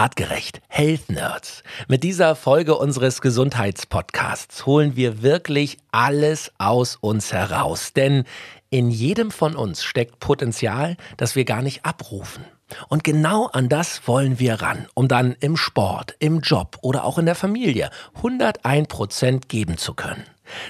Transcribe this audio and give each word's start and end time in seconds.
Artgerecht, 0.00 0.62
Health 0.68 1.10
Nerds. 1.10 1.62
Mit 1.86 2.04
dieser 2.04 2.34
Folge 2.34 2.74
unseres 2.74 3.20
Gesundheitspodcasts 3.20 4.64
holen 4.64 4.96
wir 4.96 5.20
wirklich 5.20 5.76
alles 5.92 6.52
aus 6.56 6.96
uns 6.96 7.34
heraus. 7.34 7.92
Denn 7.92 8.24
in 8.70 8.90
jedem 8.90 9.30
von 9.30 9.54
uns 9.54 9.84
steckt 9.84 10.18
Potenzial, 10.18 10.96
das 11.18 11.36
wir 11.36 11.44
gar 11.44 11.60
nicht 11.60 11.84
abrufen. 11.84 12.46
Und 12.88 13.04
genau 13.04 13.48
an 13.48 13.68
das 13.68 14.08
wollen 14.08 14.38
wir 14.38 14.62
ran, 14.62 14.86
um 14.94 15.06
dann 15.06 15.36
im 15.40 15.58
Sport, 15.58 16.16
im 16.18 16.40
Job 16.40 16.78
oder 16.80 17.04
auch 17.04 17.18
in 17.18 17.26
der 17.26 17.34
Familie 17.34 17.90
101 18.14 18.88
Prozent 18.88 19.50
geben 19.50 19.76
zu 19.76 19.92
können. 19.92 20.24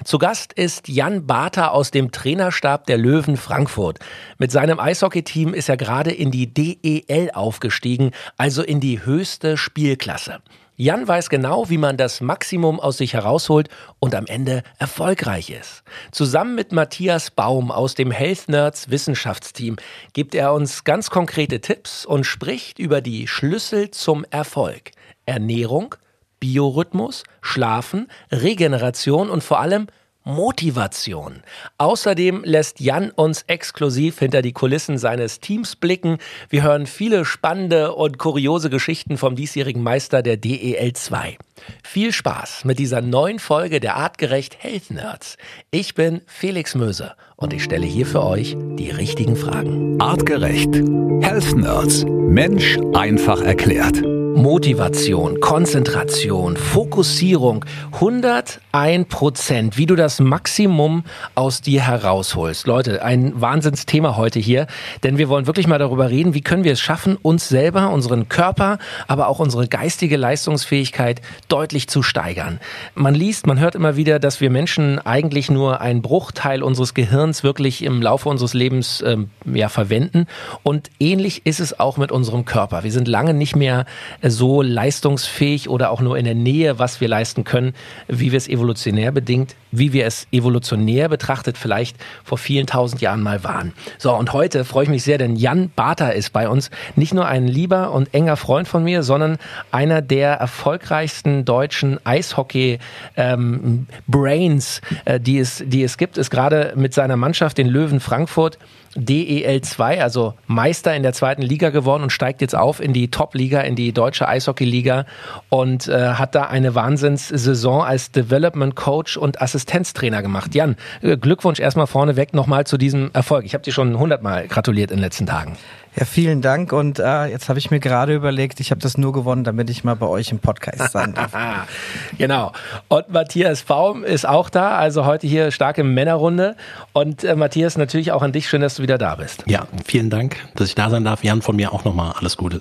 Zu 0.05 0.19
Gast 0.19 0.53
ist 0.53 0.89
Jan 0.89 1.27
Barter 1.27 1.73
aus 1.73 1.91
dem 1.91 2.13
Trainerstab 2.13 2.87
der 2.87 2.99
Löwen 2.99 3.37
Frankfurt. 3.37 3.99
Mit 4.39 4.53
seinem 4.53 4.81
Eishockeyteam 4.81 5.55
ist 5.55 5.69
er 5.69 5.77
gerade 5.77 6.11
in 6.11 6.31
die 6.31 6.53
DEL 6.53 7.31
aufgestiegen, 7.33 8.11
also 8.37 8.63
in 8.63 8.81
die 8.81 9.05
höchste 9.05 9.57
Spielklasse. 9.57 10.41
Jan 10.81 11.07
weiß 11.07 11.29
genau, 11.29 11.69
wie 11.69 11.77
man 11.77 11.99
das 11.99 12.23
Maximum 12.23 12.81
aus 12.81 12.97
sich 12.97 13.13
herausholt 13.13 13.69
und 13.99 14.15
am 14.15 14.25
Ende 14.25 14.63
erfolgreich 14.79 15.51
ist. 15.51 15.83
Zusammen 16.11 16.55
mit 16.55 16.73
Matthias 16.73 17.31
Baum 17.31 17.71
aus 17.71 17.95
dem 17.95 18.11
Health 18.11 18.49
Nerds 18.49 18.89
Wissenschaftsteam 18.89 19.77
gibt 20.15 20.35
er 20.35 20.55
uns 20.55 20.85
ganz 20.85 21.11
konkrete 21.11 21.61
Tipps 21.61 22.07
und 22.07 22.25
spricht 22.25 22.79
über 22.79 23.03
die 23.03 23.27
Schlüssel 23.27 23.91
zum 23.91 24.25
Erfolg. 24.31 24.93
Ernährung, 25.27 25.97
Biorhythmus, 26.41 27.25
Schlafen, 27.43 28.09
Regeneration 28.33 29.31
und 29.31 29.45
vor 29.45 29.61
allem 29.61 29.87
Motivation. 30.25 31.43
Außerdem 31.79 32.43
lässt 32.45 32.81
Jan 32.81 33.11
uns 33.11 33.43
exklusiv 33.47 34.19
hinter 34.19 34.43
die 34.43 34.53
Kulissen 34.53 34.99
seines 34.99 35.41
Teams 35.41 35.77
blicken. 35.77 36.19
Wir 36.51 36.63
hören 36.63 36.87
viele 36.87 37.25
spannende 37.25 37.95
und 37.95 38.19
kuriose 38.19 38.69
Geschichten 38.69 39.17
vom 39.17 39.35
diesjährigen 39.35 39.83
Meister 39.83 40.23
der 40.23 40.37
DEL 40.37 40.93
2. 40.93 41.39
Viel 41.83 42.13
Spaß 42.13 42.65
mit 42.65 42.79
dieser 42.79 43.01
neuen 43.01 43.39
Folge 43.39 43.81
der 43.81 43.97
Artgerecht 43.97 44.63
Health 44.63 44.91
Nerds. 44.91 45.37
Ich 45.71 45.95
bin 45.95 46.21
Felix 46.27 46.75
Möse 46.75 47.15
und 47.37 47.53
ich 47.55 47.65
stelle 47.65 47.87
hier 47.87 48.07
für 48.07 48.23
euch 48.23 48.57
die 48.77 48.91
richtigen 48.91 49.37
Fragen. 49.37 50.01
Artgerecht. 50.01 50.75
Health 51.23 51.57
Nerds. 51.57 52.05
Mensch 52.07 52.79
einfach 52.95 53.41
erklärt. 53.41 54.03
Motivation, 54.37 55.41
Konzentration, 55.41 56.57
Fokussierung, 56.57 57.65
101 57.93 59.09
Prozent, 59.09 59.77
wie 59.77 59.87
du 59.87 59.97
das 59.97 60.21
Maximum 60.21 61.05
aus 61.35 61.61
dir 61.61 61.83
herausholst. 61.83 62.67
Leute, 62.67 63.03
ein 63.03 63.41
Wahnsinnsthema 63.41 64.17
heute 64.17 64.39
hier, 64.39 64.67
denn 65.03 65.19
wir 65.19 65.29
wollen 65.29 65.47
wirklich 65.47 65.67
mal 65.67 65.79
darüber 65.79 66.11
reden, 66.11 66.35
wie 66.35 66.41
können 66.41 66.65
wir 66.65 66.73
es 66.73 66.81
schaffen, 66.81 67.17
uns 67.21 67.49
selber, 67.49 67.91
unseren 67.91 68.29
Körper, 68.29 68.79
aber 69.09 69.29
auch 69.29 69.41
unsere 69.41 69.69
geistige 69.69 70.17
Leistungsfähigkeit 70.17 71.21
deutlich 71.49 71.89
zu 71.89 72.03
steigern. 72.03 72.61
Man 72.95 73.15
liest, 73.15 73.47
man 73.47 73.59
hört 73.59 73.75
immer 73.75 73.97
wieder, 73.97 74.19
dass 74.19 74.41
wir 74.41 74.51
Menschen 74.51 74.99
eigentlich 74.99 75.51
nur 75.51 75.81
einen 75.81 76.03
Bruchteil 76.03 76.63
unseres 76.63 76.95
Gehirns 76.95 77.43
wirklich 77.43 77.83
im 77.83 78.01
Laufe 78.01 78.29
unseres 78.29 78.55
Lebens 78.55 79.03
ähm, 79.07 79.31
ja, 79.45 79.69
verwenden 79.69 80.27
und 80.63 80.91
ähnlich 80.99 81.47
ist 81.47 81.61
es 81.61 81.79
auch 81.79 81.97
mit 81.97 82.13
unserem 82.13 82.45
Körper. 82.45 82.85
Wir 82.85 82.93
sind 82.93 83.09
lange 83.09 83.35
nicht 83.35 83.57
mehr 83.57 83.87
so 84.23 84.63
leistungsfähig 84.63 85.69
oder 85.69 85.91
auch 85.91 86.01
nur 86.01 86.19
in 86.19 86.25
der 86.25 86.35
Nähe, 86.35 86.79
was 86.79 87.01
wir 87.01 87.09
leisten 87.09 87.45
können, 87.45 87.75
wie 88.09 88.33
wir 88.33 88.37
es 88.37 88.49
evolutionär 88.49 89.13
bedingt, 89.13 89.55
wie 89.73 89.93
wir 89.93 90.07
es 90.07 90.27
evolutionär 90.33 91.09
betrachtet 91.09 91.57
vielleicht 91.57 91.97
vor 92.25 92.39
vielen 92.39 92.67
tausend 92.67 93.01
Jahren 93.01 93.23
mal 93.23 93.45
waren. 93.45 93.73
So, 93.99 94.15
und 94.15 94.33
heute 94.33 94.65
freue 94.65 94.85
ich 94.85 94.91
mich 94.91 95.03
sehr, 95.03 95.19
denn 95.19 95.37
Jan 95.37 95.71
Barter 95.75 96.15
ist 96.15 96.33
bei 96.33 96.49
uns. 96.49 96.71
Nicht 96.97 97.15
nur 97.15 97.27
ein 97.27 97.47
lieber 97.47 97.93
und 97.93 98.13
enger 98.15 98.37
Freund 98.37 98.69
von 98.69 98.85
mir, 98.85 99.03
sondern 99.03 99.39
einer 99.71 100.03
der 100.03 100.35
erfolgreichsten 100.35 101.45
deutschen 101.45 102.05
Eishockey-Brains, 102.05 104.81
ähm, 104.87 104.97
äh, 105.05 105.21
die, 105.21 105.39
es, 105.39 105.63
die 105.67 105.83
es 105.83 105.97
gibt, 105.97 106.19
ist 106.19 106.31
gerade 106.31 106.75
mit 106.77 106.95
seiner 106.95 107.17
Mannschaft, 107.17 107.59
den 107.59 107.69
Löwen 107.69 108.01
Frankfurt, 108.01 108.59
DEL 108.97 109.61
2, 109.61 110.03
also 110.03 110.35
Meister 110.47 110.95
in 110.95 111.03
der 111.03 111.13
zweiten 111.13 111.43
Liga 111.43 111.71
geworden 111.71 112.03
und 112.03 112.11
steigt 112.11 112.41
jetzt 112.41 112.57
auf 112.57 112.81
in 112.81 112.93
die 112.93 113.09
Top-Liga, 113.11 113.61
in 113.61 113.77
die 113.77 113.93
deutsche 113.93 114.27
Eishockey-Liga 114.27 115.07
und 115.49 115.87
äh, 115.87 116.15
hat 116.15 116.35
da 116.35 116.45
eine 116.45 116.75
Wahnsinnssaison 116.75 117.83
als 117.83 118.11
Development 118.11 118.75
Coach 118.75 119.17
und 119.17 119.41
Assistenztrainer 119.41 120.23
gemacht. 120.23 120.55
Jan, 120.55 120.77
äh, 121.03 121.17
Glückwunsch 121.17 121.61
erstmal 121.61 121.87
vorneweg 121.87 122.35
nochmal 122.35 122.67
zu 122.67 122.79
diesem 122.79 123.11
Erfolg. 123.13 123.45
Ich 123.45 123.55
habe 123.55 123.63
dir 123.63 123.73
schon 123.73 123.99
hundertmal 123.99 124.49
gratuliert 124.49 124.91
in 124.91 124.97
den 124.97 125.03
letzten 125.05 125.27
Tagen. 125.27 125.57
Ja, 125.97 126.05
vielen 126.05 126.41
Dank. 126.41 126.73
Und 126.73 127.01
äh, 127.01 127.27
jetzt 127.27 127.49
habe 127.49 127.59
ich 127.59 127.71
mir 127.73 127.81
gerade 127.81 128.15
überlegt, 128.15 128.61
ich 128.61 128.71
habe 128.71 128.81
das 128.81 128.97
nur 128.97 129.13
gewonnen, 129.13 129.43
damit 129.43 129.69
ich 129.71 129.83
mal 129.83 129.97
bei 129.97 130.07
euch 130.07 130.31
im 130.31 130.39
Podcast 130.39 130.93
sein 130.93 131.15
darf. 131.15 131.33
genau. 132.19 132.53
Und 132.89 133.11
Matthias 133.11 133.63
Baum 133.63 134.05
ist 134.05 134.27
auch 134.27 134.51
da, 134.51 134.79
also 134.79 135.05
heute 135.05 135.27
hier 135.27 135.51
starke 135.51 135.83
Männerrunde. 135.83 136.55
Und 136.93 137.25
äh, 137.25 137.35
Matthias, 137.35 137.77
natürlich 137.77 138.13
auch 138.13 138.23
an 138.23 138.31
dich. 138.31 138.49
Schön, 138.49 138.61
dass 138.61 138.77
du 138.77 138.83
wieder 138.83 138.99
da 138.99 139.17
bist. 139.17 139.43
Ja, 139.47 139.67
vielen 139.85 140.11
Dank, 140.11 140.37
dass 140.55 140.69
ich 140.69 140.77
da 140.77 140.91
sein 140.91 141.03
darf. 141.03 141.25
Jan, 141.25 141.43
von 141.43 141.57
mir 141.57 141.73
auch 141.73 141.85
nochmal 141.85 142.15
alles 142.17 142.37
Gute. 142.37 142.61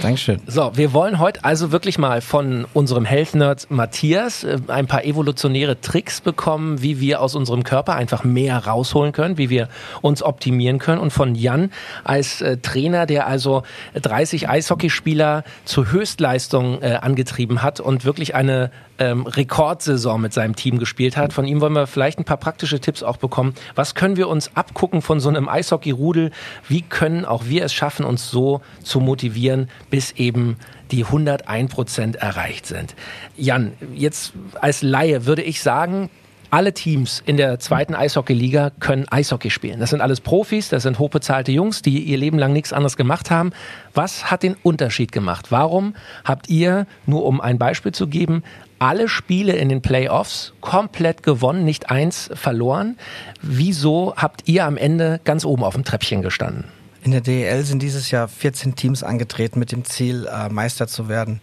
Dankeschön. 0.00 0.40
So, 0.46 0.70
wir 0.76 0.92
wollen 0.92 1.18
heute 1.18 1.44
also 1.44 1.72
wirklich 1.72 1.98
mal 1.98 2.20
von 2.20 2.64
unserem 2.74 3.04
Health 3.04 3.34
Nerd 3.34 3.70
Matthias 3.70 4.44
äh, 4.44 4.58
ein 4.68 4.86
paar 4.86 5.04
evolutionäre 5.04 5.80
Tricks 5.80 6.20
bekommen, 6.20 6.80
wie 6.80 7.00
wir 7.00 7.22
aus 7.22 7.34
unserem 7.34 7.64
Körper 7.64 7.96
einfach 7.96 8.22
mehr 8.22 8.66
rausholen 8.66 9.12
können, 9.12 9.36
wie 9.36 9.50
wir 9.50 9.68
uns 10.00 10.22
optimieren 10.22 10.78
können. 10.78 11.00
Und 11.00 11.12
von 11.12 11.34
Jan 11.34 11.72
als 12.04 12.40
äh, 12.40 12.56
Trainer, 12.68 13.06
der 13.06 13.26
also 13.26 13.62
30 13.94 14.48
Eishockeyspieler 14.48 15.42
zur 15.64 15.90
Höchstleistung 15.90 16.82
äh, 16.82 16.98
angetrieben 17.00 17.62
hat 17.62 17.80
und 17.80 18.04
wirklich 18.04 18.34
eine 18.34 18.70
ähm, 18.98 19.26
Rekordsaison 19.26 20.20
mit 20.20 20.34
seinem 20.34 20.54
Team 20.54 20.78
gespielt 20.78 21.16
hat. 21.16 21.32
Von 21.32 21.46
ihm 21.46 21.62
wollen 21.62 21.72
wir 21.72 21.86
vielleicht 21.86 22.18
ein 22.18 22.24
paar 22.24 22.36
praktische 22.36 22.78
Tipps 22.78 23.02
auch 23.02 23.16
bekommen. 23.16 23.54
Was 23.74 23.94
können 23.94 24.16
wir 24.16 24.28
uns 24.28 24.54
abgucken 24.54 25.00
von 25.00 25.18
so 25.18 25.30
einem 25.30 25.48
Eishockey-Rudel? 25.48 26.30
Wie 26.68 26.82
können 26.82 27.24
auch 27.24 27.46
wir 27.46 27.64
es 27.64 27.72
schaffen, 27.72 28.04
uns 28.04 28.30
so 28.30 28.60
zu 28.82 29.00
motivieren, 29.00 29.70
bis 29.88 30.12
eben 30.12 30.56
die 30.90 31.04
101 31.04 31.72
Prozent 31.72 32.16
erreicht 32.16 32.66
sind? 32.66 32.94
Jan, 33.36 33.72
jetzt 33.94 34.34
als 34.60 34.82
Laie 34.82 35.24
würde 35.24 35.42
ich 35.42 35.62
sagen, 35.62 36.10
alle 36.50 36.72
Teams 36.72 37.22
in 37.26 37.36
der 37.36 37.58
zweiten 37.58 37.94
Eishockey-Liga 37.94 38.70
können 38.80 39.06
Eishockey 39.08 39.50
spielen. 39.50 39.80
Das 39.80 39.90
sind 39.90 40.00
alles 40.00 40.20
Profis, 40.20 40.68
das 40.68 40.82
sind 40.82 40.98
hochbezahlte 40.98 41.52
Jungs, 41.52 41.82
die 41.82 42.00
ihr 42.00 42.16
Leben 42.16 42.38
lang 42.38 42.52
nichts 42.52 42.72
anderes 42.72 42.96
gemacht 42.96 43.30
haben. 43.30 43.52
Was 43.94 44.30
hat 44.30 44.42
den 44.42 44.56
Unterschied 44.62 45.12
gemacht? 45.12 45.46
Warum 45.50 45.94
habt 46.24 46.48
ihr, 46.48 46.86
nur 47.06 47.26
um 47.26 47.40
ein 47.40 47.58
Beispiel 47.58 47.92
zu 47.92 48.06
geben, 48.06 48.42
alle 48.78 49.08
Spiele 49.08 49.56
in 49.56 49.68
den 49.68 49.82
Playoffs 49.82 50.54
komplett 50.60 51.22
gewonnen, 51.22 51.64
nicht 51.64 51.90
eins 51.90 52.30
verloren? 52.32 52.96
Wieso 53.42 54.14
habt 54.16 54.42
ihr 54.46 54.64
am 54.64 54.76
Ende 54.76 55.20
ganz 55.24 55.44
oben 55.44 55.64
auf 55.64 55.74
dem 55.74 55.84
Treppchen 55.84 56.22
gestanden? 56.22 56.64
In 57.02 57.12
der 57.12 57.20
DEL 57.20 57.64
sind 57.64 57.82
dieses 57.82 58.10
Jahr 58.10 58.28
14 58.28 58.74
Teams 58.74 59.02
angetreten 59.02 59.58
mit 59.58 59.72
dem 59.72 59.84
Ziel, 59.84 60.26
äh, 60.26 60.48
Meister 60.48 60.88
zu 60.88 61.08
werden. 61.08 61.40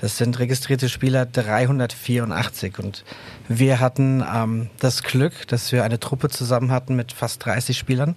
Das 0.00 0.16
sind 0.16 0.38
registrierte 0.38 0.88
Spieler 0.88 1.26
384 1.26 2.78
und 2.78 3.04
wir 3.48 3.80
hatten 3.80 4.24
ähm, 4.32 4.70
das 4.78 5.02
Glück, 5.02 5.48
dass 5.48 5.72
wir 5.72 5.82
eine 5.82 5.98
Truppe 5.98 6.28
zusammen 6.28 6.70
hatten 6.70 6.94
mit 6.94 7.12
fast 7.12 7.44
30 7.44 7.76
Spielern, 7.76 8.14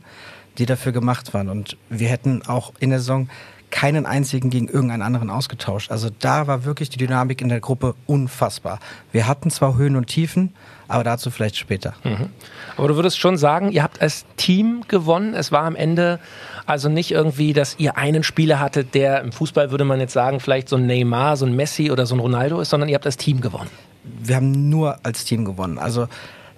die 0.59 0.67
dafür 0.67 0.91
gemacht 0.91 1.33
waren 1.33 1.49
und 1.49 1.77
wir 1.89 2.09
hätten 2.09 2.43
auch 2.45 2.73
in 2.79 2.91
der 2.91 2.99
Saison 2.99 3.29
keinen 3.71 4.05
einzigen 4.05 4.49
gegen 4.49 4.67
irgendeinen 4.67 5.01
anderen 5.01 5.29
ausgetauscht. 5.29 5.91
Also 5.91 6.09
da 6.19 6.45
war 6.45 6.65
wirklich 6.65 6.89
die 6.89 6.97
Dynamik 6.97 7.41
in 7.41 7.49
der 7.49 7.61
Gruppe 7.61 7.95
unfassbar. 8.05 8.79
Wir 9.11 9.27
hatten 9.27 9.49
zwar 9.49 9.75
Höhen 9.77 9.95
und 9.95 10.07
Tiefen, 10.07 10.53
aber 10.91 11.03
dazu 11.03 11.31
vielleicht 11.31 11.57
später. 11.57 11.93
Mhm. 12.03 12.29
Aber 12.77 12.87
du 12.87 12.95
würdest 12.95 13.19
schon 13.19 13.37
sagen, 13.37 13.71
ihr 13.71 13.83
habt 13.83 14.01
als 14.01 14.25
Team 14.37 14.83
gewonnen. 14.87 15.33
Es 15.33 15.51
war 15.51 15.63
am 15.63 15.75
Ende 15.75 16.19
also 16.65 16.89
nicht 16.89 17.11
irgendwie, 17.11 17.53
dass 17.53 17.77
ihr 17.79 17.97
einen 17.97 18.23
Spieler 18.23 18.59
hattet, 18.59 18.93
der 18.93 19.21
im 19.21 19.31
Fußball 19.31 19.71
würde 19.71 19.85
man 19.85 19.99
jetzt 19.99 20.13
sagen, 20.13 20.39
vielleicht 20.39 20.69
so 20.69 20.75
ein 20.75 20.85
Neymar, 20.85 21.37
so 21.37 21.45
ein 21.45 21.55
Messi 21.55 21.91
oder 21.91 22.05
so 22.05 22.15
ein 22.15 22.19
Ronaldo 22.19 22.59
ist, 22.61 22.69
sondern 22.69 22.89
ihr 22.89 22.95
habt 22.95 23.05
als 23.05 23.17
Team 23.17 23.41
gewonnen. 23.41 23.69
Wir 24.03 24.37
haben 24.37 24.69
nur 24.69 24.97
als 25.03 25.25
Team 25.25 25.45
gewonnen. 25.45 25.77
Also 25.77 26.07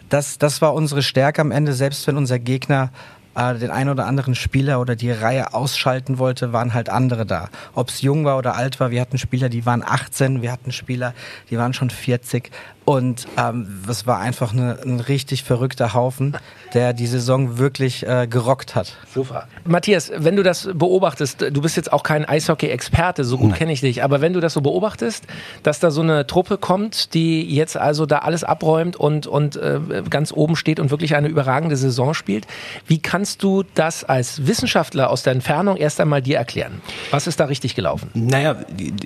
das, 0.10 0.38
das 0.38 0.62
war 0.62 0.74
unsere 0.74 1.02
Stärke 1.02 1.42
am 1.42 1.52
Ende, 1.52 1.74
selbst 1.74 2.06
wenn 2.08 2.18
unser 2.18 2.40
Gegner 2.40 2.92
äh, 3.36 3.56
den 3.56 3.72
einen 3.72 3.90
oder 3.90 4.06
anderen 4.06 4.36
Spieler 4.36 4.80
oder 4.80 4.96
die 4.96 5.12
Reihe 5.12 5.54
ausschalten 5.54 6.18
wollte, 6.18 6.54
waren 6.54 6.74
halt 6.74 6.90
andere 6.90 7.26
da. 7.26 7.50
Ob 7.74 7.90
es 7.90 8.02
jung 8.02 8.26
war 8.26 8.38
oder 8.38 8.56
alt 8.56 8.80
war, 8.80 8.92
wir 8.92 9.02
hatten 9.02 9.18
Spieler, 9.18 9.50
die 9.50 9.66
waren 9.66 9.84
18, 9.84 10.42
wir 10.42 10.52
hatten 10.52 10.72
Spieler, 10.72 11.14
die 11.50 11.58
waren 11.58 11.74
schon 11.74 11.90
40. 11.90 12.52
Und 12.86 13.28
ähm, 13.38 13.82
es 13.88 14.06
war 14.08 14.20
einfach 14.20 14.52
eine, 14.52 14.78
ein 14.84 15.00
richtig 15.00 15.44
verrückter 15.44 15.94
Haufen, 15.94 16.36
der 16.74 16.94
die 16.94 17.08
Saison 17.08 17.58
wirklich 17.58 18.06
äh, 18.06 18.28
gerockt 18.28 18.76
hat. 18.76 18.98
Super. 19.14 19.48
Matthias, 19.64 20.12
wenn 20.14 20.36
du 20.36 20.44
das 20.44 20.70
beobachtest, 20.74 21.42
du 21.42 21.62
bist 21.62 21.78
jetzt 21.78 21.94
auch 21.94 22.04
kein 22.04 22.26
Eishockey-Experte, 22.26 23.24
so 23.24 23.38
gut 23.38 23.56
kenne 23.56 23.72
ich 23.72 23.80
dich, 23.80 24.04
aber 24.04 24.20
wenn 24.20 24.34
du 24.34 24.42
das 24.42 24.54
so 24.54 24.62
beobachtest, 24.62 25.26
dass 25.62 25.80
da 25.80 25.92
so 25.92 26.02
eine 26.02 26.28
Truppe 26.28 26.58
kommt, 26.58 27.14
die 27.14 27.56
jetzt 27.56 27.78
also 27.78 28.06
da 28.06 28.20
alles 28.20 28.44
abräumt 28.44 28.98
und, 28.98 29.28
und 29.28 29.56
äh, 29.56 29.80
ganz 30.10 30.34
oben 30.34 30.58
steht 30.58 30.82
und 30.82 30.92
wirklich 30.92 31.16
eine 31.16 31.30
überragende 31.30 31.78
Saison 31.78 32.14
spielt, 32.14 32.48
wie 32.88 33.00
kann 33.00 33.23
kannst 33.24 33.42
du 33.42 33.64
das 33.74 34.04
als 34.04 34.48
Wissenschaftler 34.48 35.10
aus 35.10 35.24
der 35.24 35.32
Entfernung 35.32 35.78
erst 35.78 36.02
einmal 36.02 36.22
dir 36.22 36.36
erklären? 36.36 36.82
Was 37.10 37.26
ist 37.26 37.40
da 37.40 37.46
richtig 37.46 37.74
gelaufen? 37.74 38.10
Naja, 38.14 38.58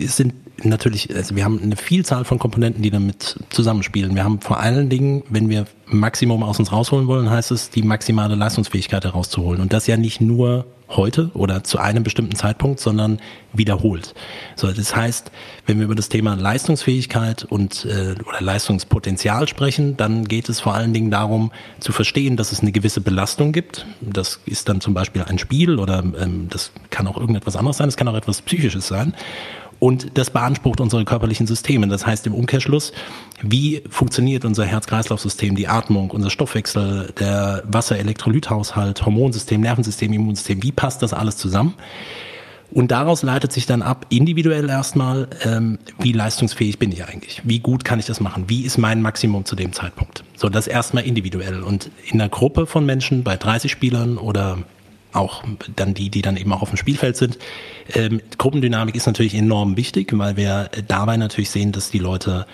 es 0.02 0.18
sind 0.18 0.34
natürlich, 0.64 1.16
also 1.16 1.36
wir 1.36 1.46
haben 1.46 1.62
eine 1.62 1.75
Vielzahl 1.75 2.25
von 2.25 2.40
Komponenten, 2.40 2.81
die 2.81 2.90
damit 2.90 3.38
zusammenspielen. 3.52 4.16
Wir 4.16 4.24
haben 4.24 4.42
vor 4.42 4.60
allen 4.60 4.90
Dingen, 4.90 5.22
wenn 5.30 5.50
wir 5.50 5.68
Maximum 5.89 6.44
aus 6.44 6.60
uns 6.60 6.72
rausholen 6.72 7.07
wollen, 7.07 7.30
heißt 7.30 7.51
es, 7.51 7.69
die 7.69 7.81
maximale 7.81 8.36
Leistungsfähigkeit 8.36 9.04
herauszuholen. 9.06 9.62
Und 9.62 9.74
das 9.74 9.88
ja 9.88 9.98
nicht 9.98 10.22
nur 10.22 10.66
heute 10.89 11.31
oder 11.34 11.63
zu 11.63 11.80
einem 11.80 12.04
bestimmten 12.04 12.36
Zeitpunkt, 12.36 12.80
sondern 12.80 13.19
wiederholt. 13.54 14.13
So, 14.56 14.72
das 14.72 14.95
heißt, 14.95 15.31
wenn 15.66 15.80
wir 15.80 15.86
über 15.86 15.95
das 15.95 16.10
Thema 16.10 16.36
Leistungsfähigkeit 16.36 17.44
und 17.44 17.86
äh, 17.86 18.16
oder 18.25 18.39
Leistungspotenzial 18.39 19.48
sprechen, 19.48 19.98
dann 19.98 20.25
geht 20.25 20.50
es 20.50 20.60
vor 20.60 20.74
allen 20.75 20.94
Dingen 20.94 21.12
darum 21.12 21.51
zu 21.80 21.92
verstehen, 21.92 22.38
dass 22.38 22.51
es 22.51 22.62
eine 22.62 22.72
gewisse 22.72 23.01
Belastung 23.01 23.51
gibt. 23.51 23.86
Das 24.01 24.39
ist 24.45 24.69
dann 24.69 24.80
zum 24.80 24.94
Beispiel 24.94 25.24
ein 25.24 25.39
Spiel 25.39 25.80
oder 25.80 26.00
ähm, 26.00 26.48
das 26.50 26.72
kann 26.89 27.07
auch 27.07 27.18
irgendetwas 27.18 27.56
anderes 27.56 27.78
sein, 27.78 27.89
es 27.89 27.98
kann 27.98 28.07
auch 28.07 28.16
etwas 28.16 28.42
Psychisches 28.42 28.88
sein. 28.88 29.13
Und 29.79 30.18
das 30.18 30.31
beansprucht 30.31 30.81
unsere 30.81 31.06
körperlichen 31.06 31.45
Systeme. 31.45 31.88
Das 31.88 32.06
heißt 32.06 32.25
im 32.27 32.33
Umkehrschluss, 32.33 32.94
wie 33.41 33.83
funktioniert 33.89 34.44
unser 34.44 34.65
Herz-Kreislauf-System, 34.65 35.56
die 35.56 35.68
Atmung, 35.68 36.09
unser 36.09 36.29
Stoffwechsel, 36.29 37.13
der 37.19 37.63
Wasser-Elektrolythaushalt, 37.68 39.06
Hormonsystem, 39.06 39.62
Nervensystem, 39.62 40.12
Immunsystem, 40.13 40.63
wie 40.63 40.71
passt 40.71 41.03
das 41.03 41.13
alles 41.13 41.38
zusammen? 41.38 41.75
Und 42.71 42.91
daraus 42.91 43.24
leitet 43.24 43.53
sich 43.53 43.65
dann 43.65 43.81
ab, 43.81 44.07
individuell 44.09 44.69
erstmal, 44.69 45.29
ähm, 45.44 45.79
wie 46.00 46.12
leistungsfähig 46.12 46.79
bin 46.79 46.91
ich 46.91 47.06
eigentlich? 47.06 47.41
Wie 47.45 47.59
gut 47.59 47.85
kann 47.85 47.97
ich 48.00 48.06
das 48.06 48.19
machen? 48.19 48.45
Wie 48.47 48.63
ist 48.63 48.77
mein 48.77 49.01
Maximum 49.01 49.45
zu 49.45 49.56
dem 49.56 49.71
Zeitpunkt? 49.71 50.25
So, 50.35 50.50
das 50.50 50.68
erstmal 50.68 51.06
individuell. 51.06 51.63
Und 51.63 51.89
in 52.06 52.19
einer 52.19 52.29
Gruppe 52.29 52.65
von 52.65 52.85
Menschen, 52.85 53.24
bei 53.24 53.38
30 53.38 53.71
Spielern 53.71 54.18
oder 54.18 54.57
auch 55.18 55.44
dann 55.75 55.94
die, 55.94 56.10
die 56.10 56.22
dann 56.22 56.38
eben 56.38 56.54
auch 56.54 56.62
auf 56.62 56.69
dem 56.69 56.78
Spielfeld 56.78 57.18
sind. 57.18 57.38
Ähm, 57.94 58.22
Gruppendynamik 58.38 58.96
ist 58.96 59.08
natürlich 59.08 59.36
enorm 59.36 59.78
wichtig, 59.78 60.18
weil 60.18 60.38
wir 60.38 60.69
dabei 60.88 61.18
natürlich 61.18 61.50
sehen, 61.50 61.72
dass 61.72 61.92
die 61.92 62.00
Leute 62.00 62.46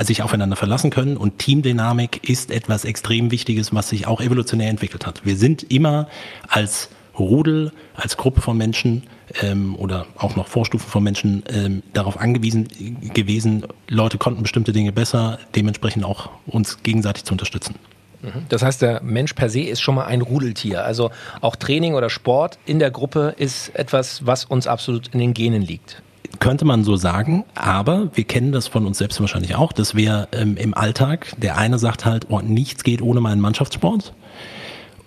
sich 0.00 0.22
aufeinander 0.22 0.56
verlassen 0.56 0.90
können 0.90 1.16
und 1.16 1.38
Teamdynamik 1.38 2.28
ist 2.28 2.50
etwas 2.50 2.84
extrem 2.84 3.30
Wichtiges, 3.30 3.74
was 3.74 3.90
sich 3.90 4.06
auch 4.06 4.20
evolutionär 4.20 4.70
entwickelt 4.70 5.06
hat. 5.06 5.24
Wir 5.26 5.36
sind 5.36 5.70
immer 5.70 6.08
als 6.48 6.88
Rudel, 7.18 7.72
als 7.94 8.16
Gruppe 8.16 8.40
von 8.40 8.56
Menschen 8.56 9.02
ähm, 9.42 9.76
oder 9.76 10.06
auch 10.16 10.34
noch 10.36 10.48
Vorstufen 10.48 10.88
von 10.88 11.02
Menschen 11.02 11.42
ähm, 11.48 11.82
darauf 11.92 12.18
angewiesen 12.18 12.68
gewesen, 13.12 13.66
Leute 13.88 14.18
konnten 14.18 14.42
bestimmte 14.42 14.72
Dinge 14.72 14.92
besser, 14.92 15.38
dementsprechend 15.54 16.04
auch 16.04 16.30
uns 16.46 16.82
gegenseitig 16.82 17.24
zu 17.24 17.34
unterstützen. 17.34 17.74
Mhm. 18.22 18.46
Das 18.48 18.62
heißt, 18.62 18.82
der 18.82 19.02
Mensch 19.02 19.34
per 19.34 19.48
se 19.48 19.60
ist 19.60 19.80
schon 19.80 19.94
mal 19.94 20.06
ein 20.06 20.22
Rudeltier. 20.22 20.84
Also 20.84 21.10
auch 21.40 21.56
Training 21.56 21.94
oder 21.94 22.10
Sport 22.10 22.58
in 22.64 22.78
der 22.78 22.90
Gruppe 22.90 23.34
ist 23.36 23.74
etwas, 23.74 24.26
was 24.26 24.44
uns 24.44 24.66
absolut 24.66 25.08
in 25.08 25.18
den 25.18 25.34
Genen 25.34 25.62
liegt. 25.62 26.02
Könnte 26.38 26.64
man 26.64 26.82
so 26.82 26.96
sagen, 26.96 27.44
aber 27.54 28.08
wir 28.14 28.24
kennen 28.24 28.52
das 28.52 28.66
von 28.66 28.86
uns 28.86 28.98
selbst 28.98 29.20
wahrscheinlich 29.20 29.54
auch, 29.54 29.72
dass 29.72 29.94
wir 29.94 30.28
ähm, 30.32 30.56
im 30.56 30.74
Alltag, 30.74 31.34
der 31.36 31.58
eine 31.58 31.78
sagt 31.78 32.04
halt, 32.04 32.26
oh, 32.30 32.40
nichts 32.40 32.84
geht 32.84 33.02
ohne 33.02 33.20
meinen 33.20 33.40
Mannschaftssport. 33.40 34.14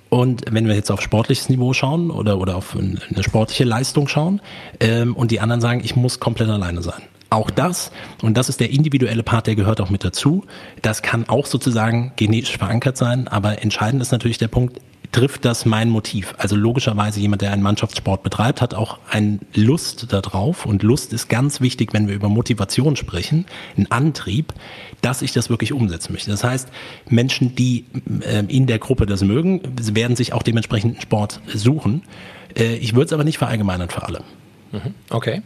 Und 0.09 0.43
wenn 0.49 0.67
wir 0.67 0.75
jetzt 0.75 0.91
auf 0.91 1.01
sportliches 1.01 1.49
Niveau 1.49 1.73
schauen 1.73 2.11
oder, 2.11 2.39
oder 2.39 2.55
auf 2.55 2.77
eine 2.77 3.23
sportliche 3.23 3.63
Leistung 3.63 4.07
schauen 4.07 4.39
ähm, 4.79 5.15
und 5.15 5.31
die 5.31 5.39
anderen 5.39 5.61
sagen, 5.61 5.81
ich 5.83 5.95
muss 5.95 6.19
komplett 6.19 6.49
alleine 6.49 6.81
sein. 6.83 7.01
Auch 7.35 7.51
das, 7.51 7.91
und 8.21 8.37
das 8.37 8.47
ist 8.47 8.61
der 8.61 8.69
individuelle 8.69 9.21
Part, 9.21 9.47
der 9.47 9.55
gehört 9.55 9.81
auch 9.81 9.89
mit 9.89 10.05
dazu, 10.05 10.45
das 10.81 11.01
kann 11.01 11.27
auch 11.27 11.47
sozusagen 11.47 12.13
genetisch 12.15 12.57
verankert 12.57 12.95
sein, 12.95 13.27
aber 13.27 13.61
entscheidend 13.61 14.01
ist 14.01 14.13
natürlich 14.13 14.37
der 14.37 14.47
Punkt, 14.47 14.79
trifft 15.11 15.43
das 15.43 15.65
mein 15.65 15.89
Motiv? 15.89 16.33
Also 16.37 16.55
logischerweise 16.55 17.19
jemand, 17.19 17.41
der 17.41 17.51
einen 17.51 17.61
Mannschaftssport 17.61 18.23
betreibt, 18.23 18.61
hat 18.61 18.73
auch 18.73 18.99
eine 19.11 19.39
Lust 19.53 20.13
darauf 20.13 20.65
und 20.65 20.81
Lust 20.81 21.11
ist 21.11 21.27
ganz 21.27 21.59
wichtig, 21.59 21.91
wenn 21.91 22.07
wir 22.07 22.15
über 22.15 22.29
Motivation 22.29 22.95
sprechen, 22.95 23.43
ein 23.77 23.91
Antrieb, 23.91 24.53
dass 25.01 25.21
ich 25.21 25.33
das 25.33 25.49
wirklich 25.49 25.73
umsetzen 25.73 26.13
möchte. 26.13 26.31
Das 26.31 26.45
heißt, 26.45 26.69
Menschen, 27.09 27.53
die 27.53 27.83
äh, 28.21 28.45
in 28.47 28.65
der 28.65 28.79
Gruppe 28.79 29.05
das 29.07 29.25
mögen, 29.25 29.59
werden 29.93 30.15
sich 30.15 30.31
auch 30.31 30.41
dementsprechend 30.41 31.01
Sport 31.01 31.41
suchen. 31.53 32.03
Äh, 32.57 32.75
ich 32.77 32.93
würde 32.93 33.07
es 33.07 33.13
aber 33.13 33.25
nicht 33.25 33.39
verallgemeinern 33.39 33.89
für 33.89 34.03
alle. 34.03 34.23
Mhm. 34.75 34.93
Okay. 35.09 35.41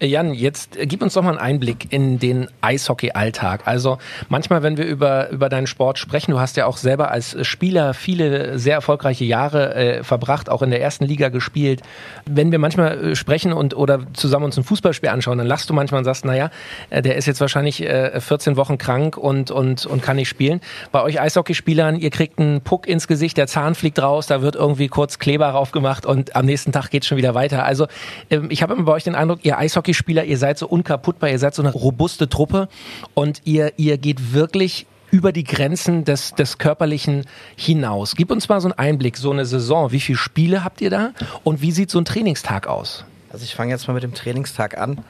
Äh, 0.00 0.06
Jan, 0.06 0.32
jetzt 0.32 0.78
gib 0.80 1.02
uns 1.02 1.14
doch 1.14 1.22
mal 1.22 1.30
einen 1.30 1.38
Einblick 1.38 1.92
in 1.92 2.18
den 2.18 2.48
Eishockey-Alltag. 2.62 3.62
Also 3.66 3.98
manchmal, 4.28 4.62
wenn 4.62 4.76
wir 4.76 4.86
über, 4.86 5.28
über 5.30 5.48
deinen 5.48 5.66
Sport 5.66 5.98
sprechen, 5.98 6.30
du 6.30 6.40
hast 6.40 6.56
ja 6.56 6.66
auch 6.66 6.76
selber 6.76 7.10
als 7.10 7.36
Spieler 7.46 7.92
viele 7.94 8.58
sehr 8.58 8.74
erfolgreiche 8.74 9.24
Jahre 9.24 9.74
äh, 9.74 10.04
verbracht, 10.04 10.48
auch 10.48 10.62
in 10.62 10.70
der 10.70 10.80
ersten 10.80 11.04
Liga 11.04 11.28
gespielt. 11.28 11.82
Wenn 12.24 12.52
wir 12.52 12.58
manchmal 12.58 13.10
äh, 13.10 13.16
sprechen 13.16 13.52
und 13.52 13.76
oder 13.76 14.00
zusammen 14.14 14.46
uns 14.46 14.56
ein 14.56 14.64
Fußballspiel 14.64 15.10
anschauen, 15.10 15.38
dann 15.38 15.46
lachst 15.46 15.68
du 15.68 15.74
manchmal 15.74 15.98
und 15.98 16.04
sagst, 16.04 16.24
naja, 16.24 16.50
äh, 16.88 17.02
der 17.02 17.16
ist 17.16 17.26
jetzt 17.26 17.40
wahrscheinlich 17.40 17.82
äh, 17.82 18.18
14 18.20 18.56
Wochen 18.56 18.78
krank 18.78 19.16
und, 19.16 19.50
und, 19.50 19.84
und 19.84 20.02
kann 20.02 20.16
nicht 20.16 20.28
spielen. 20.28 20.60
Bei 20.92 21.02
euch 21.02 21.20
Eishockeyspielern, 21.20 21.96
ihr 21.96 22.10
kriegt 22.10 22.38
einen 22.38 22.62
Puck 22.62 22.86
ins 22.86 23.06
Gesicht, 23.06 23.36
der 23.36 23.46
Zahn 23.46 23.74
fliegt 23.74 24.00
raus, 24.00 24.26
da 24.26 24.40
wird 24.40 24.56
irgendwie 24.56 24.88
kurz 24.88 25.18
Kleber 25.18 25.48
raufgemacht 25.48 26.06
und 26.06 26.34
am 26.34 26.46
nächsten 26.46 26.72
Tag 26.72 26.90
geht 26.90 27.02
es 27.02 27.08
schon 27.08 27.18
wieder 27.18 27.34
weiter. 27.34 27.64
Also 27.64 27.86
ähm, 28.30 28.48
ich 28.50 28.62
habe 28.62 28.69
habe 28.70 28.78
immer 28.80 28.86
bei 28.86 28.92
euch 28.92 29.04
den 29.04 29.14
Eindruck, 29.14 29.44
ihr 29.44 29.58
Eishockeyspieler, 29.58 30.24
ihr 30.24 30.38
seid 30.38 30.58
so 30.58 30.66
unkaputtbar, 30.66 31.28
ihr 31.30 31.38
seid 31.38 31.54
so 31.54 31.62
eine 31.62 31.72
robuste 31.72 32.28
Truppe 32.28 32.68
und 33.14 33.42
ihr, 33.44 33.72
ihr 33.76 33.98
geht 33.98 34.32
wirklich 34.32 34.86
über 35.10 35.32
die 35.32 35.44
Grenzen 35.44 36.04
des, 36.04 36.34
des 36.34 36.58
Körperlichen 36.58 37.24
hinaus. 37.56 38.14
Gib 38.14 38.30
uns 38.30 38.48
mal 38.48 38.60
so 38.60 38.68
einen 38.68 38.78
Einblick, 38.78 39.16
so 39.16 39.32
eine 39.32 39.44
Saison. 39.44 39.90
Wie 39.90 39.98
viele 39.98 40.18
Spiele 40.18 40.62
habt 40.62 40.80
ihr 40.80 40.90
da 40.90 41.10
und 41.42 41.60
wie 41.60 41.72
sieht 41.72 41.90
so 41.90 41.98
ein 41.98 42.04
Trainingstag 42.04 42.68
aus? 42.68 43.04
Also 43.32 43.44
ich 43.44 43.54
fange 43.54 43.72
jetzt 43.72 43.88
mal 43.88 43.94
mit 43.94 44.04
dem 44.04 44.14
Trainingstag 44.14 44.78
an 44.78 45.02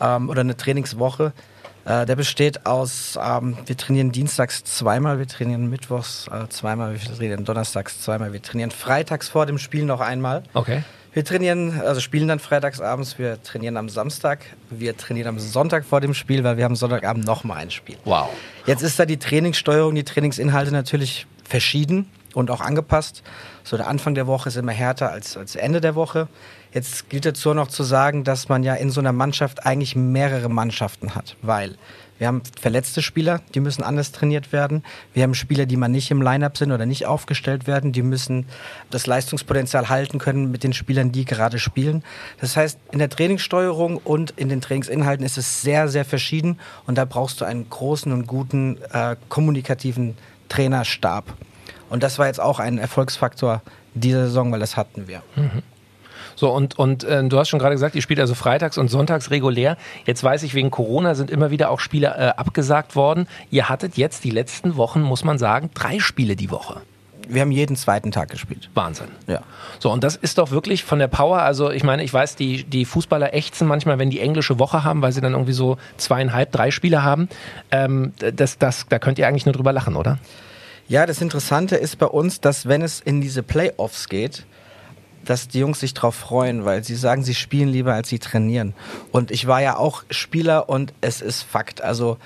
ähm, 0.00 0.30
oder 0.30 0.42
eine 0.42 0.56
Trainingswoche. 0.56 1.32
Äh, 1.84 2.06
der 2.06 2.14
besteht 2.14 2.66
aus, 2.66 3.18
ähm, 3.20 3.56
wir 3.66 3.76
trainieren 3.76 4.12
dienstags 4.12 4.62
zweimal, 4.62 5.18
wir 5.18 5.26
trainieren 5.26 5.68
mittwochs 5.68 6.28
äh, 6.28 6.48
zweimal, 6.48 6.92
wir 6.92 7.00
trainieren 7.00 7.44
donnerstags 7.44 8.00
zweimal, 8.00 8.32
wir 8.32 8.40
trainieren 8.40 8.70
freitags 8.70 9.28
vor 9.28 9.46
dem 9.46 9.58
Spiel 9.58 9.84
noch 9.84 10.00
einmal. 10.00 10.44
Okay. 10.54 10.84
Wir 11.14 11.26
trainieren, 11.26 11.78
also 11.82 12.00
spielen 12.00 12.26
dann 12.26 12.38
freitags 12.38 12.80
abends, 12.80 13.18
wir 13.18 13.42
trainieren 13.42 13.76
am 13.76 13.90
Samstag, 13.90 14.46
wir 14.70 14.96
trainieren 14.96 15.28
am 15.28 15.38
Sonntag 15.38 15.84
vor 15.84 16.00
dem 16.00 16.14
Spiel, 16.14 16.42
weil 16.42 16.56
wir 16.56 16.64
haben 16.64 16.74
Sonntagabend 16.74 17.26
nochmal 17.26 17.58
ein 17.58 17.70
Spiel. 17.70 17.98
Wow. 18.06 18.30
Jetzt 18.64 18.82
ist 18.82 18.98
da 18.98 19.04
die 19.04 19.18
Trainingssteuerung, 19.18 19.94
die 19.94 20.04
Trainingsinhalte 20.04 20.72
natürlich 20.72 21.26
verschieden 21.44 22.08
und 22.32 22.50
auch 22.50 22.62
angepasst. 22.62 23.22
So 23.62 23.76
der 23.76 23.88
Anfang 23.88 24.14
der 24.14 24.26
Woche 24.26 24.48
ist 24.48 24.56
immer 24.56 24.72
härter 24.72 25.10
als, 25.10 25.36
als 25.36 25.54
Ende 25.54 25.82
der 25.82 25.94
Woche. 25.94 26.28
Jetzt 26.72 27.10
gilt 27.10 27.26
dazu 27.26 27.52
noch 27.52 27.68
zu 27.68 27.82
sagen, 27.82 28.24
dass 28.24 28.48
man 28.48 28.62
ja 28.62 28.74
in 28.74 28.90
so 28.90 29.00
einer 29.00 29.12
Mannschaft 29.12 29.66
eigentlich 29.66 29.94
mehrere 29.94 30.48
Mannschaften 30.48 31.14
hat, 31.14 31.36
weil 31.42 31.76
wir 32.22 32.28
haben 32.28 32.42
verletzte 32.60 33.02
Spieler, 33.02 33.40
die 33.52 33.58
müssen 33.58 33.82
anders 33.82 34.12
trainiert 34.12 34.52
werden. 34.52 34.84
Wir 35.12 35.24
haben 35.24 35.34
Spieler, 35.34 35.66
die 35.66 35.76
mal 35.76 35.88
nicht 35.88 36.08
im 36.12 36.22
Lineup 36.22 36.56
sind 36.56 36.70
oder 36.70 36.86
nicht 36.86 37.04
aufgestellt 37.04 37.66
werden. 37.66 37.90
Die 37.90 38.04
müssen 38.04 38.46
das 38.90 39.08
Leistungspotenzial 39.08 39.88
halten 39.88 40.20
können 40.20 40.52
mit 40.52 40.62
den 40.62 40.72
Spielern, 40.72 41.10
die 41.10 41.24
gerade 41.24 41.58
spielen. 41.58 42.04
Das 42.40 42.56
heißt, 42.56 42.78
in 42.92 43.00
der 43.00 43.08
Trainingssteuerung 43.08 43.96
und 43.96 44.30
in 44.36 44.48
den 44.48 44.60
Trainingsinhalten 44.60 45.26
ist 45.26 45.36
es 45.36 45.62
sehr, 45.62 45.88
sehr 45.88 46.04
verschieden. 46.04 46.60
Und 46.86 46.96
da 46.96 47.06
brauchst 47.06 47.40
du 47.40 47.44
einen 47.44 47.68
großen 47.68 48.12
und 48.12 48.28
guten 48.28 48.78
äh, 48.92 49.16
kommunikativen 49.28 50.16
Trainerstab. 50.48 51.24
Und 51.90 52.04
das 52.04 52.20
war 52.20 52.28
jetzt 52.28 52.40
auch 52.40 52.60
ein 52.60 52.78
Erfolgsfaktor 52.78 53.62
dieser 53.94 54.26
Saison, 54.26 54.52
weil 54.52 54.60
das 54.60 54.76
hatten 54.76 55.08
wir. 55.08 55.24
Mhm. 55.34 55.64
So, 56.34 56.50
und, 56.50 56.78
und 56.78 57.04
äh, 57.04 57.22
du 57.24 57.38
hast 57.38 57.48
schon 57.48 57.58
gerade 57.58 57.74
gesagt, 57.74 57.94
ihr 57.94 58.02
spielt 58.02 58.20
also 58.20 58.34
freitags 58.34 58.78
und 58.78 58.88
sonntags 58.88 59.30
regulär. 59.30 59.76
Jetzt 60.06 60.22
weiß 60.22 60.42
ich, 60.42 60.54
wegen 60.54 60.70
Corona 60.70 61.14
sind 61.14 61.30
immer 61.30 61.50
wieder 61.50 61.70
auch 61.70 61.80
Spiele 61.80 62.08
äh, 62.08 62.38
abgesagt 62.38 62.96
worden. 62.96 63.26
Ihr 63.50 63.68
hattet 63.68 63.96
jetzt 63.96 64.24
die 64.24 64.30
letzten 64.30 64.76
Wochen, 64.76 65.02
muss 65.02 65.24
man 65.24 65.38
sagen, 65.38 65.70
drei 65.74 65.98
Spiele 65.98 66.36
die 66.36 66.50
Woche. 66.50 66.82
Wir 67.28 67.42
haben 67.42 67.52
jeden 67.52 67.76
zweiten 67.76 68.10
Tag 68.10 68.30
gespielt. 68.30 68.68
Wahnsinn. 68.74 69.08
Ja. 69.26 69.40
So, 69.78 69.90
und 69.90 70.04
das 70.04 70.16
ist 70.16 70.38
doch 70.38 70.50
wirklich 70.50 70.84
von 70.84 70.98
der 70.98 71.08
Power, 71.08 71.42
also 71.42 71.70
ich 71.70 71.84
meine, 71.84 72.02
ich 72.02 72.12
weiß, 72.12 72.36
die, 72.36 72.64
die 72.64 72.84
Fußballer 72.84 73.32
ächzen 73.32 73.68
manchmal, 73.68 73.98
wenn 73.98 74.10
die 74.10 74.20
englische 74.20 74.58
Woche 74.58 74.84
haben, 74.84 75.02
weil 75.02 75.12
sie 75.12 75.20
dann 75.20 75.32
irgendwie 75.32 75.52
so 75.52 75.76
zweieinhalb, 75.96 76.50
drei 76.52 76.70
Spiele 76.70 77.02
haben. 77.02 77.28
Ähm, 77.70 78.12
das, 78.18 78.58
das, 78.58 78.86
da 78.88 78.98
könnt 78.98 79.18
ihr 79.18 79.28
eigentlich 79.28 79.46
nur 79.46 79.54
drüber 79.54 79.72
lachen, 79.72 79.96
oder? 79.96 80.18
Ja, 80.88 81.06
das 81.06 81.22
Interessante 81.22 81.76
ist 81.76 81.98
bei 81.98 82.06
uns, 82.06 82.40
dass 82.40 82.66
wenn 82.66 82.82
es 82.82 83.00
in 83.00 83.20
diese 83.20 83.42
Playoffs 83.42 84.08
geht, 84.08 84.44
dass 85.24 85.48
die 85.48 85.60
Jungs 85.60 85.80
sich 85.80 85.94
drauf 85.94 86.14
freuen, 86.14 86.64
weil 86.64 86.84
sie 86.84 86.94
sagen, 86.94 87.22
sie 87.22 87.34
spielen 87.34 87.68
lieber, 87.68 87.94
als 87.94 88.08
sie 88.08 88.18
trainieren. 88.18 88.74
Und 89.10 89.30
ich 89.30 89.46
war 89.46 89.62
ja 89.62 89.76
auch 89.76 90.04
Spieler 90.10 90.68
und 90.68 90.92
es 91.00 91.20
ist 91.20 91.42
Fakt. 91.42 91.82
Also 91.82 92.18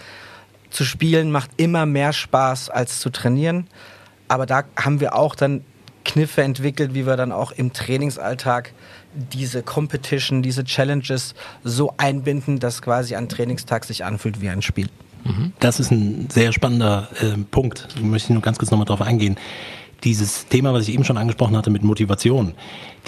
zu 0.70 0.84
spielen 0.84 1.30
macht 1.30 1.50
immer 1.56 1.86
mehr 1.86 2.12
Spaß 2.12 2.70
als 2.70 3.00
zu 3.00 3.10
trainieren. 3.10 3.66
Aber 4.28 4.46
da 4.46 4.64
haben 4.76 5.00
wir 5.00 5.14
auch 5.14 5.34
dann 5.34 5.64
Kniffe 6.04 6.42
entwickelt, 6.42 6.94
wie 6.94 7.06
wir 7.06 7.16
dann 7.16 7.32
auch 7.32 7.52
im 7.52 7.72
Trainingsalltag 7.72 8.72
diese 9.14 9.62
Competition, 9.62 10.42
diese 10.42 10.64
Challenges 10.64 11.34
so 11.64 11.94
einbinden, 11.96 12.58
dass 12.58 12.82
quasi 12.82 13.16
ein 13.16 13.28
Trainingstag 13.28 13.84
sich 13.84 14.04
anfühlt 14.04 14.40
wie 14.40 14.48
ein 14.48 14.62
Spiel. 14.62 14.88
Mhm. 15.24 15.52
Das 15.58 15.80
ist 15.80 15.90
ein 15.90 16.28
sehr 16.30 16.52
spannender 16.52 17.08
äh, 17.20 17.38
Punkt. 17.50 17.88
Da 17.96 18.02
möchte 18.02 18.26
ich 18.26 18.34
nur 18.34 18.42
ganz 18.42 18.58
kurz 18.58 18.70
nochmal 18.70 18.86
drauf 18.86 19.00
eingehen 19.02 19.36
dieses 20.06 20.46
Thema, 20.46 20.72
was 20.72 20.86
ich 20.86 20.94
eben 20.94 21.04
schon 21.04 21.18
angesprochen 21.18 21.56
hatte 21.56 21.68
mit 21.68 21.82
Motivation, 21.82 22.54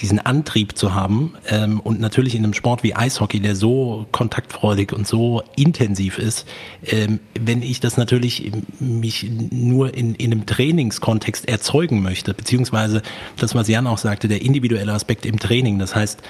diesen 0.01 0.19
Antrieb 0.19 0.77
zu 0.77 0.95
haben 0.95 1.35
ähm, 1.49 1.79
und 1.79 2.01
natürlich 2.01 2.35
in 2.35 2.43
einem 2.43 2.55
Sport 2.55 2.83
wie 2.83 2.95
Eishockey, 2.95 3.39
der 3.39 3.55
so 3.55 4.07
kontaktfreudig 4.11 4.93
und 4.93 5.07
so 5.07 5.43
intensiv 5.55 6.19
ist, 6.19 6.45
ähm, 6.87 7.21
wenn 7.39 7.63
ich 7.63 7.79
das 7.79 7.97
natürlich 7.97 8.51
mich 8.81 9.31
nur 9.51 9.95
in, 9.95 10.17
in 10.17 10.33
einem 10.33 10.45
Trainingskontext 10.45 11.49
erzeugen 11.49 12.03
möchte, 12.03 12.35
beziehungsweise 12.35 13.03
das, 13.37 13.55
was 13.55 13.69
Jan 13.69 13.87
auch 13.87 13.99
sagte, 13.99 14.27
der 14.27 14.43
individuelle 14.43 14.93
Aspekt 14.93 15.25
im 15.25 15.39
Training, 15.39 15.79
das 15.79 15.95
heißt, 15.95 16.21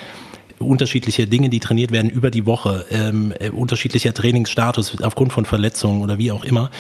unterschiedliche 0.61 1.27
Dinge, 1.27 1.49
die 1.49 1.61
trainiert 1.61 1.93
werden 1.93 2.11
über 2.11 2.31
die 2.31 2.47
Woche, 2.47 2.87
ähm, 2.91 3.33
äh, 3.38 3.50
unterschiedlicher 3.50 4.15
Trainingsstatus 4.15 5.03
aufgrund 5.03 5.33
von 5.33 5.45
Verletzungen 5.45 6.03
oder 6.03 6.19
wie 6.19 6.33
auch 6.33 6.45
immer, 6.45 6.71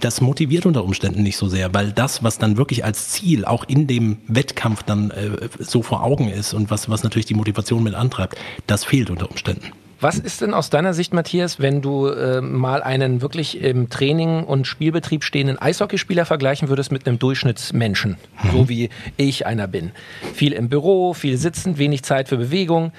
das 0.00 0.20
motiviert 0.20 0.66
unter 0.66 0.84
Umständen 0.84 1.22
nicht 1.22 1.36
so 1.36 1.48
sehr, 1.48 1.72
weil 1.74 1.92
das, 1.92 2.22
was 2.22 2.38
dann 2.38 2.56
wirklich 2.56 2.84
als 2.84 3.10
Ziel 3.10 3.44
auch 3.44 3.64
in 3.68 3.86
dem 3.86 4.18
Wettkampf 4.26 4.82
dann 4.82 5.10
äh, 5.10 5.48
so 5.58 5.82
vor 5.82 6.02
Augen 6.02 6.28
ist 6.28 6.54
und 6.54 6.70
was, 6.70 6.88
was 6.88 7.02
natürlich 7.02 7.26
die 7.26 7.34
Motivation 7.34 7.82
mit 7.82 7.94
antreibt, 7.94 8.36
das 8.66 8.84
fehlt 8.84 9.10
unter 9.10 9.30
Umständen. 9.30 9.72
Was 10.00 10.16
ist 10.16 10.42
denn 10.42 10.54
aus 10.54 10.70
deiner 10.70 10.94
Sicht, 10.94 11.12
Matthias, 11.12 11.58
wenn 11.58 11.82
du 11.82 12.06
äh, 12.06 12.40
mal 12.40 12.84
einen 12.84 13.20
wirklich 13.20 13.60
im 13.60 13.90
Training 13.90 14.44
und 14.44 14.66
Spielbetrieb 14.66 15.24
stehenden 15.24 15.58
Eishockeyspieler 15.58 16.24
vergleichen 16.24 16.68
würdest 16.68 16.92
mit 16.92 17.06
einem 17.06 17.18
Durchschnittsmenschen, 17.18 18.16
mhm. 18.42 18.50
so 18.52 18.68
wie 18.68 18.90
ich 19.16 19.46
einer 19.46 19.66
bin? 19.66 19.90
Viel 20.34 20.52
im 20.52 20.68
Büro, 20.68 21.14
viel 21.14 21.36
sitzend, 21.36 21.78
wenig 21.78 22.04
Zeit 22.04 22.28
für 22.28 22.36
Bewegung 22.36 22.92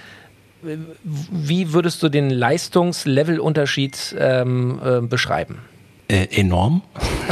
wie 0.61 1.73
würdest 1.73 2.03
du 2.03 2.09
den 2.09 2.29
Leistungslevelunterschied 2.29 4.15
ähm, 4.17 4.79
äh, 4.83 5.01
beschreiben? 5.01 5.59
Äh, 6.09 6.27
enorm. 6.31 6.81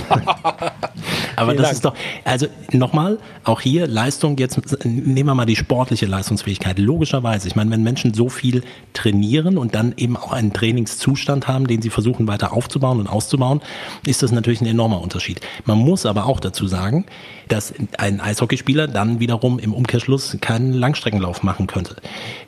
Aber 1.36 1.54
das 1.54 1.64
Dank. 1.64 1.74
ist 1.74 1.86
doch, 1.86 1.96
also 2.24 2.46
nochmal, 2.72 3.18
auch 3.44 3.60
hier 3.60 3.88
Leistung, 3.88 4.38
jetzt 4.38 4.86
nehmen 4.86 5.26
wir 5.28 5.34
mal 5.34 5.46
die 5.46 5.56
sportliche 5.56 6.06
Leistungsfähigkeit. 6.06 6.78
Logischerweise, 6.78 7.48
ich 7.48 7.56
meine, 7.56 7.72
wenn 7.72 7.82
Menschen 7.82 8.14
so 8.14 8.30
viel 8.30 8.64
trainieren 8.94 9.58
und 9.58 9.74
dann 9.74 9.96
eben 9.98 10.16
auch 10.16 10.32
einen 10.32 10.54
Trainingszustand 10.54 11.48
haben, 11.48 11.66
den 11.66 11.82
sie 11.82 11.90
versuchen 11.90 12.28
weiter 12.28 12.54
aufzubauen 12.54 13.00
und 13.00 13.08
auszubauen, 13.08 13.62
ist 14.06 14.22
das 14.22 14.32
natürlich 14.32 14.62
ein 14.62 14.68
enormer 14.68 15.02
Unterschied. 15.02 15.42
Man 15.66 15.80
muss 15.80 16.06
aber 16.06 16.28
auch 16.28 16.40
dazu 16.40 16.68
sagen, 16.68 17.08
dass 17.48 17.74
ein 17.98 18.22
Eishockeyspieler 18.22 18.88
dann 18.88 19.20
wiederum 19.20 19.58
im 19.58 19.74
Umkehrschluss 19.74 20.38
keinen 20.40 20.74
Langstreckenlauf 20.74 21.42
machen 21.42 21.66
könnte. 21.66 21.96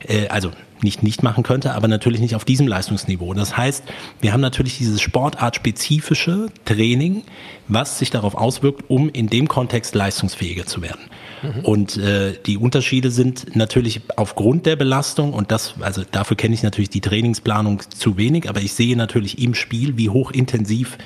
Äh, 0.06 0.28
also 0.28 0.52
nicht 0.84 1.02
nicht 1.02 1.22
machen 1.22 1.42
könnte, 1.42 1.74
aber 1.74 1.88
natürlich 1.88 2.20
nicht 2.20 2.34
auf 2.34 2.44
diesem 2.44 2.66
Leistungsniveau. 2.66 3.34
Das 3.34 3.56
heißt, 3.56 3.84
wir 4.20 4.32
haben 4.32 4.40
natürlich 4.40 4.78
dieses 4.78 5.00
sportartspezifische 5.00 6.48
Training, 6.64 7.22
was 7.68 7.98
sich 7.98 8.10
darauf 8.10 8.34
auswirkt, 8.34 8.84
um 8.88 9.08
in 9.08 9.28
dem 9.28 9.48
Kontext 9.48 9.94
leistungsfähiger 9.94 10.66
zu 10.66 10.82
werden. 10.82 11.00
Mhm. 11.42 11.64
Und 11.64 11.96
äh, 11.96 12.34
die 12.46 12.56
Unterschiede 12.56 13.10
sind 13.10 13.56
natürlich 13.56 14.00
aufgrund 14.16 14.66
der 14.66 14.76
Belastung 14.76 15.32
und 15.32 15.50
das, 15.50 15.74
also 15.80 16.02
dafür 16.10 16.36
kenne 16.36 16.54
ich 16.54 16.62
natürlich 16.62 16.90
die 16.90 17.00
Trainingsplanung 17.00 17.82
zu 17.90 18.16
wenig, 18.16 18.48
aber 18.48 18.60
ich 18.60 18.72
sehe 18.72 18.96
natürlich 18.96 19.42
im 19.42 19.54
Spiel, 19.54 19.96
wie 19.96 20.08
hochintensiv 20.08 20.98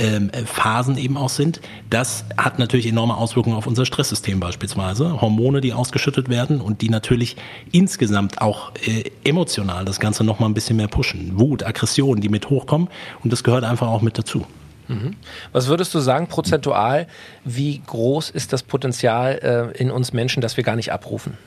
ähm, 0.00 0.30
Phasen 0.46 0.96
eben 0.96 1.16
auch 1.16 1.28
sind. 1.28 1.60
Das 1.90 2.24
hat 2.36 2.58
natürlich 2.58 2.86
enorme 2.86 3.16
Auswirkungen 3.16 3.56
auf 3.56 3.66
unser 3.66 3.84
Stresssystem 3.84 4.40
beispielsweise. 4.40 5.20
Hormone, 5.20 5.60
die 5.60 5.72
ausgeschüttet 5.72 6.28
werden 6.28 6.60
und 6.60 6.80
die 6.80 6.88
natürlich 6.88 7.36
insgesamt 7.70 8.40
auch 8.40 8.72
äh, 8.86 9.04
emotional 9.24 9.84
das 9.84 10.00
Ganze 10.00 10.24
nochmal 10.24 10.48
ein 10.48 10.54
bisschen 10.54 10.76
mehr 10.76 10.88
pushen. 10.88 11.38
Wut, 11.38 11.62
Aggression, 11.62 12.20
die 12.20 12.30
mit 12.30 12.48
hochkommen 12.48 12.88
und 13.22 13.32
das 13.32 13.44
gehört 13.44 13.64
einfach 13.64 13.88
auch 13.88 14.02
mit 14.02 14.16
dazu. 14.16 14.46
Mhm. 14.88 15.16
Was 15.52 15.68
würdest 15.68 15.94
du 15.94 16.00
sagen, 16.00 16.26
prozentual, 16.26 17.06
wie 17.44 17.80
groß 17.86 18.30
ist 18.30 18.52
das 18.52 18.62
Potenzial 18.62 19.72
äh, 19.74 19.78
in 19.78 19.90
uns 19.90 20.12
Menschen, 20.12 20.40
das 20.40 20.56
wir 20.56 20.64
gar 20.64 20.76
nicht 20.76 20.92
abrufen? 20.92 21.38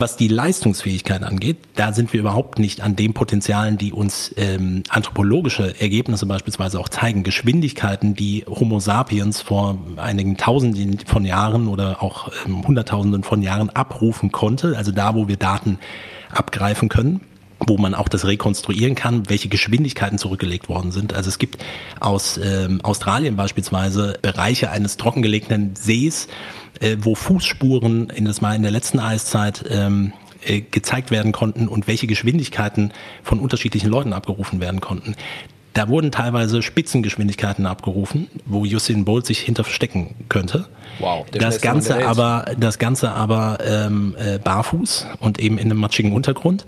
Was 0.00 0.16
die 0.16 0.28
Leistungsfähigkeit 0.28 1.24
angeht, 1.24 1.56
da 1.74 1.92
sind 1.92 2.12
wir 2.12 2.20
überhaupt 2.20 2.60
nicht 2.60 2.82
an 2.82 2.94
den 2.94 3.14
Potenzialen, 3.14 3.78
die 3.78 3.92
uns 3.92 4.32
ähm, 4.36 4.84
anthropologische 4.88 5.80
Ergebnisse 5.80 6.24
beispielsweise 6.24 6.78
auch 6.78 6.88
zeigen. 6.88 7.24
Geschwindigkeiten, 7.24 8.14
die 8.14 8.44
Homo 8.48 8.78
sapiens 8.78 9.40
vor 9.40 9.76
einigen 9.96 10.36
Tausenden 10.36 11.00
von 11.00 11.24
Jahren 11.24 11.66
oder 11.66 12.00
auch 12.00 12.30
ähm, 12.46 12.64
Hunderttausenden 12.64 13.24
von 13.24 13.42
Jahren 13.42 13.70
abrufen 13.70 14.30
konnte, 14.30 14.76
also 14.76 14.92
da, 14.92 15.16
wo 15.16 15.26
wir 15.26 15.36
Daten 15.36 15.80
abgreifen 16.30 16.88
können 16.88 17.20
wo 17.66 17.76
man 17.76 17.94
auch 17.94 18.08
das 18.08 18.24
rekonstruieren 18.24 18.94
kann, 18.94 19.28
welche 19.28 19.48
Geschwindigkeiten 19.48 20.18
zurückgelegt 20.18 20.68
worden 20.68 20.92
sind. 20.92 21.12
Also 21.12 21.28
es 21.28 21.38
gibt 21.38 21.58
aus 22.00 22.38
ähm, 22.42 22.80
Australien 22.82 23.36
beispielsweise 23.36 24.16
Bereiche 24.22 24.70
eines 24.70 24.96
trockengelegten 24.96 25.74
Sees, 25.74 26.28
äh, 26.80 26.96
wo 27.00 27.14
Fußspuren 27.14 28.10
in 28.10 28.24
das 28.24 28.40
mal 28.40 28.54
in 28.54 28.62
der 28.62 28.70
letzten 28.70 28.98
Eiszeit 28.98 29.64
ähm, 29.70 30.12
äh, 30.44 30.60
gezeigt 30.60 31.10
werden 31.10 31.32
konnten 31.32 31.68
und 31.68 31.86
welche 31.86 32.06
Geschwindigkeiten 32.06 32.92
von 33.22 33.40
unterschiedlichen 33.40 33.90
Leuten 33.90 34.12
abgerufen 34.12 34.60
werden 34.60 34.80
konnten. 34.80 35.16
Da 35.74 35.88
wurden 35.88 36.10
teilweise 36.10 36.62
Spitzengeschwindigkeiten 36.62 37.66
abgerufen, 37.66 38.28
wo 38.46 38.62
Usain 38.62 39.04
Bolt 39.04 39.26
sich 39.26 39.38
hinter 39.38 39.62
verstecken 39.62 40.14
könnte. 40.28 40.66
Wow, 40.98 41.26
das 41.30 41.60
Ganze 41.60 42.06
aber, 42.06 42.46
das 42.58 42.78
Ganze 42.78 43.12
aber 43.12 43.58
ähm, 43.64 44.16
äh, 44.18 44.38
barfuß 44.38 45.06
und 45.20 45.38
eben 45.38 45.58
in 45.58 45.70
einem 45.70 45.78
matschigen 45.78 46.12
Untergrund. 46.12 46.66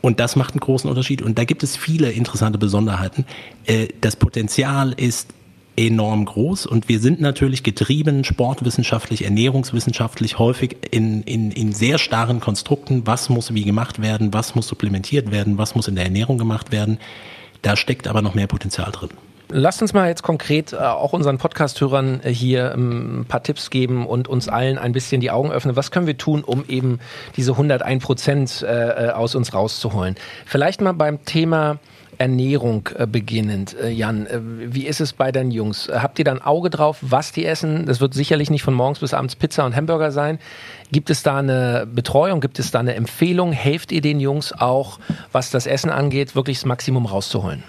Und 0.00 0.20
das 0.20 0.36
macht 0.36 0.54
einen 0.54 0.60
großen 0.60 0.88
Unterschied. 0.88 1.20
Und 1.20 1.38
da 1.38 1.44
gibt 1.44 1.62
es 1.62 1.76
viele 1.76 2.10
interessante 2.12 2.58
Besonderheiten. 2.58 3.26
Äh, 3.66 3.88
das 4.00 4.16
Potenzial 4.16 4.92
ist 4.92 5.28
enorm 5.76 6.24
groß 6.24 6.66
und 6.66 6.88
wir 6.88 7.00
sind 7.00 7.20
natürlich 7.20 7.62
getrieben 7.62 8.24
sportwissenschaftlich, 8.24 9.24
ernährungswissenschaftlich 9.24 10.38
häufig 10.38 10.76
in, 10.90 11.22
in, 11.22 11.50
in 11.50 11.72
sehr 11.72 11.98
starren 11.98 12.40
Konstrukten, 12.40 13.06
was 13.06 13.28
muss 13.28 13.54
wie 13.54 13.64
gemacht 13.64 14.02
werden, 14.02 14.32
was 14.32 14.54
muss 14.54 14.68
supplementiert 14.68 15.30
werden, 15.30 15.58
was 15.58 15.74
muss 15.74 15.88
in 15.88 15.94
der 15.94 16.04
Ernährung 16.04 16.38
gemacht 16.38 16.72
werden. 16.72 16.98
Da 17.62 17.76
steckt 17.76 18.08
aber 18.08 18.22
noch 18.22 18.34
mehr 18.34 18.46
Potenzial 18.46 18.90
drin. 18.90 19.10
Lasst 19.52 19.82
uns 19.82 19.92
mal 19.92 20.08
jetzt 20.08 20.22
konkret 20.22 20.72
äh, 20.72 20.76
auch 20.76 21.12
unseren 21.12 21.38
Podcast-Hörern 21.38 22.20
äh, 22.22 22.30
hier 22.32 22.72
ähm, 22.72 23.22
ein 23.22 23.24
paar 23.24 23.42
Tipps 23.42 23.70
geben 23.70 24.06
und 24.06 24.28
uns 24.28 24.48
allen 24.48 24.78
ein 24.78 24.92
bisschen 24.92 25.20
die 25.20 25.32
Augen 25.32 25.50
öffnen. 25.50 25.74
Was 25.74 25.90
können 25.90 26.06
wir 26.06 26.16
tun, 26.16 26.44
um 26.44 26.64
eben 26.68 27.00
diese 27.36 27.52
101 27.52 28.04
Prozent 28.04 28.62
äh, 28.62 29.10
aus 29.12 29.34
uns 29.34 29.52
rauszuholen? 29.52 30.14
Vielleicht 30.46 30.80
mal 30.80 30.92
beim 30.92 31.24
Thema 31.24 31.78
Ernährung 32.20 32.88
äh, 32.96 33.06
beginnend. 33.06 33.74
Äh, 33.82 33.88
Jan, 33.88 34.26
äh, 34.26 34.40
wie 34.42 34.86
ist 34.86 35.00
es 35.00 35.14
bei 35.14 35.32
deinen 35.32 35.50
Jungs? 35.50 35.88
Habt 35.90 36.18
ihr 36.18 36.24
da 36.26 36.32
ein 36.32 36.42
Auge 36.42 36.68
drauf, 36.68 36.98
was 37.00 37.32
die 37.32 37.46
essen? 37.46 37.86
Das 37.86 38.00
wird 38.00 38.12
sicherlich 38.12 38.50
nicht 38.50 38.62
von 38.62 38.74
morgens 38.74 38.98
bis 38.98 39.14
abends 39.14 39.36
Pizza 39.36 39.64
und 39.64 39.74
Hamburger 39.74 40.12
sein. 40.12 40.38
Gibt 40.92 41.08
es 41.08 41.22
da 41.22 41.38
eine 41.38 41.88
Betreuung? 41.90 42.40
Gibt 42.42 42.58
es 42.58 42.70
da 42.70 42.80
eine 42.80 42.94
Empfehlung? 42.94 43.52
Helft 43.52 43.90
ihr 43.90 44.02
den 44.02 44.20
Jungs 44.20 44.52
auch, 44.52 45.00
was 45.32 45.50
das 45.50 45.66
Essen 45.66 45.88
angeht, 45.88 46.36
wirklich 46.36 46.58
das 46.58 46.66
Maximum 46.66 47.06
rauszuholen? 47.06 47.64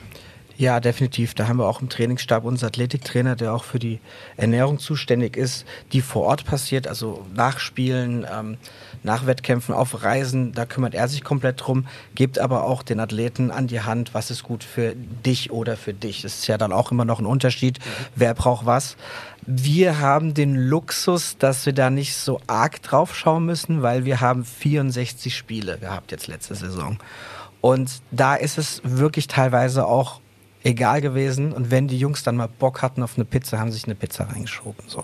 Ja, 0.58 0.79
definitiv. 0.79 1.34
Da 1.34 1.48
haben 1.48 1.58
wir 1.58 1.65
auch 1.65 1.81
im 1.81 1.89
Trainingsstab 1.89 2.43
unseren 2.43 2.67
Athletiktrainer, 2.67 3.36
der 3.36 3.53
auch 3.53 3.63
für 3.63 3.79
die 3.79 4.00
Ernährung 4.38 4.79
zuständig 4.79 5.36
ist, 5.36 5.65
die 5.91 6.01
vor 6.01 6.24
Ort 6.24 6.46
passiert, 6.46 6.88
also 6.88 7.25
nach 7.34 7.58
Spielen, 7.58 8.27
ähm, 8.31 8.58
nach 9.03 9.25
Wettkämpfen, 9.25 9.74
auf 9.74 10.03
Reisen. 10.03 10.53
Da 10.53 10.65
kümmert 10.65 10.93
er 10.93 11.08
sich 11.08 11.24
komplett 11.24 11.65
drum, 11.65 11.88
gibt 12.15 12.39
aber 12.39 12.63
auch 12.63 12.84
den 12.84 13.00
Athleten 13.00 13.51
an 13.51 13.67
die 13.67 13.81
Hand, 13.81 14.13
was 14.13 14.31
ist 14.31 14.43
gut 14.43 14.63
für 14.63 14.96
dich 14.96 15.51
oder 15.51 15.77
für 15.77 15.93
dich. 15.93 16.22
Das 16.22 16.39
ist 16.39 16.48
ja 16.48 16.58
dann 16.58 16.72
auch 16.72 16.91
immer 16.91 17.05
noch 17.05 17.20
ein 17.20 17.25
Unterschied, 17.25 17.79
mhm. 17.79 18.05
wer 18.15 18.34
braucht 18.34 18.65
was. 18.65 18.98
Wir 19.46 20.00
haben 20.00 20.34
den 20.34 20.55
Luxus, 20.55 21.38
dass 21.38 21.65
wir 21.65 21.74
da 21.74 21.89
nicht 21.89 22.15
so 22.15 22.39
arg 22.48 22.81
drauf 22.84 23.15
schauen 23.15 23.46
müssen, 23.46 23.81
weil 23.81 24.05
wir 24.05 24.22
haben 24.22 24.46
64 24.46 25.36
Spiele 25.36 25.77
gehabt 25.79 26.12
jetzt 26.12 26.27
letzte 26.27 26.55
Saison. 26.55 27.00
Und 27.60 28.01
da 28.12 28.36
ist 28.36 28.58
es 28.58 28.81
wirklich 28.84 29.27
teilweise 29.27 29.86
auch 29.86 30.20
egal 30.63 31.01
gewesen. 31.01 31.53
Und 31.53 31.71
wenn 31.71 31.87
die 31.87 31.97
Jungs 31.97 32.23
dann 32.23 32.35
mal 32.35 32.47
Bock 32.47 32.81
hatten 32.81 33.03
auf 33.03 33.13
eine 33.15 33.25
Pizza, 33.25 33.59
haben 33.59 33.71
sie 33.71 33.77
sich 33.77 33.85
eine 33.85 33.95
Pizza 33.95 34.25
reingeschoben. 34.29 34.83
So. 34.87 35.03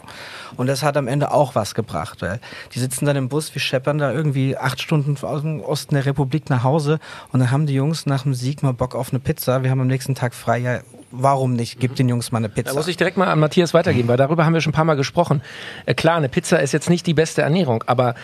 Und 0.56 0.68
das 0.68 0.84
hat 0.84 0.98
am 0.98 1.08
Ende 1.08 1.32
auch 1.32 1.56
was 1.56 1.76
gebracht, 1.76 2.22
weil 2.22 2.40
die 2.74 2.80
sitzen 2.80 3.06
dann 3.06 3.16
im 3.16 3.30
Bus, 3.30 3.54
wir 3.54 3.62
scheppern 3.62 3.98
da 3.98 4.12
irgendwie 4.12 4.58
acht 4.58 4.82
Stunden 4.82 5.18
aus 5.22 5.42
dem 5.42 5.62
Osten 5.62 5.96
der 5.96 6.06
Republik 6.06 6.50
nach 6.50 6.64
Hause 6.64 7.00
und 7.32 7.40
dann 7.40 7.52
haben 7.52 7.66
die 7.66 7.74
Jungs 7.74 8.06
nach 8.06 8.24
dem 8.24 8.34
Sieg 8.34 8.64
mal 8.64 8.74
Bock 8.74 8.96
auf 8.96 9.12
eine 9.12 9.20
Pizza. 9.20 9.64
Wir 9.64 9.72
haben 9.72 9.82
am 9.82 9.88
nächsten 9.88 10.16
Tag 10.16 10.34
frei, 10.34 10.60
ja, 10.60 10.80
warum 11.12 11.54
nicht? 11.54 11.80
Gib 11.80 11.96
den 11.96 12.10
Jungs 12.10 12.32
mal 12.32 12.40
eine 12.40 12.50
Pizza. 12.50 12.72
Da 12.72 12.76
muss 12.76 12.88
ich 12.88 12.98
direkt 12.98 13.18
mal 13.18 13.28
an 13.28 13.40
Matthias 13.40 13.74
weitergeben, 13.74 14.08
weil 14.08 14.18
darüber 14.18 14.46
haben 14.46 14.54
wir 14.54 14.62
schon 14.62 14.72
ein 14.72 14.76
paar 14.76 14.86
Mal 14.86 14.96
gesprochen. 14.96 15.42
Äh, 15.86 15.94
klar, 15.94 16.18
eine 16.18 16.30
Pizza 16.30 16.60
ist 16.60 16.72
jetzt 16.72 16.90
nicht 16.90 17.08
die 17.08 17.14
beste 17.14 17.42
Ernährung, 17.42 17.84
aber 17.88 18.16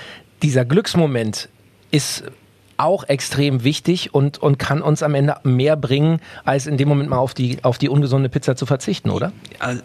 dieser 0.41 0.65
Glücksmoment 0.65 1.49
ist 1.91 2.23
auch 2.77 3.03
extrem 3.05 3.63
wichtig 3.63 4.13
und, 4.13 4.37
und 4.37 4.59
kann 4.59 4.81
uns 4.81 5.03
am 5.03 5.15
Ende 5.15 5.37
mehr 5.43 5.75
bringen, 5.75 6.19
als 6.43 6.67
in 6.67 6.77
dem 6.77 6.87
Moment 6.87 7.09
mal 7.09 7.17
auf 7.17 7.33
die, 7.33 7.63
auf 7.63 7.77
die 7.77 7.89
ungesunde 7.89 8.29
Pizza 8.29 8.55
zu 8.55 8.65
verzichten, 8.65 9.09
oder? 9.09 9.31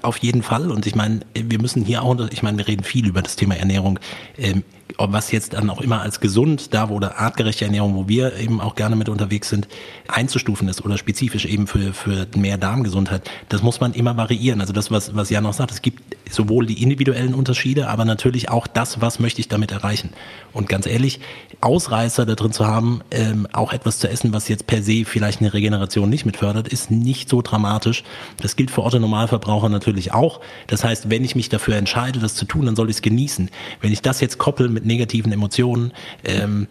Auf 0.03 0.19
jeden 0.19 0.43
Fall. 0.43 0.71
Und 0.71 0.87
ich 0.87 0.95
meine, 0.95 1.21
wir 1.35 1.61
müssen 1.61 1.85
hier 1.85 2.03
auch, 2.03 2.17
ich 2.31 2.43
meine, 2.43 2.59
wir 2.59 2.69
reden 2.69 2.85
viel 2.85 3.07
über 3.07 3.23
das 3.23 3.37
Thema 3.37 3.57
Ernährung. 3.57 3.99
Ähm, 4.37 4.63
was 4.97 5.31
jetzt 5.31 5.53
dann 5.53 5.71
auch 5.71 5.81
immer 5.81 6.01
als 6.01 6.21
gesund, 6.21 6.75
da 6.75 6.89
wo 6.89 6.99
oder 6.99 7.19
artgerechte 7.19 7.65
Ernährung, 7.65 7.95
wo 7.95 8.09
wir 8.09 8.37
eben 8.37 8.61
auch 8.61 8.75
gerne 8.75 8.97
mit 8.97 9.09
unterwegs 9.09 9.49
sind, 9.49 9.69
einzustufen 10.09 10.69
ist 10.69 10.85
oder 10.85 10.99
spezifisch 10.99 11.45
eben 11.45 11.67
für, 11.67 11.93
für 11.93 12.27
mehr 12.37 12.59
Darmgesundheit, 12.59 13.31
das 13.49 13.63
muss 13.63 13.81
man 13.81 13.93
immer 13.93 14.17
variieren. 14.17 14.61
Also 14.61 14.73
das, 14.73 14.91
was, 14.91 15.15
was 15.15 15.31
Jan 15.31 15.47
auch 15.47 15.53
sagt, 15.53 15.71
es 15.71 15.83
gibt 15.83 16.03
sowohl 16.29 16.67
die 16.67 16.83
individuellen 16.83 17.35
Unterschiede, 17.35 17.89
aber 17.89 18.05
natürlich 18.05 18.51
auch 18.51 18.67
das, 18.67 19.01
was 19.01 19.19
möchte 19.19 19.41
ich 19.41 19.49
damit 19.49 19.71
erreichen. 19.71 20.11
Und 20.53 20.69
ganz 20.69 20.87
ehrlich, 20.87 21.21
Ausreißer 21.61 22.27
da 22.27 22.35
drin 22.35 22.53
zu 22.53 22.67
haben, 22.67 23.01
ähm, 23.11 23.47
auch 23.53 23.73
etwas 23.73 23.99
zu 23.99 24.09
essen, 24.09 24.33
was 24.33 24.49
jetzt 24.49 24.67
per 24.67 24.83
se 24.83 25.05
vielleicht 25.05 25.41
eine 25.41 25.53
Regeneration 25.55 26.09
nicht 26.09 26.27
mitfördert, 26.27 26.69
ist 26.69 26.91
nicht 26.91 27.29
so 27.29 27.43
dramatisch. 27.43 28.05
Das 28.41 28.57
gilt 28.57 28.71
für 28.71 28.83
Otto 28.83 28.99
Normalverbraucher 28.99 29.69
natürlich 29.69 30.13
auch. 30.13 30.41
Das 30.67 30.85
heißt, 30.85 31.11
wenn 31.11 31.25
ich 31.25 31.37
mich 31.37 31.49
dafür 31.49 31.77
entscheide, 31.77 32.19
das 32.19 32.35
zu 32.35 32.45
tun, 32.45 32.67
dann 32.67 32.77
soll 32.77 32.91
ich 32.91 32.97
es 32.97 33.03
genießen. 33.03 33.51
Wenn 33.81 33.93
ich 33.93 34.03
das 34.03 34.21
jetzt 34.21 34.39
koppel 34.39 34.69
mit 34.69 34.78
negativen 34.85 35.33
Emotionen, 35.33 35.93
ähm, 36.25 36.67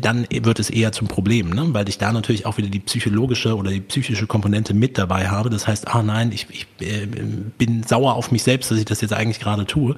dann 0.00 0.26
wird 0.30 0.58
es 0.58 0.70
eher 0.70 0.92
zum 0.92 1.08
Problem, 1.08 1.50
ne? 1.50 1.68
weil 1.72 1.88
ich 1.88 1.98
da 1.98 2.12
natürlich 2.12 2.46
auch 2.46 2.58
wieder 2.58 2.68
die 2.68 2.80
psychologische 2.80 3.56
oder 3.56 3.70
die 3.70 3.80
psychische 3.80 4.26
Komponente 4.26 4.74
mit 4.74 4.98
dabei 4.98 5.28
habe. 5.28 5.50
Das 5.50 5.66
heißt, 5.66 5.88
ah 5.88 6.02
nein, 6.02 6.32
ich, 6.32 6.46
ich 6.50 6.66
äh, 6.80 7.06
bin 7.06 7.82
sauer 7.82 8.14
auf 8.14 8.30
mich 8.30 8.42
selbst, 8.42 8.70
dass 8.70 8.78
ich 8.78 8.84
das 8.84 9.00
jetzt 9.00 9.12
eigentlich 9.12 9.40
gerade 9.40 9.66
tue. 9.66 9.96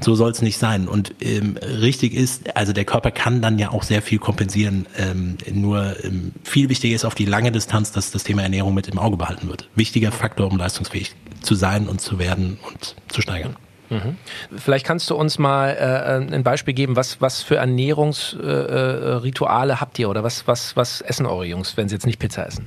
So 0.00 0.14
soll 0.14 0.30
es 0.30 0.42
nicht 0.42 0.58
sein. 0.58 0.88
Und 0.88 1.14
ähm, 1.20 1.56
richtig 1.56 2.14
ist, 2.14 2.56
also 2.56 2.72
der 2.72 2.84
Körper 2.84 3.10
kann 3.10 3.42
dann 3.42 3.58
ja 3.58 3.70
auch 3.70 3.82
sehr 3.82 4.02
viel 4.02 4.18
kompensieren. 4.18 4.86
Ähm, 4.96 5.36
nur 5.52 5.96
ähm, 6.04 6.32
viel 6.42 6.68
wichtiger 6.68 6.94
ist 6.94 7.04
auf 7.04 7.14
die 7.14 7.26
lange 7.26 7.52
Distanz, 7.52 7.92
dass 7.92 8.10
das 8.10 8.24
Thema 8.24 8.42
Ernährung 8.42 8.74
mit 8.74 8.88
im 8.88 8.98
Auge 8.98 9.16
behalten 9.16 9.48
wird. 9.48 9.68
Wichtiger 9.74 10.12
Faktor, 10.12 10.50
um 10.50 10.58
leistungsfähig 10.58 11.14
zu 11.40 11.54
sein 11.54 11.88
und 11.88 12.00
zu 12.00 12.18
werden 12.18 12.58
und 12.68 12.96
zu 13.08 13.20
steigern. 13.20 13.56
Mhm. 13.92 14.16
Vielleicht 14.56 14.86
kannst 14.86 15.10
du 15.10 15.14
uns 15.14 15.38
mal 15.38 15.68
äh, 15.70 16.34
ein 16.34 16.42
Beispiel 16.42 16.72
geben, 16.74 16.96
was, 16.96 17.20
was 17.20 17.42
für 17.42 17.56
Ernährungsrituale 17.56 19.72
äh, 19.72 19.76
habt 19.76 19.98
ihr 19.98 20.08
oder 20.08 20.24
was, 20.24 20.46
was, 20.46 20.74
was 20.76 21.02
essen 21.02 21.26
eure 21.26 21.44
Jungs, 21.44 21.76
wenn 21.76 21.88
sie 21.88 21.96
jetzt 21.96 22.06
nicht 22.06 22.18
Pizza 22.18 22.46
essen? 22.46 22.66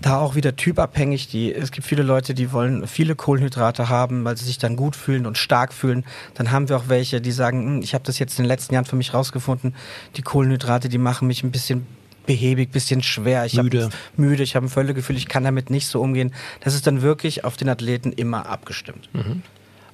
Da 0.00 0.18
auch 0.18 0.36
wieder 0.36 0.54
typabhängig. 0.54 1.26
Die, 1.28 1.52
es 1.52 1.72
gibt 1.72 1.84
viele 1.86 2.04
Leute, 2.04 2.32
die 2.32 2.52
wollen 2.52 2.86
viele 2.86 3.16
Kohlenhydrate 3.16 3.88
haben, 3.88 4.24
weil 4.24 4.36
sie 4.36 4.44
sich 4.44 4.58
dann 4.58 4.76
gut 4.76 4.94
fühlen 4.94 5.26
und 5.26 5.36
stark 5.36 5.72
fühlen. 5.72 6.04
Dann 6.34 6.52
haben 6.52 6.68
wir 6.68 6.76
auch 6.76 6.84
welche, 6.86 7.20
die 7.20 7.32
sagen, 7.32 7.66
hm, 7.66 7.82
ich 7.82 7.92
habe 7.94 8.04
das 8.04 8.20
jetzt 8.20 8.38
in 8.38 8.44
den 8.44 8.48
letzten 8.48 8.74
Jahren 8.74 8.84
für 8.84 8.94
mich 8.94 9.12
rausgefunden, 9.12 9.74
die 10.16 10.22
Kohlenhydrate, 10.22 10.88
die 10.88 10.98
machen 10.98 11.26
mich 11.26 11.42
ein 11.42 11.50
bisschen 11.50 11.88
behäbig, 12.26 12.70
bisschen 12.70 13.02
schwer. 13.02 13.46
Ich 13.46 13.54
müde. 13.54 13.86
Hab, 13.86 13.92
müde. 14.16 14.44
Ich 14.44 14.54
habe 14.54 14.66
ein 14.66 14.68
Völlegefühl, 14.68 15.16
ich 15.16 15.26
kann 15.26 15.42
damit 15.42 15.70
nicht 15.70 15.88
so 15.88 16.00
umgehen. 16.00 16.32
Das 16.60 16.74
ist 16.74 16.86
dann 16.86 17.02
wirklich 17.02 17.44
auf 17.44 17.56
den 17.56 17.68
Athleten 17.68 18.12
immer 18.12 18.46
abgestimmt. 18.46 19.08
Mhm. 19.12 19.42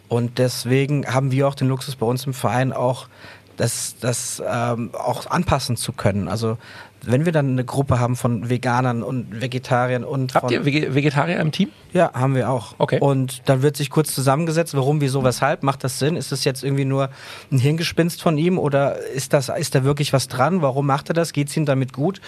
Und 0.09 0.39
deswegen 0.39 1.07
haben 1.07 1.33
wir 1.33 1.49
auch 1.49 1.55
den 1.55 1.69
Luxus 1.69 1.97
bei 1.97 2.07
uns 2.07 2.27
im 2.27 2.35
Verein 2.35 2.73
auch 2.73 3.09
das, 3.57 3.97
das 4.01 4.43
ähm, 4.47 4.91
auch 4.93 5.27
anpassen 5.27 5.77
zu 5.77 5.93
können. 5.93 6.29
Also 6.29 6.59
wenn 7.07 7.25
wir 7.25 7.33
dann 7.33 7.51
eine 7.51 7.65
Gruppe 7.65 8.01
haben 8.01 8.17
von 8.17 8.51
Veganern 8.51 9.03
und 9.03 9.41
Vegetariern 9.41 10.05
und 10.05 10.35
Habt 10.35 10.51
ihr 10.51 10.65
Vegetarier 10.65 11.39
im 11.39 11.53
Team? 11.53 11.71
Ja, 11.93 12.13
haben 12.13 12.35
wir 12.35 12.51
auch. 12.51 12.75
Okay. 12.79 12.99
Und 13.01 13.43
dann 13.47 13.63
wird 13.63 13.77
sich 13.77 13.91
kurz 13.91 14.15
zusammengesetzt, 14.15 14.75
warum, 14.75 15.01
wieso, 15.01 15.23
weshalb, 15.23 15.63
macht 15.63 15.85
das 15.85 15.99
Sinn? 15.99 16.17
Ist 16.17 16.33
das 16.33 16.45
jetzt 16.45 16.65
irgendwie 16.65 16.85
nur 16.85 17.11
ein 17.53 17.59
Hirngespinst 17.59 18.21
von 18.21 18.37
ihm 18.39 18.59
oder 18.59 18.99
ist 18.99 19.33
das, 19.33 19.49
ist 19.49 19.75
da 19.75 19.85
wirklich 19.85 20.13
was 20.13 20.29
dran? 20.29 20.63
Warum 20.63 20.87
macht 20.87 21.09
er 21.11 21.15
das? 21.15 21.33
Geht 21.33 21.49
es 21.49 21.57
ihm 21.57 21.65
damit 21.65 21.93
gut? 21.93 22.21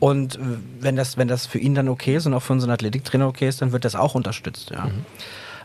Und 0.00 0.38
wenn 0.80 0.96
das, 0.96 1.16
wenn 1.16 1.28
das 1.28 1.46
für 1.46 1.58
ihn 1.58 1.74
dann 1.74 1.88
okay 1.88 2.16
ist 2.16 2.26
und 2.26 2.34
auch 2.34 2.42
für 2.42 2.54
unseren 2.54 2.70
Athletiktrainer 2.70 3.28
okay 3.28 3.48
ist, 3.48 3.62
dann 3.62 3.72
wird 3.72 3.84
das 3.84 3.94
auch 3.94 4.14
unterstützt, 4.14 4.70
ja. 4.70 4.86
Mhm. 4.86 5.04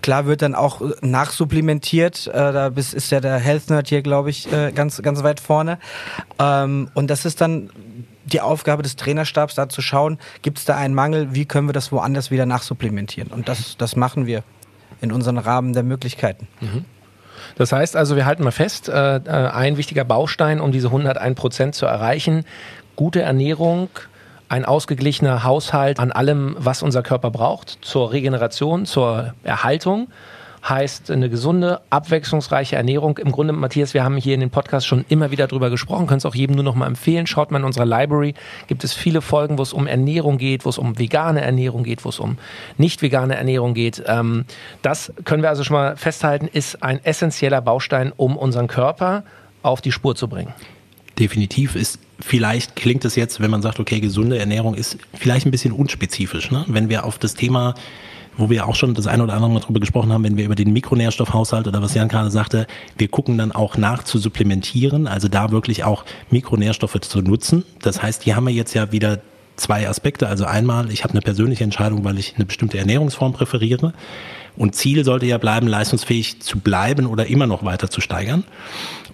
Klar 0.02 0.26
wird 0.26 0.42
dann 0.42 0.56
auch 0.56 0.82
nachsupplementiert. 1.02 2.28
Äh, 2.28 2.32
da 2.32 2.68
ist 2.68 3.12
ja 3.12 3.20
der 3.20 3.38
Health 3.38 3.70
Nerd 3.70 3.88
hier, 3.88 4.02
glaube 4.02 4.30
ich, 4.30 4.52
äh, 4.52 4.72
ganz, 4.72 5.02
ganz 5.02 5.24
weit 5.24 5.40
vorne. 5.40 5.80
Ähm, 6.40 6.90
und 6.94 7.10
das 7.10 7.26
ist 7.26 7.42
dann 7.42 7.70
die 8.26 8.42
Aufgabe 8.42 8.84
des 8.84 8.96
Trainerstabs, 8.96 9.56
da 9.56 9.70
zu 9.70 9.82
schauen, 9.82 10.20
gibt 10.42 10.60
es 10.60 10.66
da 10.66 10.76
einen 10.76 10.94
Mangel, 10.94 11.34
wie 11.34 11.46
können 11.46 11.68
wir 11.68 11.74
das 11.74 11.92
woanders 11.92 12.32
wieder 12.32 12.46
nachsupplementieren. 12.46 13.32
Und 13.32 13.50
das, 13.50 13.76
das 13.78 13.96
machen 13.96 14.26
wir 14.28 14.44
in 15.02 15.12
unseren 15.12 15.38
Rahmen 15.38 15.74
der 15.74 15.84
Möglichkeiten. 15.84 16.48
Mhm. 16.62 16.86
Das 17.56 17.72
heißt 17.72 17.96
also, 17.96 18.16
wir 18.16 18.26
halten 18.26 18.44
mal 18.44 18.52
fest, 18.52 18.90
äh, 18.90 19.18
äh 19.18 19.30
ein 19.30 19.78
wichtiger 19.78 20.04
Baustein, 20.04 20.60
um 20.60 20.72
diese 20.72 20.88
101 20.88 21.36
Prozent 21.36 21.76
zu 21.76 21.86
erreichen, 21.86 22.46
gute 22.96 23.22
Ernährung, 23.22 23.90
ein 24.50 24.66
ausgeglichener 24.66 25.44
Haushalt 25.44 26.00
an 26.00 26.12
allem, 26.12 26.56
was 26.60 26.84
unser 26.84 27.04
Körper 27.04 27.32
braucht, 27.32 27.78
zur 27.82 28.12
Regeneration, 28.12 28.86
zur 28.86 29.34
Erhaltung 29.44 30.10
heißt 30.68 31.10
eine 31.12 31.30
gesunde, 31.30 31.80
abwechslungsreiche 31.90 32.76
Ernährung. 32.76 33.18
Im 33.18 33.32
Grunde, 33.32 33.54
Matthias, 33.54 33.94
wir 33.94 34.04
haben 34.04 34.18
hier 34.18 34.34
in 34.34 34.42
dem 34.42 34.50
Podcast 34.50 34.86
schon 34.88 35.06
immer 35.08 35.32
wieder 35.32 35.48
drüber 35.48 35.70
gesprochen, 35.70 36.06
können 36.06 36.18
es 36.18 36.26
auch 36.26 36.36
jedem 36.36 36.56
nur 36.56 36.66
noch 36.66 36.76
mal 36.76 36.88
empfehlen. 36.88 37.28
Schaut 37.28 37.52
mal 37.52 37.60
in 37.60 37.64
unserer 37.64 37.86
Library, 37.86 38.34
gibt 38.68 38.84
es 38.84 38.94
viele 38.94 39.22
Folgen, 39.22 39.58
wo 39.58 39.62
es 39.62 39.72
um 39.72 39.88
Ernährung 39.88 40.38
geht, 40.38 40.66
wo 40.66 40.70
es 40.70 40.78
um 40.78 41.00
vegane 41.00 41.40
Ernährung 41.42 41.84
geht, 41.84 42.04
wo 42.04 42.10
es 42.10 42.20
um 42.20 42.38
nicht 42.78 43.02
vegane 43.02 43.36
Ernährung 43.36 43.74
geht. 43.74 44.04
Ähm, 44.06 44.44
das 44.82 45.14
können 45.24 45.44
wir 45.44 45.50
also 45.50 45.64
schon 45.64 45.78
mal 45.78 45.96
festhalten, 45.96 46.50
ist 46.52 46.84
ein 46.84 47.04
essentieller 47.06 47.62
Baustein, 47.62 48.12
um 48.16 48.36
unseren 48.38 48.68
Körper 48.68 49.24
auf 49.64 49.80
die 49.80 49.94
Spur 49.94 50.16
zu 50.16 50.28
bringen 50.28 50.54
definitiv 51.20 51.76
ist, 51.76 52.00
vielleicht 52.20 52.76
klingt 52.76 53.06
es 53.06 53.16
jetzt, 53.16 53.40
wenn 53.40 53.52
man 53.52 53.62
sagt, 53.62 53.80
okay, 53.80 54.00
gesunde 54.00 54.38
Ernährung 54.38 54.76
ist 54.76 54.98
vielleicht 55.14 55.46
ein 55.46 55.52
bisschen 55.52 55.72
unspezifisch. 55.72 56.52
Ne? 56.52 56.66
Wenn 56.68 56.90
wir 56.90 57.06
auf 57.06 57.18
das 57.18 57.34
Thema 57.34 57.76
wo 58.40 58.50
wir 58.50 58.68
auch 58.68 58.76
schon 58.76 58.94
das 58.94 59.06
eine 59.06 59.24
oder 59.24 59.34
andere 59.34 59.52
Mal 59.52 59.60
drüber 59.60 59.80
gesprochen 59.80 60.12
haben, 60.12 60.24
wenn 60.24 60.38
wir 60.38 60.46
über 60.46 60.56
den 60.56 60.72
Mikronährstoffhaushalt 60.72 61.68
oder 61.68 61.82
was 61.82 61.94
Jan 61.94 62.08
gerade 62.08 62.32
sagte, 62.32 62.68
wir 62.98 63.10
gucken 63.10 63.38
dann 63.38 63.52
auch 63.52 63.78
nach 63.78 64.04
zu 64.04 64.18
supplementieren, 64.18 65.08
also 65.08 65.28
da 65.28 65.52
wirklich 65.52 65.84
auch 65.84 66.06
Mikronährstoffe 66.32 67.02
zu 67.02 67.22
nutzen. 67.22 67.66
Das 67.82 68.02
heißt, 68.02 68.24
hier 68.24 68.36
haben 68.36 68.48
wir 68.48 68.54
jetzt 68.54 68.74
ja 68.74 68.92
wieder 68.92 69.20
zwei 69.60 69.88
Aspekte. 69.88 70.28
Also 70.28 70.46
einmal, 70.46 70.92
ich 70.92 71.04
habe 71.04 71.14
eine 71.14 71.22
persönliche 71.22 71.64
Entscheidung, 71.64 72.04
weil 72.04 72.18
ich 72.18 72.36
eine 72.36 72.46
bestimmte 72.46 72.78
Ernährungsform 72.78 73.34
präferiere. 73.34 73.94
Und 74.58 74.76
Ziel 74.76 75.06
sollte 75.06 75.26
ja 75.26 75.38
bleiben, 75.38 75.68
leistungsfähig 75.68 76.42
zu 76.42 76.60
bleiben 76.60 77.06
oder 77.06 77.28
immer 77.28 77.48
noch 77.48 77.64
weiter 77.64 77.90
zu 77.90 78.02
steigern. 78.02 78.44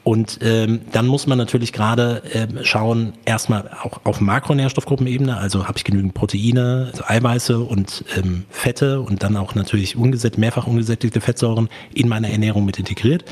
Und 0.04 0.40
ähm, 0.42 0.82
dann 0.92 1.08
muss 1.08 1.26
man 1.26 1.40
natürlich 1.40 1.74
gerade 1.74 2.22
ähm, 2.32 2.60
schauen, 2.62 3.14
erstmal 3.26 3.72
auch 3.82 4.02
auf 4.06 4.22
Makronährstoffgruppenebene, 4.22 5.36
also 5.36 5.68
habe 5.68 5.80
ich 5.80 5.84
genügend 5.84 6.14
Proteine, 6.14 6.90
also 6.92 7.04
Eiweiße 7.08 7.60
und 7.60 8.06
ähm, 8.16 8.46
Fette 8.52 9.02
und 9.02 9.24
dann 9.24 9.36
auch 9.36 9.56
natürlich 9.56 9.96
ungesätt, 9.96 10.38
mehrfach 10.38 10.68
ungesättigte 10.68 11.22
Fettsäuren 11.22 11.70
in 11.94 12.08
meiner 12.08 12.30
Ernährung 12.30 12.66
mit 12.66 12.78
integriert. 12.78 13.26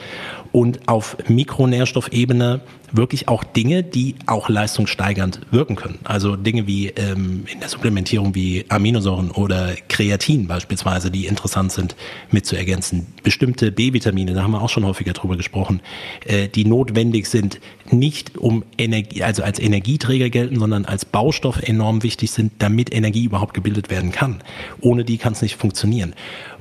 Und 0.54 0.88
auf 0.88 1.18
Mikronährstoffebene 1.28 2.62
wirklich 2.94 3.28
auch 3.28 3.44
Dinge, 3.44 3.84
die 3.84 4.16
auch 4.28 4.50
leistungssteigernd 4.50 5.42
wirken 5.52 5.76
können. 5.76 6.00
Also 6.04 6.36
Dinge 6.36 6.68
wie 6.68 6.90
ähm, 6.90 7.46
in 7.52 7.60
der 7.60 7.68
Supplementierung 7.68 8.36
wie 8.36 8.66
Aminosäuren 8.70 9.32
oder 9.32 9.74
Kreatin 9.90 10.48
beispielsweise, 10.48 11.12
die 11.12 11.26
interessant 11.26 11.72
sind 11.72 11.96
mit 12.32 12.46
zu 12.46 12.56
ergänzen. 12.56 13.08
Bestimmte 13.24 13.72
B-Vitamine, 13.72 14.34
da 14.34 14.44
haben 14.44 14.52
wir 14.52 14.62
auch 14.62 14.70
schon 14.70 14.86
häufiger 14.86 15.14
drüber 15.14 15.36
gesprochen, 15.36 15.82
äh, 16.26 16.48
die 16.48 16.66
notwendig 16.66 17.28
sind, 17.28 17.60
nicht 17.94 18.38
um 18.38 18.64
Energie, 18.78 19.24
also 19.24 19.44
als 19.44 19.60
Energieträger 19.60 20.30
gelten, 20.30 20.60
sondern 20.60 20.86
als 20.86 21.06
Baustoff 21.06 21.62
enorm 21.62 22.04
wichtig 22.04 22.32
sind, 22.32 22.54
damit 22.60 22.94
Energie 22.94 23.26
überhaupt 23.26 23.54
gebildet 23.54 23.90
werden 23.90 24.12
kann. 24.12 24.42
Ohne 24.82 25.06
die 25.06 25.18
kann 25.18 25.34
es 25.34 25.42
nicht 25.42 25.56
funktionieren. 25.56 26.14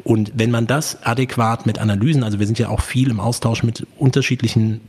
Und 0.05 0.33
wenn 0.35 0.51
man 0.51 0.67
das 0.67 1.03
adäquat 1.03 1.67
mit 1.67 1.79
Analysen, 1.79 2.23
also 2.23 2.39
wir 2.39 2.47
sind 2.47 2.59
ja 2.59 2.69
auch 2.69 2.81
viel 2.81 3.11
im 3.11 3.21
Austausch 3.21 3.63
mit 3.63 3.87
unterschiedlichen 3.99 4.81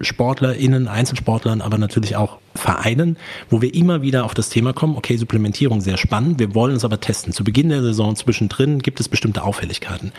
SportlerInnen, 0.00 0.88
Einzelsportlern, 0.88 1.60
aber 1.60 1.78
natürlich 1.78 2.16
auch 2.16 2.38
Vereinen, 2.54 3.16
wo 3.48 3.62
wir 3.62 3.74
immer 3.74 4.02
wieder 4.02 4.24
auf 4.24 4.34
das 4.34 4.48
Thema 4.48 4.72
kommen, 4.72 4.96
okay, 4.96 5.16
Supplementierung 5.16 5.80
sehr 5.80 5.96
spannend, 5.96 6.38
wir 6.38 6.54
wollen 6.54 6.76
es 6.76 6.84
aber 6.84 7.00
testen. 7.00 7.32
Zu 7.32 7.44
Beginn 7.44 7.68
der 7.70 7.82
Saison 7.82 8.16
zwischendrin 8.16 8.80
gibt 8.80 9.00
es 9.00 9.08
bestimmte 9.08 9.42
Auffälligkeiten. 9.42 10.12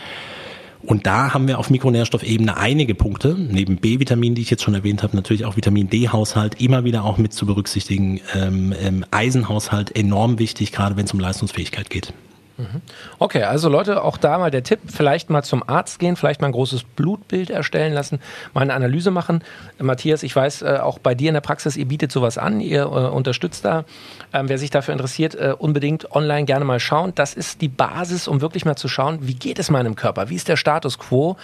Und 0.86 1.06
da 1.06 1.32
haben 1.32 1.48
wir 1.48 1.58
auf 1.58 1.70
Mikronährstoffebene 1.70 2.56
einige 2.56 2.94
Punkte, 2.94 3.36
neben 3.38 3.76
B-Vitaminen, 3.76 4.34
die 4.34 4.42
ich 4.42 4.50
jetzt 4.50 4.62
schon 4.62 4.74
erwähnt 4.74 5.02
habe, 5.02 5.16
natürlich 5.16 5.44
auch 5.44 5.56
Vitamin 5.56 5.88
D-Haushalt 5.88 6.60
immer 6.60 6.84
wieder 6.84 7.04
auch 7.04 7.16
mit 7.16 7.32
zu 7.32 7.46
berücksichtigen, 7.46 8.20
ähm, 8.34 8.74
ähm, 8.78 9.04
Eisenhaushalt 9.10 9.96
enorm 9.96 10.38
wichtig, 10.38 10.72
gerade 10.72 10.96
wenn 10.96 11.06
es 11.06 11.14
um 11.14 11.20
Leistungsfähigkeit 11.20 11.88
geht. 11.88 12.12
Mhm. 12.56 12.82
Okay, 13.18 13.42
also 13.42 13.68
Leute, 13.68 14.04
auch 14.04 14.16
da 14.16 14.38
mal 14.38 14.52
der 14.52 14.62
Tipp, 14.62 14.78
vielleicht 14.86 15.28
mal 15.28 15.42
zum 15.42 15.68
Arzt 15.68 15.98
gehen, 15.98 16.14
vielleicht 16.14 16.40
mal 16.40 16.46
ein 16.46 16.52
großes 16.52 16.84
Blutbild 16.84 17.50
erstellen 17.50 17.92
lassen, 17.92 18.20
mal 18.52 18.60
eine 18.60 18.74
Analyse 18.74 19.10
machen. 19.10 19.42
Matthias, 19.80 20.22
ich 20.22 20.36
weiß, 20.36 20.62
äh, 20.62 20.78
auch 20.80 21.00
bei 21.00 21.16
dir 21.16 21.28
in 21.28 21.34
der 21.34 21.40
Praxis, 21.40 21.76
ihr 21.76 21.86
bietet 21.86 22.12
sowas 22.12 22.38
an, 22.38 22.60
ihr 22.60 22.82
äh, 22.82 22.86
unterstützt 22.86 23.64
da. 23.64 23.84
Ähm, 24.32 24.48
wer 24.48 24.58
sich 24.58 24.70
dafür 24.70 24.92
interessiert, 24.92 25.34
äh, 25.34 25.54
unbedingt 25.58 26.12
online 26.12 26.44
gerne 26.44 26.64
mal 26.64 26.78
schauen. 26.78 27.12
Das 27.16 27.34
ist 27.34 27.60
die 27.60 27.68
Basis, 27.68 28.28
um 28.28 28.40
wirklich 28.40 28.64
mal 28.64 28.76
zu 28.76 28.86
schauen, 28.86 29.18
wie 29.22 29.34
geht 29.34 29.58
es 29.58 29.68
meinem 29.68 29.96
Körper, 29.96 30.30
wie 30.30 30.36
ist 30.36 30.48
der 30.48 30.56
Status 30.56 30.98
quo. 31.00 31.36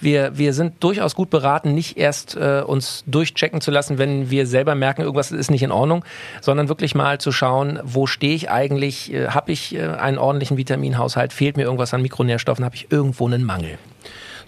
Wir, 0.00 0.36
wir 0.36 0.52
sind 0.52 0.82
durchaus 0.82 1.14
gut 1.14 1.30
beraten, 1.30 1.74
nicht 1.74 1.96
erst 1.96 2.36
uns 2.36 3.04
durchchecken 3.06 3.60
zu 3.60 3.70
lassen, 3.70 3.98
wenn 3.98 4.30
wir 4.30 4.46
selber 4.46 4.74
merken, 4.74 5.02
irgendwas 5.02 5.30
ist 5.30 5.50
nicht 5.50 5.62
in 5.62 5.72
Ordnung, 5.72 6.04
sondern 6.40 6.68
wirklich 6.68 6.94
mal 6.94 7.18
zu 7.18 7.32
schauen, 7.32 7.78
wo 7.82 8.06
stehe 8.06 8.34
ich 8.34 8.50
eigentlich, 8.50 9.12
habe 9.28 9.52
ich 9.52 9.78
einen 9.78 10.18
ordentlichen 10.18 10.55
Vitaminhaushalt, 10.56 11.32
fehlt 11.32 11.56
mir 11.56 11.64
irgendwas 11.64 11.94
an 11.94 12.02
Mikronährstoffen, 12.02 12.64
habe 12.64 12.74
ich 12.74 12.90
irgendwo 12.90 13.26
einen 13.26 13.44
Mangel. 13.44 13.78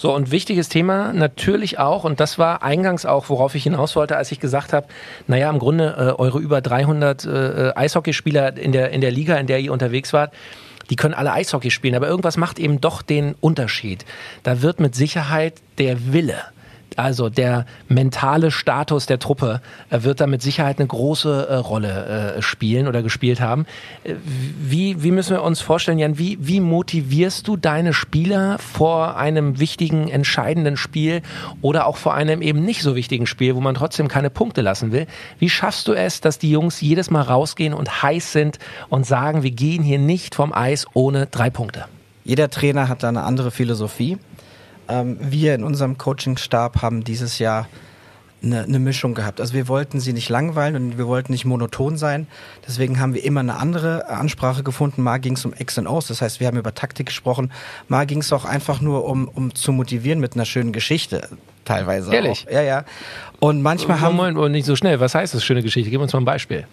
So, 0.01 0.15
und 0.15 0.31
wichtiges 0.31 0.69
Thema 0.69 1.13
natürlich 1.13 1.81
auch, 1.81 2.05
und 2.05 2.21
das 2.21 2.39
war 2.39 2.63
eingangs 2.63 3.05
auch, 3.05 3.29
worauf 3.29 3.57
ich 3.57 3.65
hinaus 3.65 3.97
wollte, 3.97 4.17
als 4.17 4.31
ich 4.31 4.39
gesagt 4.39 4.73
habe, 4.73 4.87
naja, 5.27 5.51
im 5.51 5.59
Grunde 5.59 5.97
äh, 5.99 6.21
eure 6.21 6.39
über 6.39 6.61
300 6.61 7.25
äh, 7.25 7.73
Eishockeyspieler 7.75 8.57
in 8.57 8.71
der, 8.71 8.91
in 8.91 9.01
der 9.01 9.11
Liga, 9.11 9.37
in 9.37 9.49
der 9.49 9.59
ihr 9.59 9.73
unterwegs 9.73 10.13
wart, 10.13 10.33
die 10.89 10.97
können 10.97 11.15
alle 11.15 11.33
Eishockey 11.33 11.73
spielen, 11.73 11.97
aber 11.97 12.09
irgendwas 12.09 12.37
macht 12.37 12.61
eben 12.61 12.81
doch 12.81 13.03
den 13.03 13.35
Unterschied. 13.41 14.05
Da 14.45 14.63
wird 14.63 14.79
mit 14.79 14.95
Sicherheit 14.95 15.55
der 15.79 16.13
Wille 16.13 16.43
also 16.97 17.29
der 17.29 17.67
mentale 17.89 18.51
Status 18.51 19.07
der 19.07 19.19
Truppe 19.19 19.61
äh, 19.91 20.03
wird 20.03 20.21
da 20.21 20.27
mit 20.27 20.43
Sicherheit 20.43 20.79
eine 20.79 20.89
große 20.89 21.49
äh, 21.49 21.55
Rolle 21.55 22.37
äh, 22.37 22.43
spielen 22.43 22.89
oder 22.89 23.03
gespielt 23.03 23.41
haben. 23.41 23.67
Wie, 24.05 25.03
wie 25.03 25.11
müssen 25.11 25.37
wir 25.37 25.43
uns 25.43 25.61
vorstellen, 25.61 25.99
Jan, 25.99 26.19
wie, 26.19 26.39
wie 26.41 26.61
motivierst 26.61 27.47
du 27.47 27.57
deine 27.57 27.93
Spieler 27.93 28.59
vor 28.59 29.17
einem 29.17 29.59
wichtigen, 29.59 30.09
entscheidenden 30.09 30.77
Spiel 30.77 31.23
oder 31.63 31.87
auch 31.87 31.97
vor 31.97 32.15
einem 32.15 32.43
eben 32.43 32.65
nicht 32.65 32.83
so 32.83 32.97
wichtigen 32.97 33.27
Spiel, 33.27 33.55
wo 33.55 33.61
man 33.61 33.75
trotzdem 33.75 34.09
keine 34.09 34.31
Punkte 34.31 34.63
lassen 34.63 34.93
will? 34.93 35.07
Wie 35.39 35.51
schaffst 35.51 35.89
du 35.89 35.93
es, 35.93 36.21
dass 36.21 36.39
die 36.39 36.51
Jungs 36.51 36.81
jedes 36.81 37.11
Mal 37.11 37.23
rausgehen 37.23 37.75
und 37.75 38.03
heiß 38.03 38.33
sind 38.33 38.59
und 38.89 39.07
sagen, 39.07 39.43
wir 39.43 39.53
gehen 39.53 39.83
hier 39.83 39.99
nicht 39.99 40.35
vom 40.35 40.53
Eis 40.53 40.87
ohne 40.95 41.27
drei 41.27 41.51
Punkte? 41.51 41.85
Jeder 42.25 42.51
Trainer 42.51 42.89
hat 42.89 43.03
da 43.03 43.09
eine 43.09 43.23
andere 43.23 43.51
Philosophie. 43.51 44.19
Ähm, 44.89 45.19
wir 45.21 45.55
in 45.55 45.65
unserem 45.65 45.99
Coachingstab 45.99 46.83
haben 46.83 47.05
dieses 47.05 47.39
Jahr 47.39 47.69
eine, 48.43 48.63
eine, 48.63 48.79
Mischung 48.79 49.15
gehabt. 49.15 49.41
Also 49.41 49.55
wir 49.55 49.69
wollten 49.69 50.01
sie 50.01 50.13
nicht 50.13 50.29
langweilen 50.29 50.77
und 50.77 50.99
wir 50.99 51.07
wollten 51.07 51.33
nicht 51.33 51.45
monoton 51.45 51.97
sein. 51.97 52.29
Deswegen 52.67 53.01
haben 53.01 53.15
wir 53.15 53.25
immer 53.25 53.41
eine 53.41 53.57
andere 53.57 54.09
Ansprache 54.09 54.63
gefunden. 54.63 55.03
Mal 55.03 55.19
ging 55.19 55.35
es 55.35 55.45
um 55.45 55.53
X 55.59 55.77
und 55.79 55.87
O's, 55.87 56.07
das 56.07 56.23
heißt, 56.23 56.39
wir 56.41 56.47
haben 56.47 56.57
über 56.57 56.75
Taktik 56.75 57.07
gesprochen. 57.07 57.53
Mal 57.89 58.07
ging 58.07 58.21
es 58.21 58.33
auch 58.33 58.45
einfach 58.45 58.81
nur 58.81 59.07
um, 59.07 59.29
um 59.29 59.55
zu 59.55 59.73
motivieren 59.73 60.21
mit 60.21 60.35
einer 60.35 60.45
schönen 60.45 60.73
Geschichte 60.73 61.29
teilweise. 61.65 62.15
Ehrlich? 62.15 62.47
Auch. 62.49 62.53
Ja, 62.53 62.63
ja. 62.63 62.85
Und 63.41 63.63
manchmal 63.63 64.01
haben... 64.01 64.17
Moment, 64.17 64.53
nicht 64.53 64.67
so 64.67 64.77
schnell. 64.77 65.01
Was 65.01 65.15
heißt 65.15 65.35
das, 65.35 65.45
schöne 65.45 65.63
Geschichte? 65.63 65.91
Gib 65.91 66.01
uns 66.01 66.13
mal 66.13 66.21
ein 66.21 66.25
Beispiel. 66.25 66.67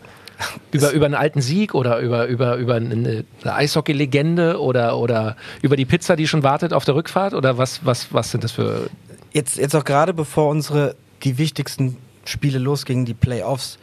Über, 0.72 0.92
über 0.92 1.06
einen 1.06 1.16
alten 1.16 1.42
Sieg 1.42 1.74
oder 1.74 2.00
über, 2.00 2.26
über, 2.28 2.58
über 2.58 2.76
eine, 2.76 3.24
Eishockey-Legende 3.44 4.60
oder, 4.60 4.98
oder 4.98 5.38
über 5.62 5.78
die 5.78 5.86
Pizza, 5.86 6.16
die 6.16 6.28
schon 6.28 6.44
wartet 6.44 6.74
auf 6.74 6.84
der 6.84 6.96
Rückfahrt? 6.96 7.34
Oder 7.34 7.58
was, 7.58 7.86
was, 7.86 8.14
was 8.14 8.32
sind 8.32 8.44
das 8.44 8.52
für. 8.52 8.90
Jetzt, 9.32 9.58
jetzt 9.58 9.76
auch 9.76 9.86
gerade 9.86 10.14
bevor 10.14 10.50
unsere 10.50 10.96
die 11.24 11.38
wichtigsten 11.38 11.98
Spiele 12.26 12.60
losgingen, 12.60 13.06
die 13.06 13.14
Playoffs, 13.14 13.80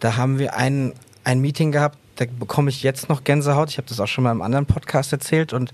da 0.00 0.16
haben 0.16 0.38
wir 0.38 0.56
ein, 0.56 0.92
ein 1.24 1.40
Meeting 1.40 1.72
gehabt, 1.72 1.98
da 2.16 2.24
bekomme 2.26 2.70
ich 2.70 2.82
jetzt 2.82 3.08
noch 3.08 3.24
Gänsehaut. 3.24 3.70
Ich 3.70 3.78
habe 3.78 3.88
das 3.88 4.00
auch 4.00 4.06
schon 4.06 4.24
mal 4.24 4.32
im 4.32 4.42
anderen 4.42 4.66
Podcast 4.66 5.12
erzählt. 5.12 5.52
Und 5.52 5.72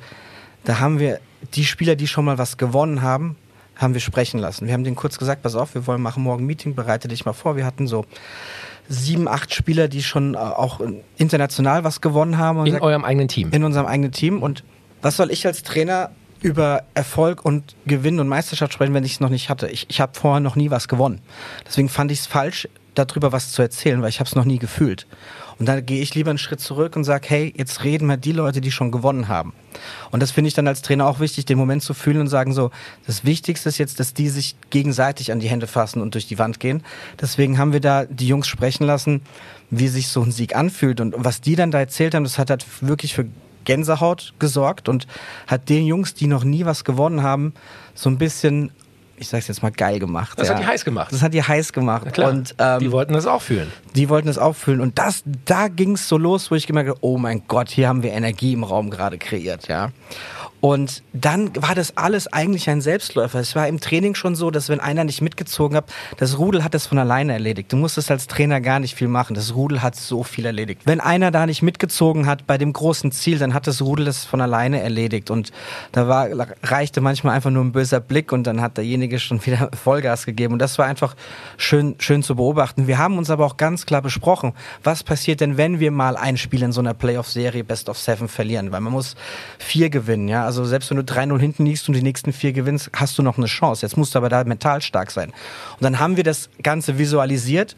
da 0.64 0.78
haben 0.78 0.98
wir 0.98 1.20
die 1.54 1.64
Spieler, 1.64 1.96
die 1.96 2.06
schon 2.06 2.24
mal 2.24 2.38
was 2.38 2.56
gewonnen 2.56 3.02
haben, 3.02 3.36
haben 3.76 3.94
wir 3.94 4.00
sprechen 4.00 4.38
lassen. 4.38 4.66
Wir 4.66 4.74
haben 4.74 4.84
denen 4.84 4.96
kurz 4.96 5.18
gesagt, 5.18 5.42
pass 5.42 5.54
auf, 5.54 5.74
wir 5.74 5.86
wollen 5.86 6.02
machen 6.02 6.22
morgen 6.22 6.44
ein 6.44 6.46
Meeting, 6.46 6.74
bereite 6.74 7.08
dich 7.08 7.24
mal 7.24 7.32
vor. 7.32 7.56
Wir 7.56 7.66
hatten 7.66 7.86
so 7.86 8.04
sieben, 8.88 9.28
acht 9.28 9.54
Spieler, 9.54 9.88
die 9.88 10.02
schon 10.02 10.34
äh, 10.34 10.38
auch 10.38 10.80
international 11.16 11.84
was 11.84 12.00
gewonnen 12.00 12.38
haben. 12.38 12.66
in 12.66 12.72
sagt, 12.72 12.82
eurem 12.84 13.04
eigenen 13.04 13.28
Team. 13.28 13.50
In 13.52 13.64
unserem 13.64 13.86
eigenen 13.86 14.12
Team. 14.12 14.42
Und 14.42 14.64
was 15.02 15.16
soll 15.16 15.30
ich 15.30 15.46
als 15.46 15.62
Trainer 15.62 16.10
über 16.40 16.82
Erfolg 16.94 17.44
und 17.44 17.74
Gewinn 17.86 18.20
und 18.20 18.28
Meisterschaft 18.28 18.72
sprechen, 18.74 18.94
wenn 18.94 19.04
ich 19.04 19.12
es 19.12 19.20
noch 19.20 19.30
nicht 19.30 19.48
hatte? 19.48 19.68
Ich, 19.68 19.86
ich 19.88 20.00
habe 20.00 20.12
vorher 20.14 20.40
noch 20.40 20.56
nie 20.56 20.70
was 20.70 20.88
gewonnen. 20.88 21.20
Deswegen 21.66 21.88
fand 21.88 22.10
ich 22.12 22.20
es 22.20 22.26
falsch, 22.26 22.68
darüber 22.94 23.32
was 23.32 23.52
zu 23.52 23.62
erzählen, 23.62 24.02
weil 24.02 24.08
ich 24.08 24.20
habe 24.20 24.28
es 24.28 24.34
noch 24.34 24.44
nie 24.44 24.58
gefühlt. 24.58 25.06
Und 25.58 25.66
dann 25.66 25.84
gehe 25.86 26.02
ich 26.02 26.14
lieber 26.14 26.30
einen 26.30 26.38
Schritt 26.38 26.60
zurück 26.60 26.96
und 26.96 27.04
sage, 27.04 27.28
hey, 27.28 27.54
jetzt 27.56 27.84
reden 27.84 28.06
wir 28.06 28.16
die 28.16 28.32
Leute, 28.32 28.60
die 28.60 28.72
schon 28.72 28.90
gewonnen 28.90 29.28
haben. 29.28 29.52
Und 30.10 30.22
das 30.22 30.30
finde 30.30 30.48
ich 30.48 30.54
dann 30.54 30.66
als 30.66 30.82
Trainer 30.82 31.06
auch 31.06 31.20
wichtig, 31.20 31.44
den 31.44 31.58
Moment 31.58 31.82
zu 31.82 31.94
fühlen 31.94 32.20
und 32.20 32.28
sagen 32.28 32.52
so, 32.52 32.70
das 33.06 33.24
Wichtigste 33.24 33.68
ist 33.68 33.78
jetzt, 33.78 34.00
dass 34.00 34.14
die 34.14 34.28
sich 34.28 34.56
gegenseitig 34.70 35.30
an 35.30 35.40
die 35.40 35.48
Hände 35.48 35.66
fassen 35.66 36.02
und 36.02 36.14
durch 36.14 36.26
die 36.26 36.38
Wand 36.38 36.58
gehen. 36.60 36.82
Deswegen 37.20 37.58
haben 37.58 37.72
wir 37.72 37.80
da 37.80 38.04
die 38.04 38.26
Jungs 38.26 38.48
sprechen 38.48 38.84
lassen, 38.84 39.22
wie 39.70 39.88
sich 39.88 40.08
so 40.08 40.22
ein 40.22 40.32
Sieg 40.32 40.56
anfühlt 40.56 41.00
und 41.00 41.14
was 41.16 41.40
die 41.40 41.56
dann 41.56 41.70
da 41.70 41.78
erzählt 41.78 42.14
haben, 42.14 42.24
das 42.24 42.38
hat 42.38 42.50
halt 42.50 42.66
wirklich 42.80 43.14
für 43.14 43.26
Gänsehaut 43.64 44.34
gesorgt 44.38 44.88
und 44.88 45.06
hat 45.46 45.68
den 45.68 45.86
Jungs, 45.86 46.14
die 46.14 46.26
noch 46.26 46.44
nie 46.44 46.64
was 46.64 46.84
gewonnen 46.84 47.22
haben, 47.22 47.54
so 47.94 48.10
ein 48.10 48.18
bisschen 48.18 48.70
ich 49.16 49.28
sag's 49.28 49.48
jetzt 49.48 49.62
mal, 49.62 49.70
geil 49.70 49.98
gemacht. 49.98 50.38
Das 50.38 50.48
ja. 50.48 50.54
hat 50.54 50.62
die 50.62 50.66
heiß 50.66 50.84
gemacht. 50.84 51.12
Das 51.12 51.22
hat 51.22 51.34
die 51.34 51.42
heiß 51.42 51.72
gemacht. 51.72 52.12
klar, 52.12 52.30
und 52.30 52.54
ähm, 52.58 52.80
die 52.80 52.92
wollten 52.92 53.12
das 53.12 53.26
auch 53.26 53.42
fühlen. 53.42 53.72
Die 53.94 54.08
wollten 54.08 54.26
das 54.26 54.38
auch 54.38 54.54
fühlen. 54.56 54.80
Und 54.80 54.98
das, 54.98 55.22
da 55.44 55.68
ging's 55.68 56.08
so 56.08 56.18
los, 56.18 56.50
wo 56.50 56.54
ich 56.54 56.66
gemerkt 56.66 56.90
habe, 56.90 56.98
oh 57.02 57.18
mein 57.18 57.42
Gott, 57.46 57.70
hier 57.70 57.88
haben 57.88 58.02
wir 58.02 58.12
Energie 58.12 58.52
im 58.52 58.64
Raum 58.64 58.90
gerade 58.90 59.18
kreiert, 59.18 59.68
ja. 59.68 59.90
Und 60.64 61.02
dann 61.12 61.50
war 61.56 61.74
das 61.74 61.98
alles 61.98 62.32
eigentlich 62.32 62.70
ein 62.70 62.80
Selbstläufer. 62.80 63.38
Es 63.38 63.54
war 63.54 63.68
im 63.68 63.80
Training 63.80 64.14
schon 64.14 64.34
so, 64.34 64.50
dass 64.50 64.70
wenn 64.70 64.80
einer 64.80 65.04
nicht 65.04 65.20
mitgezogen 65.20 65.76
hat, 65.76 65.92
das 66.16 66.38
Rudel 66.38 66.64
hat 66.64 66.72
das 66.72 66.86
von 66.86 66.96
alleine 66.96 67.34
erledigt. 67.34 67.70
Du 67.70 67.76
musstest 67.76 68.10
als 68.10 68.28
Trainer 68.28 68.62
gar 68.62 68.78
nicht 68.78 68.94
viel 68.94 69.08
machen. 69.08 69.34
Das 69.34 69.54
Rudel 69.54 69.82
hat 69.82 69.94
so 69.94 70.22
viel 70.22 70.46
erledigt. 70.46 70.80
Wenn 70.86 71.00
einer 71.00 71.30
da 71.30 71.44
nicht 71.44 71.60
mitgezogen 71.60 72.24
hat 72.26 72.46
bei 72.46 72.56
dem 72.56 72.72
großen 72.72 73.12
Ziel, 73.12 73.38
dann 73.38 73.52
hat 73.52 73.66
das 73.66 73.82
Rudel 73.82 74.06
das 74.06 74.24
von 74.24 74.40
alleine 74.40 74.80
erledigt. 74.80 75.30
Und 75.30 75.52
da 75.92 76.08
war, 76.08 76.28
reichte 76.62 77.02
manchmal 77.02 77.34
einfach 77.34 77.50
nur 77.50 77.62
ein 77.62 77.72
böser 77.72 78.00
Blick 78.00 78.32
und 78.32 78.46
dann 78.46 78.62
hat 78.62 78.78
derjenige 78.78 79.18
schon 79.18 79.44
wieder 79.44 79.68
Vollgas 79.84 80.24
gegeben. 80.24 80.54
Und 80.54 80.60
das 80.60 80.78
war 80.78 80.86
einfach 80.86 81.14
schön, 81.58 81.96
schön 81.98 82.22
zu 82.22 82.36
beobachten. 82.36 82.86
Wir 82.86 82.96
haben 82.96 83.18
uns 83.18 83.28
aber 83.28 83.44
auch 83.44 83.58
ganz 83.58 83.84
klar 83.84 84.00
besprochen, 84.00 84.54
was 84.82 85.02
passiert 85.02 85.42
denn, 85.42 85.58
wenn 85.58 85.78
wir 85.78 85.90
mal 85.90 86.16
ein 86.16 86.38
Spiel 86.38 86.62
in 86.62 86.72
so 86.72 86.80
einer 86.80 86.94
Playoff-Serie 86.94 87.64
Best 87.64 87.90
of 87.90 87.98
Seven 87.98 88.28
verlieren? 88.28 88.72
Weil 88.72 88.80
man 88.80 88.94
muss 88.94 89.14
vier 89.58 89.90
gewinnen, 89.90 90.28
ja. 90.28 90.53
Also 90.54 90.66
selbst 90.66 90.88
wenn 90.90 90.98
du 90.98 91.02
3-0 91.02 91.36
hinten 91.40 91.66
liegst 91.66 91.88
und 91.88 91.94
die 91.94 92.02
nächsten 92.02 92.32
vier 92.32 92.52
gewinnst, 92.52 92.90
hast 92.94 93.18
du 93.18 93.22
noch 93.22 93.38
eine 93.38 93.46
Chance. 93.46 93.84
Jetzt 93.84 93.96
musst 93.96 94.14
du 94.14 94.18
aber 94.18 94.28
da 94.28 94.44
mental 94.44 94.80
stark 94.82 95.10
sein. 95.10 95.30
Und 95.30 95.82
dann 95.82 95.98
haben 95.98 96.16
wir 96.16 96.22
das 96.22 96.48
Ganze 96.62 96.96
visualisiert. 96.96 97.74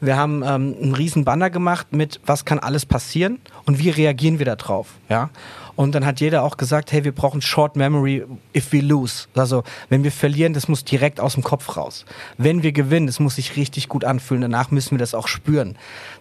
Wir 0.00 0.16
haben 0.16 0.42
ähm, 0.42 0.74
einen 0.80 0.94
riesen 0.94 1.26
Banner 1.26 1.50
gemacht 1.50 1.88
mit, 1.92 2.20
was 2.24 2.46
kann 2.46 2.58
alles 2.58 2.86
passieren 2.86 3.40
und 3.66 3.78
wie 3.78 3.90
reagieren 3.90 4.38
wir 4.38 4.46
darauf. 4.46 4.94
Ja? 5.10 5.28
Und 5.76 5.94
dann 5.94 6.06
hat 6.06 6.20
jeder 6.20 6.42
auch 6.42 6.56
gesagt, 6.56 6.92
hey, 6.92 7.04
wir 7.04 7.12
brauchen 7.12 7.40
Short 7.40 7.76
Memory 7.76 8.24
if 8.54 8.72
we 8.72 8.80
lose. 8.80 9.26
Also 9.34 9.64
wenn 9.88 10.04
wir 10.04 10.12
verlieren, 10.12 10.52
das 10.52 10.68
muss 10.68 10.84
direkt 10.84 11.20
aus 11.20 11.34
dem 11.34 11.42
Kopf 11.42 11.76
raus. 11.76 12.04
Wenn 12.38 12.62
wir 12.62 12.72
gewinnen, 12.72 13.06
das 13.06 13.20
muss 13.20 13.36
sich 13.36 13.56
richtig 13.56 13.88
gut 13.88 14.04
anfühlen. 14.04 14.42
Danach 14.42 14.70
müssen 14.70 14.92
wir 14.92 14.98
das 14.98 15.14
auch 15.14 15.26
spüren. 15.26 15.76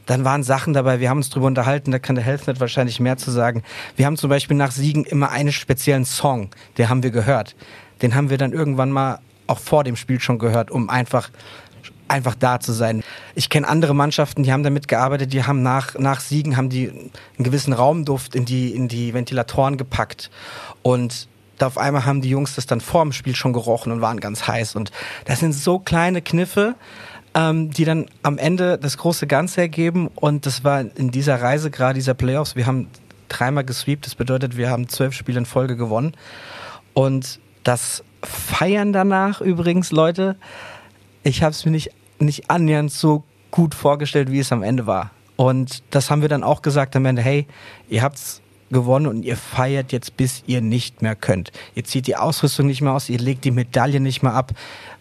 Dann 0.05 0.25
waren 0.25 0.43
Sachen 0.43 0.73
dabei, 0.73 0.99
wir 0.99 1.09
haben 1.09 1.17
uns 1.17 1.29
drüber 1.29 1.47
unterhalten, 1.47 1.91
da 1.91 1.99
kann 1.99 2.15
der 2.15 2.25
HealthNet 2.25 2.59
wahrscheinlich 2.59 2.99
mehr 2.99 3.17
zu 3.17 3.31
sagen. 3.31 3.63
Wir 3.95 4.05
haben 4.05 4.17
zum 4.17 4.29
Beispiel 4.29 4.57
nach 4.57 4.71
Siegen 4.71 5.05
immer 5.05 5.29
einen 5.29 5.51
speziellen 5.51 6.05
Song, 6.05 6.49
den 6.77 6.89
haben 6.89 7.03
wir 7.03 7.11
gehört. 7.11 7.55
Den 8.01 8.15
haben 8.15 8.29
wir 8.29 8.37
dann 8.37 8.51
irgendwann 8.51 8.91
mal 8.91 9.19
auch 9.47 9.59
vor 9.59 9.83
dem 9.83 9.95
Spiel 9.95 10.19
schon 10.19 10.39
gehört, 10.39 10.71
um 10.71 10.89
einfach 10.89 11.29
einfach 12.13 12.35
da 12.35 12.59
zu 12.59 12.71
sein. 12.71 13.03
Ich 13.35 13.49
kenne 13.49 13.67
andere 13.67 13.93
Mannschaften, 13.93 14.43
die 14.43 14.53
haben 14.53 14.63
damit 14.63 14.87
gearbeitet, 14.87 15.33
die 15.33 15.43
haben 15.43 15.63
nach, 15.63 15.97
nach 15.97 16.19
Siegen 16.19 16.55
haben 16.55 16.69
die 16.69 16.89
einen 16.89 17.11
gewissen 17.37 17.73
Raumduft 17.73 18.35
in 18.35 18.45
die, 18.45 18.73
in 18.73 18.87
die 18.87 19.13
Ventilatoren 19.13 19.77
gepackt. 19.77 20.29
Und 20.83 21.27
da 21.57 21.67
auf 21.67 21.77
einmal 21.77 22.05
haben 22.05 22.21
die 22.21 22.29
Jungs 22.29 22.55
das 22.55 22.65
dann 22.65 22.81
vor 22.81 23.03
dem 23.03 23.11
Spiel 23.11 23.35
schon 23.35 23.53
gerochen 23.53 23.91
und 23.91 24.01
waren 24.01 24.19
ganz 24.19 24.47
heiß. 24.47 24.75
Und 24.75 24.91
das 25.25 25.39
sind 25.39 25.53
so 25.53 25.79
kleine 25.79 26.21
Kniffe, 26.21 26.75
ähm, 27.33 27.71
die 27.71 27.85
dann 27.85 28.05
am 28.21 28.37
Ende 28.37 28.77
das 28.77 28.97
große 28.97 29.27
Ganze 29.27 29.61
ergeben. 29.61 30.07
Und 30.15 30.45
das 30.45 30.63
war 30.63 30.81
in 30.81 31.11
dieser 31.11 31.41
Reise 31.41 31.71
gerade 31.71 31.95
dieser 31.95 32.13
Playoffs, 32.13 32.55
wir 32.55 32.67
haben 32.67 32.87
dreimal 33.27 33.63
gesweept, 33.63 34.05
das 34.05 34.15
bedeutet, 34.15 34.55
wir 34.57 34.69
haben 34.69 34.87
zwölf 34.87 35.13
Spiele 35.13 35.39
in 35.39 35.45
Folge 35.45 35.75
gewonnen. 35.75 36.15
Und 36.93 37.39
das 37.63 38.03
Feiern 38.21 38.93
danach 38.93 39.41
übrigens, 39.41 39.91
Leute, 39.91 40.35
ich 41.23 41.41
habe 41.41 41.51
es 41.51 41.65
mir 41.65 41.71
nicht, 41.71 41.91
nicht 42.23 42.49
annähernd 42.49 42.91
so 42.91 43.23
gut 43.51 43.75
vorgestellt, 43.75 44.31
wie 44.31 44.39
es 44.39 44.51
am 44.51 44.63
Ende 44.63 44.87
war. 44.87 45.11
Und 45.35 45.83
das 45.91 46.09
haben 46.09 46.21
wir 46.21 46.29
dann 46.29 46.43
auch 46.43 46.61
gesagt 46.61 46.95
am 46.95 47.05
Ende, 47.05 47.21
hey, 47.21 47.47
ihr 47.89 48.01
habt's 48.01 48.41
gewonnen 48.71 49.07
und 49.07 49.23
ihr 49.23 49.37
feiert 49.37 49.91
jetzt, 49.91 50.17
bis 50.17 50.43
ihr 50.47 50.61
nicht 50.61 51.01
mehr 51.01 51.15
könnt. 51.15 51.51
Ihr 51.75 51.83
zieht 51.83 52.07
die 52.07 52.15
Ausrüstung 52.15 52.65
nicht 52.65 52.81
mehr 52.81 52.93
aus, 52.93 53.09
ihr 53.09 53.19
legt 53.19 53.45
die 53.45 53.51
Medaille 53.51 53.99
nicht 53.99 54.23
mehr 54.23 54.33
ab, 54.33 54.51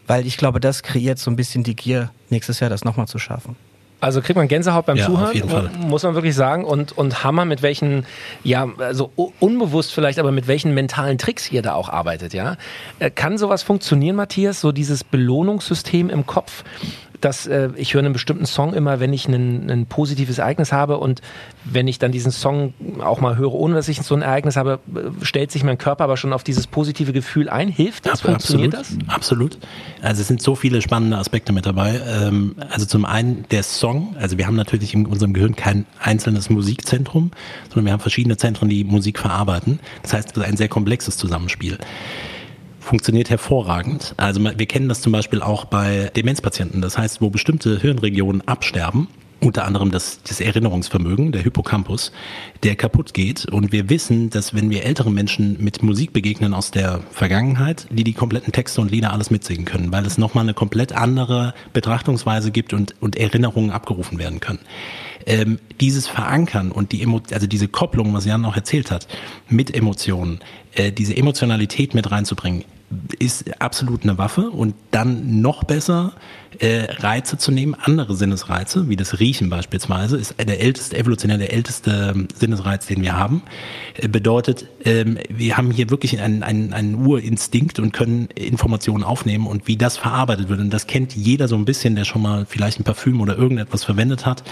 weil 0.06 0.26
ich 0.26 0.37
glaube, 0.37 0.61
das 0.61 0.82
kreiert 0.82 1.18
so 1.18 1.30
ein 1.30 1.37
bisschen 1.37 1.64
die 1.64 1.74
Gier, 1.74 2.11
nächstes 2.28 2.61
Jahr 2.61 2.70
das 2.70 2.85
nochmal 2.85 3.08
zu 3.08 3.18
schaffen. 3.18 3.56
Also 4.02 4.20
kriegt 4.20 4.37
man 4.37 4.48
Gänsehaut 4.48 4.85
beim 4.85 4.96
ja, 4.96 5.06
Zuhören, 5.06 5.70
muss 5.87 6.02
man 6.02 6.14
wirklich 6.14 6.35
sagen. 6.35 6.64
Und, 6.64 6.90
und 6.90 7.22
Hammer, 7.22 7.44
mit 7.44 7.62
welchen, 7.62 8.04
ja, 8.42 8.68
also 8.78 9.12
unbewusst 9.38 9.94
vielleicht, 9.94 10.18
aber 10.18 10.32
mit 10.32 10.48
welchen 10.48 10.74
mentalen 10.74 11.18
Tricks 11.18 11.52
ihr 11.52 11.62
da 11.62 11.74
auch 11.74 11.88
arbeitet, 11.88 12.35
ja. 12.35 12.56
Äh, 12.98 13.12
kann 13.12 13.38
sowas 13.38 13.62
funktionieren, 13.62 14.16
Matthias? 14.16 14.61
So 14.61 14.72
dieses 14.72 15.04
Belohnungssystem 15.04 16.11
im 16.11 16.26
Kopf, 16.26 16.64
dass 17.22 17.46
äh, 17.46 17.70
ich 17.76 17.94
höre 17.94 18.00
einen 18.00 18.12
bestimmten 18.12 18.46
Song 18.46 18.74
immer, 18.74 19.00
wenn 19.00 19.12
ich 19.12 19.28
ein, 19.28 19.70
ein 19.70 19.87
positives 19.87 20.38
Ereignis 20.38 20.72
habe 20.72 20.98
und 20.98 21.22
wenn 21.64 21.88
ich 21.88 21.98
dann 21.98 22.12
diesen 22.12 22.32
Song 22.32 22.74
auch 23.00 23.20
mal 23.20 23.37
höre, 23.37 23.54
ohne 23.54 23.74
dass 23.74 23.88
ich 23.88 24.02
so 24.02 24.14
ein 24.14 24.22
Ereignis 24.22 24.56
habe, 24.56 24.80
äh, 24.94 25.24
stellt 25.24 25.50
sich 25.50 25.64
mein 25.64 25.78
Körper 25.78 26.04
aber 26.04 26.16
schon 26.16 26.32
auf 26.32 26.42
dieses 26.42 26.66
positive 26.66 27.12
Gefühl 27.12 27.48
ein. 27.48 27.68
Hilft 27.68 28.06
das? 28.06 28.14
Absolut, 28.14 28.42
Funktioniert 28.42 28.74
das? 28.74 28.96
Absolut. 29.06 29.58
Also 30.02 30.20
es 30.20 30.28
sind 30.28 30.42
so 30.42 30.54
viele 30.54 30.82
spannende 30.82 31.16
Aspekte 31.16 31.52
mit 31.52 31.64
dabei. 31.64 32.00
Ähm, 32.06 32.56
also 32.70 32.87
zum 32.87 33.04
einen 33.04 33.46
der 33.50 33.62
Song. 33.62 34.16
Also 34.18 34.37
wir 34.37 34.46
haben 34.46 34.56
natürlich 34.56 34.92
in 34.92 35.06
unserem 35.06 35.32
Gehirn 35.32 35.54
kein 35.54 35.87
einzelnes 36.00 36.50
Musikzentrum, 36.50 37.30
sondern 37.68 37.87
wir 37.87 37.92
haben 37.92 38.00
verschiedene 38.00 38.37
Zentren, 38.37 38.68
die 38.68 38.85
Musik 38.85 39.18
verarbeiten. 39.18 39.78
Das 40.02 40.12
heißt, 40.12 40.32
es 40.32 40.37
ist 40.37 40.44
ein 40.44 40.56
sehr 40.56 40.68
komplexes 40.68 41.16
Zusammenspiel 41.16 41.78
funktioniert 42.83 43.31
hervorragend. 43.31 44.14
Also 44.16 44.42
wir 44.42 44.66
kennen 44.66 44.88
das 44.88 45.01
zum 45.01 45.12
Beispiel 45.12 45.40
auch 45.40 45.64
bei 45.64 46.11
Demenzpatienten. 46.14 46.83
Das 46.83 46.99
heißt, 46.99 47.21
wo 47.21 47.31
bestimmte 47.31 47.79
Hirnregionen 47.79 48.47
absterben, 48.47 49.09
unter 49.42 49.64
anderem 49.64 49.90
das, 49.90 50.23
das 50.23 50.40
Erinnerungsvermögen, 50.40 51.33
der 51.33 51.42
Hippocampus, 51.42 52.12
der 52.62 52.77
kaputt 52.77 53.12
geht. 53.12 53.47
Und 53.47 53.73
wir 53.73 53.90
wissen, 53.90 54.31
dass 54.31 54.55
wenn 54.55 54.71
wir 54.71 54.85
älteren 54.85 55.12
Menschen 55.12 55.57
mit 55.62 55.83
Musik 55.83 56.12
begegnen 56.12 56.55
aus 56.55 56.71
der 56.71 57.01
Vergangenheit, 57.11 57.87
die 57.90 58.05
die 58.05 58.12
kompletten 58.12 58.53
Texte 58.53 58.81
und 58.81 58.90
Lieder 58.90 59.12
alles 59.12 59.31
mitsingen 59.31 59.64
können, 59.64 59.90
weil 59.90 60.07
es 60.07 60.16
nochmal 60.16 60.45
eine 60.45 60.55
komplett 60.55 60.92
andere 60.92 61.55
Betrachtungsweise 61.73 62.53
gibt 62.53 62.73
und, 62.73 62.95
und 63.01 63.16
Erinnerungen 63.16 63.71
abgerufen 63.71 64.18
werden 64.18 64.40
können. 64.40 64.61
Ähm, 65.26 65.58
dieses 65.80 66.08
Verankern 66.08 66.72
und 66.72 66.92
die 66.92 67.02
Emo 67.02 67.20
also 67.32 67.46
diese 67.46 67.68
Kopplung, 67.68 68.14
was 68.14 68.24
Jan 68.24 68.44
auch 68.44 68.56
erzählt 68.56 68.90
hat, 68.90 69.06
mit 69.48 69.74
Emotionen, 69.74 70.40
äh, 70.74 70.92
diese 70.92 71.16
Emotionalität 71.16 71.94
mit 71.94 72.11
reinzubringen, 72.11 72.64
ist 73.18 73.61
absolut 73.61 74.02
eine 74.02 74.18
Waffe 74.18 74.50
und 74.50 74.74
dann 74.90 75.40
noch 75.40 75.64
besser 75.64 76.12
äh, 76.58 76.87
Reize 76.98 77.38
zu 77.38 77.50
nehmen, 77.50 77.74
andere 77.74 78.14
Sinnesreize, 78.14 78.88
wie 78.88 78.96
das 78.96 79.18
Riechen 79.18 79.48
beispielsweise, 79.48 80.18
ist 80.18 80.35
der 80.38 80.61
älteste, 80.61 80.96
evolutionär 80.96 81.38
der 81.38 81.52
älteste 81.52 82.12
ähm, 82.14 82.28
Sinnesreiz, 82.35 82.87
den 82.87 83.02
wir 83.02 83.16
haben. 83.16 83.42
Äh, 83.94 84.08
bedeutet, 84.08 84.66
ähm, 84.85 85.18
wir 85.28 85.56
haben 85.56 85.70
hier 85.70 85.90
wirklich 85.90 86.20
einen, 86.20 86.42
einen, 86.42 86.72
einen 86.72 87.06
Urinstinkt 87.06 87.78
und 87.78 87.92
können 87.92 88.28
Informationen 88.35 89.04
aufnehmen 89.04 89.46
und 89.46 89.66
wie 89.66 89.76
das 89.76 89.96
verarbeitet 89.96 90.48
wird. 90.48 90.61
Und 90.61 90.70
das 90.70 90.87
kennt 90.87 91.14
jeder 91.14 91.48
so 91.48 91.56
ein 91.56 91.64
bisschen, 91.64 91.96
der 91.96 92.04
schon 92.04 92.22
mal 92.22 92.44
vielleicht 92.46 92.80
ein 92.80 92.85
Parfüm 92.85 93.20
oder 93.20 93.37
irgendetwas 93.37 93.85
verwendet 93.85 94.26
hat 94.26 94.42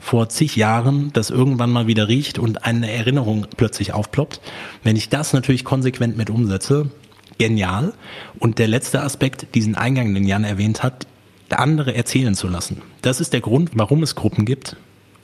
vor 0.00 0.28
zig 0.28 0.56
Jahren, 0.56 1.12
das 1.12 1.30
irgendwann 1.30 1.70
mal 1.70 1.86
wieder 1.86 2.08
riecht 2.08 2.38
und 2.38 2.64
eine 2.64 2.90
Erinnerung 2.90 3.46
plötzlich 3.56 3.92
aufploppt. 3.92 4.40
Wenn 4.82 4.96
ich 4.96 5.08
das 5.08 5.32
natürlich 5.32 5.64
konsequent 5.64 6.16
mit 6.16 6.30
umsetze, 6.30 6.90
genial. 7.38 7.92
Und 8.38 8.58
der 8.58 8.68
letzte 8.68 9.02
Aspekt, 9.02 9.54
diesen 9.54 9.74
Eingang, 9.74 10.14
den 10.14 10.26
Jan 10.26 10.44
erwähnt 10.44 10.82
hat, 10.82 11.06
andere 11.50 11.94
erzählen 11.94 12.34
zu 12.34 12.48
lassen. 12.48 12.82
Das 13.00 13.20
ist 13.20 13.32
der 13.32 13.40
Grund, 13.40 13.70
warum 13.74 14.02
es 14.02 14.14
Gruppen 14.14 14.44
gibt 14.44 14.76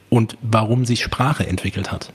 und 0.08 0.38
warum 0.40 0.84
sich 0.86 1.02
Sprache 1.02 1.46
entwickelt 1.46 1.92
hat. 1.92 2.12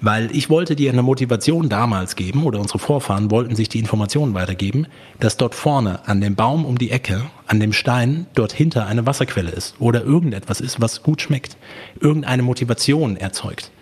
Weil 0.00 0.34
ich 0.34 0.48
wollte 0.48 0.76
dir 0.76 0.92
eine 0.92 1.02
Motivation 1.02 1.68
damals 1.68 2.14
geben 2.14 2.44
oder 2.44 2.60
unsere 2.60 2.78
Vorfahren 2.78 3.30
wollten 3.30 3.56
sich 3.56 3.68
die 3.68 3.80
Informationen 3.80 4.34
weitergeben, 4.34 4.86
dass 5.18 5.36
dort 5.36 5.54
vorne 5.54 6.06
an 6.06 6.20
dem 6.20 6.36
Baum 6.36 6.64
um 6.64 6.78
die 6.78 6.90
Ecke, 6.90 7.22
an 7.46 7.58
dem 7.58 7.72
Stein, 7.72 8.26
dort 8.34 8.52
hinter 8.52 8.86
eine 8.86 9.06
Wasserquelle 9.06 9.50
ist 9.50 9.74
oder 9.80 10.04
irgendetwas 10.04 10.60
ist, 10.60 10.80
was 10.80 11.02
gut 11.02 11.20
schmeckt, 11.20 11.56
irgendeine 12.00 12.42
Motivation 12.42 13.16
erzeugt. 13.16 13.72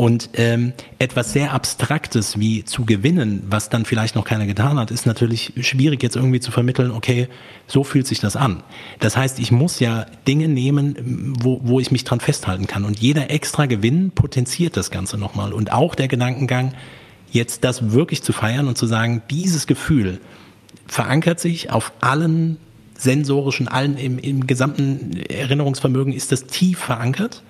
Und 0.00 0.30
ähm, 0.32 0.72
etwas 0.98 1.34
sehr 1.34 1.52
Abstraktes 1.52 2.40
wie 2.40 2.64
zu 2.64 2.86
gewinnen, 2.86 3.42
was 3.50 3.68
dann 3.68 3.84
vielleicht 3.84 4.14
noch 4.14 4.24
keiner 4.24 4.46
getan 4.46 4.78
hat, 4.78 4.90
ist 4.90 5.04
natürlich 5.04 5.52
schwierig 5.60 6.02
jetzt 6.02 6.16
irgendwie 6.16 6.40
zu 6.40 6.50
vermitteln, 6.50 6.90
okay, 6.90 7.28
so 7.66 7.84
fühlt 7.84 8.06
sich 8.06 8.18
das 8.18 8.34
an. 8.34 8.62
Das 8.98 9.18
heißt, 9.18 9.38
ich 9.38 9.52
muss 9.52 9.78
ja 9.78 10.06
Dinge 10.26 10.48
nehmen, 10.48 11.36
wo, 11.42 11.60
wo 11.64 11.80
ich 11.80 11.90
mich 11.90 12.04
dran 12.04 12.18
festhalten 12.18 12.66
kann. 12.66 12.86
Und 12.86 12.98
jeder 12.98 13.28
extra 13.30 13.66
Gewinn 13.66 14.10
potenziert 14.10 14.78
das 14.78 14.90
Ganze 14.90 15.18
nochmal. 15.18 15.52
Und 15.52 15.70
auch 15.70 15.94
der 15.94 16.08
Gedankengang, 16.08 16.72
jetzt 17.30 17.64
das 17.64 17.92
wirklich 17.92 18.22
zu 18.22 18.32
feiern 18.32 18.68
und 18.68 18.78
zu 18.78 18.86
sagen, 18.86 19.20
dieses 19.28 19.66
Gefühl 19.66 20.18
verankert 20.86 21.40
sich 21.40 21.72
auf 21.72 21.92
allen 22.00 22.56
sensorischen, 22.96 23.68
allen 23.68 23.98
im, 23.98 24.18
im 24.18 24.46
gesamten 24.46 25.20
Erinnerungsvermögen 25.28 26.14
ist 26.14 26.32
das 26.32 26.46
tief 26.46 26.78
verankert 26.78 27.42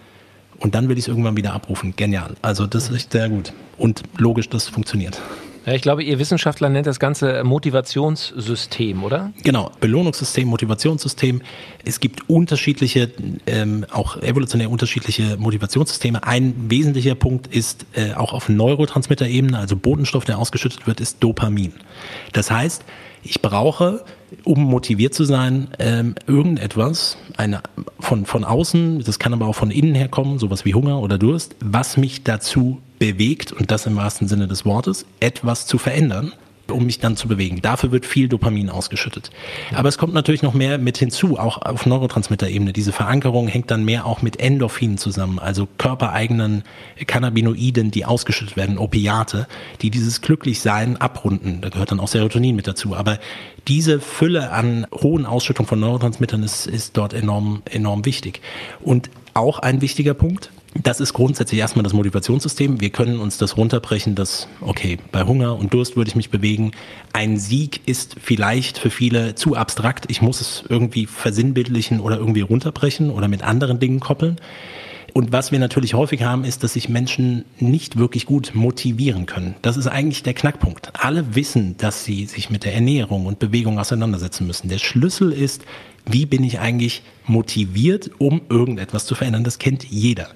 und 0.61 0.75
dann 0.75 0.89
will 0.89 0.97
ich 0.97 1.05
es 1.05 1.09
irgendwann 1.09 1.37
wieder 1.37 1.53
abrufen. 1.53 1.95
Genial. 1.97 2.37
Also 2.43 2.67
das 2.67 2.89
ist 2.91 3.13
sehr 3.13 3.29
gut. 3.29 3.53
Und 3.77 4.03
logisch, 4.19 4.49
das 4.49 4.69
funktioniert. 4.69 5.21
Ja, 5.67 5.75
ich 5.75 5.83
glaube, 5.83 6.03
ihr 6.03 6.19
Wissenschaftler 6.19 6.71
nennt 6.71 6.87
das 6.87 6.99
Ganze 6.99 7.45
Motivationssystem, 7.45 9.05
oder? 9.05 9.33
Genau, 9.43 9.71
Belohnungssystem, 9.81 10.49
Motivationssystem. 10.49 11.43
Es 11.85 12.01
gibt 12.01 12.31
unterschiedliche, 12.31 13.11
ähm, 13.47 13.85
auch 13.93 14.17
evolutionär 14.23 14.71
unterschiedliche 14.71 15.37
Motivationssysteme. 15.37 16.25
Ein 16.25 16.55
wesentlicher 16.69 17.15
Punkt 17.15 17.47
ist 17.47 17.85
äh, 17.93 18.15
auch 18.15 18.33
auf 18.33 18.49
Neurotransmitter-Ebene, 18.49 19.59
also 19.59 19.77
Botenstoff, 19.77 20.25
der 20.25 20.39
ausgeschüttet 20.39 20.87
wird, 20.87 20.99
ist 20.99 21.19
Dopamin. 21.21 21.75
Das 22.33 22.51
heißt, 22.51 22.85
ich 23.23 23.43
brauche, 23.43 24.03
um 24.45 24.63
motiviert 24.63 25.15
zu 25.15 25.25
sein, 25.25 25.69
ähm, 25.79 26.15
irgendetwas, 26.27 27.17
eine, 27.37 27.63
von, 27.99 28.27
von 28.27 28.45
außen, 28.45 29.03
das 29.05 29.19
kann 29.19 29.33
aber 29.33 29.47
auch 29.47 29.55
von 29.55 29.71
innen 29.71 29.95
herkommen, 29.95 30.39
sowas 30.39 30.65
wie 30.65 30.75
Hunger 30.75 31.01
oder 31.01 31.19
Durst, 31.19 31.57
was 31.61 31.97
mich 31.97 32.25
dazu 32.25 32.81
bewegt, 32.99 33.53
und 33.53 33.71
das 33.71 33.87
im 33.87 33.97
wahrsten 33.97 34.29
Sinne 34.29 34.47
des 34.47 34.65
Wortes, 34.65 35.07
etwas 35.21 35.67
zu 35.67 35.79
verändern 35.79 36.33
um 36.71 36.87
mich 36.87 36.99
dann 36.99 37.17
zu 37.17 37.29
bewegen. 37.29 37.63
Dafür 37.63 37.93
wird 37.93 38.07
viel 38.07 38.29
Dopamin 38.29 38.71
ausgeschüttet. 38.71 39.31
Aber 39.75 39.89
es 39.89 39.99
kommt 39.99 40.15
natürlich 40.15 40.43
noch 40.43 40.55
mehr 40.55 40.79
mit 40.79 40.99
hinzu, 40.99 41.39
auch 41.39 41.63
auf 41.63 41.87
Neurotransmitter-Ebene. 41.87 42.73
Diese 42.73 42.93
Verankerung 42.93 43.49
hängt 43.49 43.71
dann 43.71 43.85
mehr 43.85 44.07
auch 44.07 44.23
mit 44.23 44.41
Endorphinen 44.41 44.99
zusammen, 44.99 45.39
also 45.39 45.69
körpereigenen 45.79 46.63
Cannabinoiden, 47.07 47.91
die 47.91 48.05
ausgeschüttet 48.05 48.57
werden, 48.57 48.79
Opiate, 48.79 49.47
die 49.83 49.91
dieses 49.91 50.21
Glücklichsein 50.21 50.97
abrunden. 50.97 51.61
Da 51.61 51.69
gehört 51.69 51.91
dann 51.91 52.01
auch 52.01 52.09
Serotonin 52.09 52.57
mit 52.57 52.67
dazu. 52.67 52.95
Aber 52.95 53.19
diese 53.69 54.01
Fülle 54.01 54.51
an 54.53 54.87
hohen 54.93 55.27
Ausschüttungen 55.27 55.69
von 55.69 55.81
Neurotransmittern 55.81 56.43
ist, 56.43 56.67
ist 56.67 56.97
dort 56.97 57.13
enorm, 57.13 57.63
enorm 57.71 58.05
wichtig. 58.05 58.41
Und 58.81 59.11
auch 59.35 59.59
ein 59.59 59.81
wichtiger 59.81 60.15
Punkt, 60.15 60.51
das 60.75 61.01
ist 61.01 61.13
grundsätzlich 61.15 61.59
erstmal 61.59 61.83
das 61.83 61.93
Motivationssystem. 61.93 62.81
Wir 62.81 62.91
können 62.91 63.19
uns 63.19 63.39
das 63.39 63.57
runterbrechen, 63.57 64.15
dass, 64.15 64.47
okay, 64.61 64.99
bei 65.11 65.25
Hunger 65.25 65.59
und 65.59 65.75
Durst 65.75 65.97
würde 65.97 66.09
ich 66.09 66.17
mich 66.17 66.31
bewegen. 66.31 66.71
Ein 67.13 67.39
Sieg 67.39 67.81
ist 67.87 68.17
vielleicht 68.21 68.79
für 68.79 68.91
viele 68.91 69.35
zu 69.35 69.57
abstrakt. 69.57 70.07
Ich 70.09 70.23
muss 70.23 70.41
es 70.41 70.63
irgendwie 70.69 71.07
versinnbildlichen 71.07 71.99
oder 71.99 72.19
irgendwie 72.19 72.43
runterbrechen 72.43 73.11
oder 73.11 73.27
mit 73.27 73.43
anderen 73.43 73.81
Dingen 73.81 73.99
koppeln. 73.99 74.37
Und 75.13 75.33
was 75.33 75.51
wir 75.51 75.59
natürlich 75.59 75.95
häufig 75.95 76.23
haben, 76.23 76.45
ist, 76.45 76.63
dass 76.63 76.75
sich 76.75 76.89
Menschen 76.89 77.45
nicht 77.59 77.99
wirklich 77.99 78.27
gut 78.27 78.53
motivieren 78.55 79.27
können. 79.27 79.57
Das 79.63 79.77
ist 79.77 79.89
eigentlich 79.89 80.23
der 80.23 80.35
Knackpunkt. 80.35 80.93
Alle 80.95 81.35
wissen, 81.35 81.77
dass 81.79 82.05
sie 82.05 82.27
sich 82.27 82.49
mit 82.49 82.65
der 82.65 82.75
Ernährung 82.75 83.27
und 83.27 83.41
Bewegung 83.41 83.81
auseinandersetzen 83.81 84.47
müssen. 84.47 84.69
Der 84.69 84.79
Schlüssel 84.79 85.33
ist, 85.33 85.63
wie 86.13 86.27
bin 86.27 86.45
ich 86.45 86.61
eigentlich 86.61 87.03
motiviert, 87.31 88.11
um 88.19 88.43
irgendetwas 88.49 89.07
zu 89.07 89.15
verändern. 89.15 89.45
Das 89.45 89.59
kennt 89.59 89.85
jeder. 89.85 90.29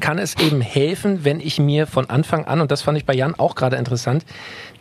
Kann 0.00 0.18
es 0.18 0.36
eben 0.38 0.60
helfen, 0.60 1.24
wenn 1.24 1.40
ich 1.40 1.58
mir 1.58 1.86
von 1.86 2.08
Anfang 2.10 2.44
an, 2.44 2.60
und 2.60 2.70
das 2.70 2.82
fand 2.82 2.98
ich 2.98 3.06
bei 3.06 3.14
Jan 3.14 3.34
auch 3.34 3.54
gerade 3.54 3.76
interessant, 3.76 4.24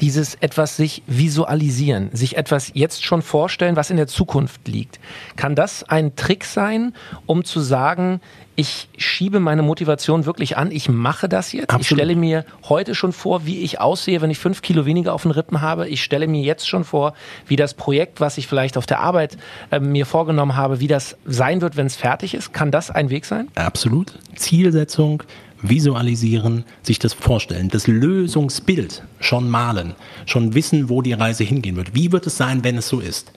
dieses 0.02 0.36
etwas 0.36 0.76
sich 0.76 1.02
visualisieren, 1.08 2.10
sich 2.12 2.36
etwas 2.36 2.72
jetzt 2.74 3.06
schon 3.06 3.22
vorstellen, 3.22 3.76
was 3.76 3.90
in 3.90 3.98
der 3.98 4.08
Zukunft 4.08 4.68
liegt. 4.68 5.00
Kann 5.36 5.56
das 5.56 5.84
ein 5.84 6.16
Trick 6.16 6.44
sein, 6.44 6.94
um 7.26 7.46
zu 7.46 7.62
sagen, 7.62 8.20
ich 8.56 8.90
schiebe 8.98 9.40
meine 9.40 9.62
Motivation 9.62 10.26
wirklich 10.26 10.58
an, 10.58 10.72
ich 10.72 10.90
mache 10.90 11.30
das 11.30 11.54
jetzt. 11.54 11.70
Absolut. 11.70 11.82
Ich 11.82 11.88
stelle 11.88 12.16
mir 12.16 12.46
heute 12.68 12.96
schon 12.96 13.14
vor, 13.14 13.46
wie 13.46 13.62
ich 13.62 13.80
aussehe, 13.80 14.22
wenn 14.22 14.30
ich 14.30 14.40
fünf 14.40 14.62
Kilo 14.62 14.86
weniger 14.86 15.14
auf 15.14 15.24
den 15.24 15.32
Rippen 15.32 15.62
habe. 15.62 15.88
Ich 15.88 16.04
stelle 16.04 16.28
mir 16.28 16.42
jetzt 16.42 16.68
schon 16.68 16.84
vor, 16.84 17.14
wie 17.48 17.56
das 17.56 17.74
Projekt, 17.74 18.20
was 18.20 18.38
ich 18.38 18.48
vielleicht 18.48 18.78
auf 18.78 18.86
der 18.86 19.00
Arbeit 19.00 19.38
äh, 19.72 19.80
mir 19.80 20.06
vorgenommen 20.06 20.41
habe, 20.56 20.80
wie 20.80 20.88
das 20.88 21.18
sein 21.26 21.62
wird, 21.62 21.78
wenn 21.78 21.86
es 21.86 21.96
fertig 21.96 22.34
ist. 22.34 22.54
Kann 22.54 22.72
das 22.72 22.92
ein 22.92 23.10
Weg 23.10 23.26
sein? 23.26 23.48
Absolut. 23.56 24.18
Zielsetzung, 24.36 25.24
visualisieren, 25.62 26.66
sich 26.82 27.00
das 27.00 27.14
vorstellen, 27.14 27.70
das 27.70 27.88
Lösungsbild 27.88 29.04
schon 29.20 29.50
malen, 29.50 29.94
schon 30.26 30.54
wissen, 30.54 30.90
wo 30.90 31.02
die 31.02 31.14
Reise 31.14 31.44
hingehen 31.44 31.76
wird. 31.76 31.94
Wie 31.96 32.12
wird 32.12 32.28
es 32.28 32.38
sein, 32.38 32.64
wenn 32.64 32.78
es 32.78 32.88
so 32.88 33.00
ist? 33.00 33.32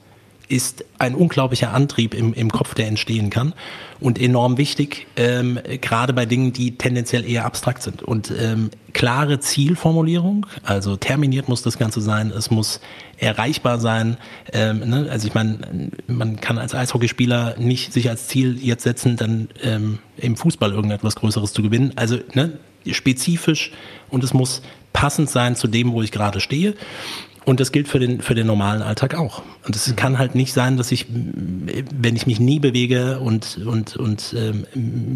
Ist 0.49 0.85
ein 0.99 1.15
unglaublicher 1.15 1.73
Antrieb 1.73 2.15
im, 2.15 2.35
im 2.35 2.51
Kopf, 2.51 2.75
der 2.75 2.89
entstehen 2.89 3.31
kann 3.31 3.55
und 4.01 4.21
enorm 4.21 4.59
wichtig, 4.59 5.07
ähm, 5.17 5.59
gerade 5.81 6.13
bei 6.13 6.27
Dingen, 6.27 6.53
die 6.53 6.77
tendenziell 6.77 7.25
eher 7.25 7.45
abstrakt 7.45 7.83
sind. 7.83 8.03
Und 8.03 8.33
ähm, 8.39 8.71
klare 8.93 9.41
Zielformulierung, 9.41 10.47
also 10.63 10.97
terminiert 10.97 11.49
muss 11.49 11.63
das 11.63 11.79
Ganze 11.79 12.01
sein, 12.01 12.31
es 12.31 12.51
muss 12.51 12.81
erreichbar 13.17 13.81
sein. 13.81 14.19
Ähm, 14.53 14.81
ne? 14.81 15.09
Also 15.11 15.27
ich 15.27 15.35
meine, 15.35 15.91
man 16.07 16.41
kann 16.41 16.59
als 16.59 16.75
Eishockeyspieler 16.75 17.57
nicht 17.59 17.93
sich 17.93 18.11
als 18.11 18.29
Ziel 18.29 18.59
jetzt 18.63 18.83
setzen, 18.83 19.17
dann 19.17 19.49
ähm, 19.63 19.99
im 20.17 20.37
Fußball 20.37 20.73
irgendetwas 20.73 21.17
Größeres 21.17 21.53
zu 21.53 21.63
gewinnen. 21.63 21.93
Also 21.97 22.19
ne, 22.35 22.59
spezifisch 22.91 23.73
und 24.11 24.23
es 24.23 24.35
muss 24.35 24.63
passend 24.93 25.31
sein 25.31 25.57
zu 25.57 25.67
dem, 25.67 25.93
wo 25.93 26.03
ich 26.03 26.13
gerade 26.13 26.41
stehe. 26.41 26.75
Und 27.45 27.61
das 27.61 27.73
gilt 27.73 27.89
für 27.89 27.99
den, 27.99 28.21
für 28.21 28.35
den 28.35 28.47
normalen 28.47 28.83
Alltag 28.83 29.15
auch. 29.15 29.43
Und 29.67 29.77
es 29.77 29.95
kann 29.97 30.19
halt 30.19 30.35
nicht 30.35 30.53
sein, 30.53 30.77
dass 30.77 30.93
ich, 30.93 31.07
wenn 31.09 32.17
ich 32.17 32.27
mich 32.27 32.41
nie 32.41 32.59
bewege 32.59 33.21
und, 33.21 33.59
und, 33.67 33.97
und 33.97 34.35
ähm, 34.37 34.67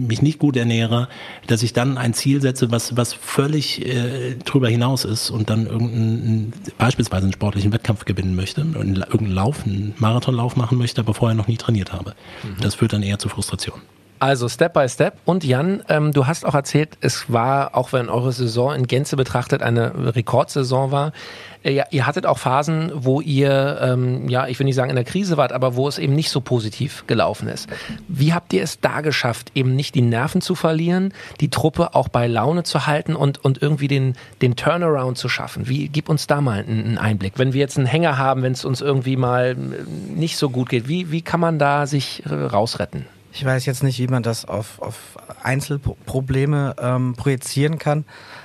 mich 0.06 0.20
nicht 0.20 0.38
gut 0.38 0.56
ernähre, 0.56 1.08
dass 1.46 1.62
ich 1.62 1.72
dann 1.72 1.96
ein 1.96 2.12
Ziel 2.12 2.40
setze, 2.40 2.70
was, 2.70 2.96
was 2.96 3.14
völlig 3.14 3.84
äh, 3.86 4.34
drüber 4.44 4.68
hinaus 4.68 5.04
ist 5.04 5.30
und 5.30 5.48
dann 5.48 5.66
irgendeinen, 5.66 6.52
beispielsweise 6.76 7.24
einen 7.24 7.32
sportlichen 7.32 7.72
Wettkampf 7.72 8.04
gewinnen 8.04 8.34
möchte, 8.34 8.60
irgendeinen 8.60 9.32
Lauf, 9.32 9.64
einen 9.64 9.94
Marathonlauf 9.98 10.56
machen 10.56 10.78
möchte, 10.78 11.00
aber 11.00 11.14
vorher 11.14 11.34
noch 11.34 11.48
nie 11.48 11.56
trainiert 11.56 11.92
habe. 11.92 12.14
Mhm. 12.42 12.60
Das 12.60 12.74
führt 12.74 12.92
dann 12.92 13.02
eher 13.02 13.18
zu 13.18 13.28
Frustration. 13.28 13.80
Also 14.18 14.48
Step 14.48 14.72
by 14.72 14.88
Step. 14.88 15.14
Und 15.24 15.44
Jan, 15.44 15.82
ähm, 15.88 16.12
du 16.12 16.26
hast 16.26 16.44
auch 16.44 16.54
erzählt, 16.54 16.98
es 17.00 17.32
war, 17.32 17.76
auch 17.76 17.92
wenn 17.92 18.08
eure 18.08 18.32
Saison 18.32 18.74
in 18.74 18.86
Gänze 18.86 19.16
betrachtet 19.16 19.62
eine 19.62 20.14
Rekordsaison 20.14 20.90
war, 20.90 21.12
äh, 21.62 21.82
ihr 21.90 22.06
hattet 22.06 22.26
auch 22.26 22.38
Phasen, 22.38 22.90
wo 22.94 23.20
ihr, 23.20 23.78
ähm, 23.80 24.28
ja, 24.28 24.46
ich 24.46 24.58
will 24.58 24.64
nicht 24.64 24.74
sagen 24.74 24.90
in 24.90 24.96
der 24.96 25.04
Krise 25.04 25.36
wart, 25.36 25.52
aber 25.52 25.76
wo 25.76 25.88
es 25.88 25.98
eben 25.98 26.14
nicht 26.14 26.30
so 26.30 26.40
positiv 26.40 27.04
gelaufen 27.06 27.48
ist. 27.48 27.68
Wie 28.08 28.32
habt 28.32 28.52
ihr 28.52 28.62
es 28.62 28.80
da 28.80 29.00
geschafft, 29.00 29.52
eben 29.54 29.74
nicht 29.76 29.94
die 29.94 30.02
Nerven 30.02 30.40
zu 30.40 30.54
verlieren, 30.54 31.12
die 31.40 31.50
Truppe 31.50 31.94
auch 31.94 32.08
bei 32.08 32.26
Laune 32.26 32.62
zu 32.62 32.86
halten 32.86 33.16
und, 33.16 33.44
und 33.44 33.60
irgendwie 33.62 33.88
den, 33.88 34.14
den 34.42 34.56
Turnaround 34.56 35.18
zu 35.18 35.28
schaffen? 35.28 35.68
Wie, 35.68 35.88
gib 35.88 36.08
uns 36.08 36.26
da 36.26 36.40
mal 36.40 36.60
einen, 36.60 36.84
einen 36.84 36.98
Einblick. 36.98 37.34
Wenn 37.36 37.52
wir 37.52 37.60
jetzt 37.60 37.76
einen 37.76 37.86
Hänger 37.86 38.18
haben, 38.18 38.42
wenn 38.42 38.52
es 38.52 38.64
uns 38.64 38.80
irgendwie 38.80 39.16
mal 39.16 39.56
äh, 39.56 40.14
nicht 40.14 40.36
so 40.36 40.50
gut 40.50 40.68
geht, 40.68 40.88
wie, 40.88 41.10
wie 41.10 41.22
kann 41.22 41.40
man 41.40 41.58
da 41.58 41.86
sich 41.86 42.22
äh, 42.26 42.32
rausretten? 42.32 43.17
Ich 43.32 43.44
weiß 43.44 43.66
jetzt 43.66 43.82
nicht, 43.82 43.98
wie 43.98 44.08
man 44.08 44.22
das 44.22 44.44
auf, 44.44 44.80
auf 44.80 45.18
Einzelprobleme 45.42 46.76
ähm, 46.80 47.14
projizieren 47.14 47.78
kann. 47.78 48.04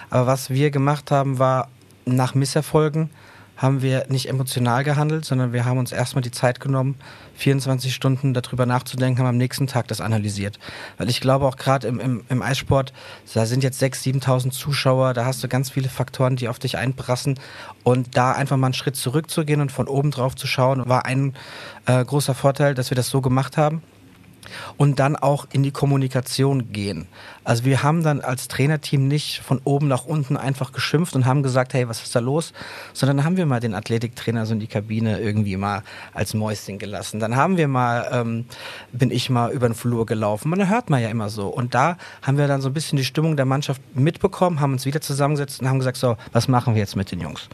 Aber 0.09 0.27
was 0.27 0.49
wir 0.49 0.71
gemacht 0.71 1.09
haben, 1.09 1.39
war 1.39 1.69
nach 2.05 2.35
Misserfolgen 2.35 3.09
haben 3.55 3.81
wir 3.81 4.07
nicht 4.09 4.27
emotional 4.27 4.83
gehandelt, 4.83 5.25
sondern 5.25 5.53
wir 5.53 5.63
haben 5.63 5.77
uns 5.77 5.91
erstmal 5.91 6.21
die 6.21 6.31
Zeit 6.31 6.59
genommen, 6.59 6.95
24 7.35 7.93
Stunden 7.93 8.33
darüber 8.33 8.65
nachzudenken, 8.65 9.19
haben 9.19 9.27
am 9.27 9.37
nächsten 9.37 9.67
Tag 9.67 9.87
das 9.87 10.01
analysiert. 10.01 10.59
Weil 10.97 11.09
ich 11.09 11.21
glaube 11.21 11.45
auch 11.45 11.55
gerade 11.55 11.87
im, 11.87 11.99
im, 11.99 12.23
im 12.29 12.41
Eissport, 12.41 12.93
da 13.33 13.45
sind 13.45 13.63
jetzt 13.63 13.81
6.000, 13.81 14.21
7.000 14.21 14.51
Zuschauer, 14.51 15.13
da 15.13 15.25
hast 15.25 15.43
du 15.43 15.47
ganz 15.47 15.69
viele 15.69 15.87
Faktoren, 15.87 16.35
die 16.35 16.49
auf 16.49 16.59
dich 16.59 16.77
einprassen. 16.77 17.39
Und 17.83 18.17
da 18.17 18.31
einfach 18.33 18.57
mal 18.57 18.67
einen 18.67 18.73
Schritt 18.73 18.95
zurückzugehen 18.95 19.61
und 19.61 19.71
von 19.71 19.87
oben 19.87 20.11
drauf 20.11 20.35
zu 20.35 20.47
schauen, 20.47 20.87
war 20.89 21.05
ein 21.05 21.33
äh, 21.85 22.03
großer 22.03 22.33
Vorteil, 22.33 22.73
dass 22.73 22.91
wir 22.91 22.95
das 22.95 23.09
so 23.09 23.21
gemacht 23.21 23.55
haben 23.55 23.81
und 24.77 24.99
dann 24.99 25.15
auch 25.15 25.47
in 25.51 25.63
die 25.63 25.71
Kommunikation 25.71 26.71
gehen. 26.71 27.07
Also 27.43 27.65
wir 27.65 27.83
haben 27.83 28.03
dann 28.03 28.21
als 28.21 28.47
Trainerteam 28.47 29.07
nicht 29.07 29.41
von 29.41 29.59
oben 29.63 29.87
nach 29.87 30.05
unten 30.05 30.37
einfach 30.37 30.71
geschimpft 30.71 31.15
und 31.15 31.25
haben 31.25 31.43
gesagt, 31.43 31.73
hey, 31.73 31.89
was 31.89 32.01
ist 32.01 32.15
da 32.15 32.19
los? 32.19 32.53
Sondern 32.93 33.23
haben 33.23 33.37
wir 33.37 33.45
mal 33.45 33.59
den 33.59 33.73
Athletiktrainer 33.75 34.45
so 34.45 34.53
in 34.53 34.59
die 34.59 34.67
Kabine 34.67 35.19
irgendwie 35.19 35.57
mal 35.57 35.83
als 36.13 36.33
Mäuschen 36.33 36.79
gelassen. 36.79 37.19
Dann 37.19 37.35
haben 37.35 37.57
wir 37.57 37.67
mal, 37.67 38.09
ähm, 38.11 38.45
bin 38.91 39.11
ich 39.11 39.29
mal 39.29 39.51
über 39.51 39.67
den 39.67 39.75
Flur 39.75 40.05
gelaufen. 40.05 40.49
Man 40.49 40.69
hört 40.69 40.89
man 40.89 41.01
ja 41.01 41.09
immer 41.09 41.29
so. 41.29 41.47
Und 41.47 41.73
da 41.73 41.97
haben 42.21 42.37
wir 42.37 42.47
dann 42.47 42.61
so 42.61 42.69
ein 42.69 42.73
bisschen 42.73 42.97
die 42.97 43.05
Stimmung 43.05 43.35
der 43.35 43.45
Mannschaft 43.45 43.81
mitbekommen, 43.95 44.61
haben 44.61 44.73
uns 44.73 44.85
wieder 44.85 45.01
zusammengesetzt 45.01 45.61
und 45.61 45.69
haben 45.69 45.79
gesagt, 45.79 45.97
so, 45.97 46.15
was 46.31 46.47
machen 46.47 46.75
wir 46.75 46.81
jetzt 46.81 46.95
mit 46.95 47.11
den 47.11 47.19
Jungs? 47.19 47.49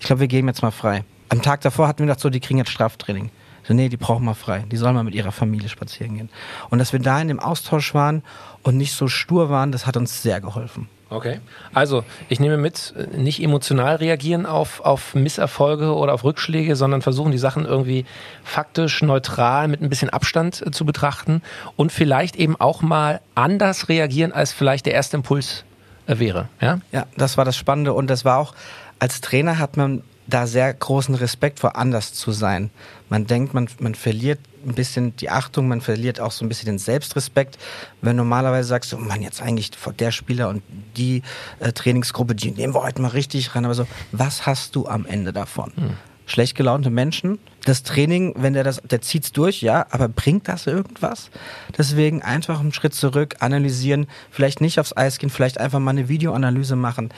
Ich 0.00 0.06
glaube, 0.06 0.20
wir 0.20 0.28
gehen 0.28 0.46
jetzt 0.46 0.62
mal 0.62 0.70
frei. 0.70 1.04
Am 1.28 1.42
Tag 1.42 1.60
davor 1.62 1.88
hatten 1.88 2.00
wir 2.00 2.06
gedacht, 2.06 2.20
so, 2.20 2.30
die 2.30 2.40
kriegen 2.40 2.58
jetzt 2.58 2.70
Straftraining. 2.70 3.30
So, 3.66 3.74
nee, 3.74 3.88
die 3.88 3.96
brauchen 3.96 4.24
mal 4.24 4.34
frei. 4.34 4.64
Die 4.70 4.76
sollen 4.76 4.94
mal 4.94 5.04
mit 5.04 5.14
ihrer 5.14 5.32
Familie 5.32 5.68
spazieren 5.68 6.16
gehen. 6.16 6.30
Und 6.70 6.78
dass 6.78 6.92
wir 6.92 7.00
da 7.00 7.20
in 7.20 7.28
dem 7.28 7.40
Austausch 7.40 7.94
waren 7.94 8.22
und 8.62 8.76
nicht 8.76 8.92
so 8.92 9.08
stur 9.08 9.50
waren, 9.50 9.72
das 9.72 9.86
hat 9.86 9.96
uns 9.96 10.22
sehr 10.22 10.40
geholfen. 10.40 10.88
Okay. 11.10 11.40
Also, 11.72 12.02
ich 12.28 12.40
nehme 12.40 12.56
mit, 12.56 12.92
nicht 13.16 13.42
emotional 13.42 13.96
reagieren 13.96 14.46
auf, 14.46 14.80
auf 14.80 15.14
Misserfolge 15.14 15.94
oder 15.94 16.12
auf 16.12 16.24
Rückschläge, 16.24 16.76
sondern 16.76 17.02
versuchen, 17.02 17.30
die 17.30 17.38
Sachen 17.38 17.66
irgendwie 17.66 18.04
faktisch, 18.42 19.00
neutral, 19.02 19.68
mit 19.68 19.80
ein 19.80 19.88
bisschen 19.88 20.10
Abstand 20.10 20.62
äh, 20.66 20.70
zu 20.70 20.84
betrachten 20.84 21.42
und 21.76 21.92
vielleicht 21.92 22.36
eben 22.36 22.58
auch 22.60 22.82
mal 22.82 23.20
anders 23.34 23.88
reagieren, 23.88 24.32
als 24.32 24.52
vielleicht 24.52 24.86
der 24.86 24.94
erste 24.94 25.16
Impuls 25.16 25.64
äh, 26.06 26.18
wäre. 26.18 26.48
Ja? 26.60 26.80
ja, 26.90 27.06
das 27.16 27.36
war 27.36 27.44
das 27.44 27.56
Spannende 27.56 27.92
und 27.92 28.08
das 28.08 28.24
war 28.24 28.38
auch, 28.38 28.54
als 28.98 29.20
Trainer 29.20 29.58
hat 29.58 29.76
man 29.76 30.02
da 30.26 30.46
sehr 30.46 30.72
großen 30.72 31.14
Respekt 31.14 31.60
vor, 31.60 31.76
anders 31.76 32.14
zu 32.14 32.32
sein. 32.32 32.70
Man 33.08 33.26
denkt, 33.26 33.54
man, 33.54 33.68
man 33.78 33.94
verliert 33.94 34.40
ein 34.66 34.74
bisschen 34.74 35.14
die 35.16 35.30
Achtung, 35.30 35.68
man 35.68 35.80
verliert 35.80 36.20
auch 36.20 36.32
so 36.32 36.44
ein 36.44 36.48
bisschen 36.48 36.66
den 36.66 36.78
Selbstrespekt. 36.78 37.58
Wenn 38.00 38.16
normalerweise 38.16 38.68
sagst 38.68 38.92
du, 38.92 38.96
Mann, 38.96 39.22
jetzt 39.22 39.42
eigentlich 39.42 39.70
vor 39.76 39.92
der 39.92 40.10
Spieler 40.10 40.48
und 40.48 40.62
die 40.96 41.22
äh, 41.60 41.72
Trainingsgruppe, 41.72 42.34
die 42.34 42.50
nehmen 42.50 42.74
wir 42.74 42.82
heute 42.82 43.02
mal 43.02 43.08
richtig 43.08 43.54
ran. 43.54 43.64
Aber 43.64 43.74
so, 43.74 43.86
was 44.12 44.46
hast 44.46 44.74
du 44.76 44.86
am 44.86 45.04
Ende 45.06 45.32
davon? 45.32 45.72
Hm 45.76 45.96
schlecht 46.26 46.56
gelaunte 46.56 46.90
Menschen. 46.90 47.38
Das 47.64 47.82
Training, 47.82 48.34
wenn 48.36 48.52
der 48.52 48.62
das, 48.62 48.82
der 48.82 49.00
zieht's 49.00 49.32
durch, 49.32 49.62
ja, 49.62 49.86
aber 49.90 50.08
bringt 50.08 50.48
das 50.48 50.66
irgendwas? 50.66 51.30
Deswegen 51.76 52.22
einfach 52.22 52.60
einen 52.60 52.74
Schritt 52.74 52.94
zurück, 52.94 53.36
analysieren, 53.40 54.06
vielleicht 54.30 54.60
nicht 54.60 54.78
aufs 54.78 54.94
Eis 54.94 55.18
gehen, 55.18 55.30
vielleicht 55.30 55.58
einfach 55.58 55.78
mal 55.78 55.92
eine 55.92 56.08
Videoanalyse 56.08 56.76
machen, 56.76 57.10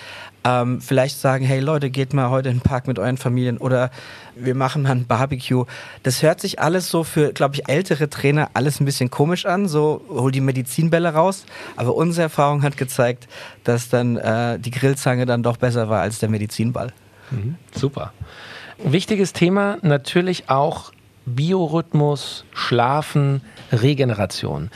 ähm, 0.44 0.80
vielleicht 0.80 1.18
sagen, 1.18 1.44
hey 1.44 1.58
Leute, 1.58 1.90
geht 1.90 2.14
mal 2.14 2.30
heute 2.30 2.48
in 2.48 2.58
den 2.58 2.62
Park 2.62 2.86
mit 2.86 3.00
euren 3.00 3.16
Familien 3.16 3.58
oder 3.58 3.90
wir 4.36 4.54
machen 4.54 4.82
mal 4.82 4.92
ein 4.92 5.06
Barbecue. 5.06 5.64
Das 6.04 6.22
hört 6.22 6.40
sich 6.40 6.60
alles 6.60 6.90
so 6.90 7.02
für, 7.02 7.32
glaube 7.32 7.56
ich, 7.56 7.68
ältere 7.68 8.08
Trainer 8.08 8.50
alles 8.54 8.80
ein 8.80 8.84
bisschen 8.84 9.10
komisch 9.10 9.46
an, 9.46 9.66
so 9.66 10.02
hol 10.08 10.30
die 10.30 10.40
Medizinbälle 10.40 11.12
raus, 11.12 11.44
aber 11.74 11.96
unsere 11.96 12.22
Erfahrung 12.22 12.62
hat 12.62 12.76
gezeigt, 12.76 13.26
dass 13.64 13.88
dann 13.88 14.16
äh, 14.16 14.60
die 14.60 14.70
Grillzange 14.70 15.26
dann 15.26 15.42
doch 15.42 15.56
besser 15.56 15.88
war 15.88 16.02
als 16.02 16.20
der 16.20 16.28
Medizinball. 16.28 16.92
Mhm, 17.32 17.56
super. 17.74 18.12
Wichtiges 18.78 19.32
Thema 19.32 19.78
natürlich 19.82 20.50
auch 20.50 20.92
Biorhythmus, 21.24 22.44
Schlafen, 22.52 23.40
Regeneration. 23.72 24.70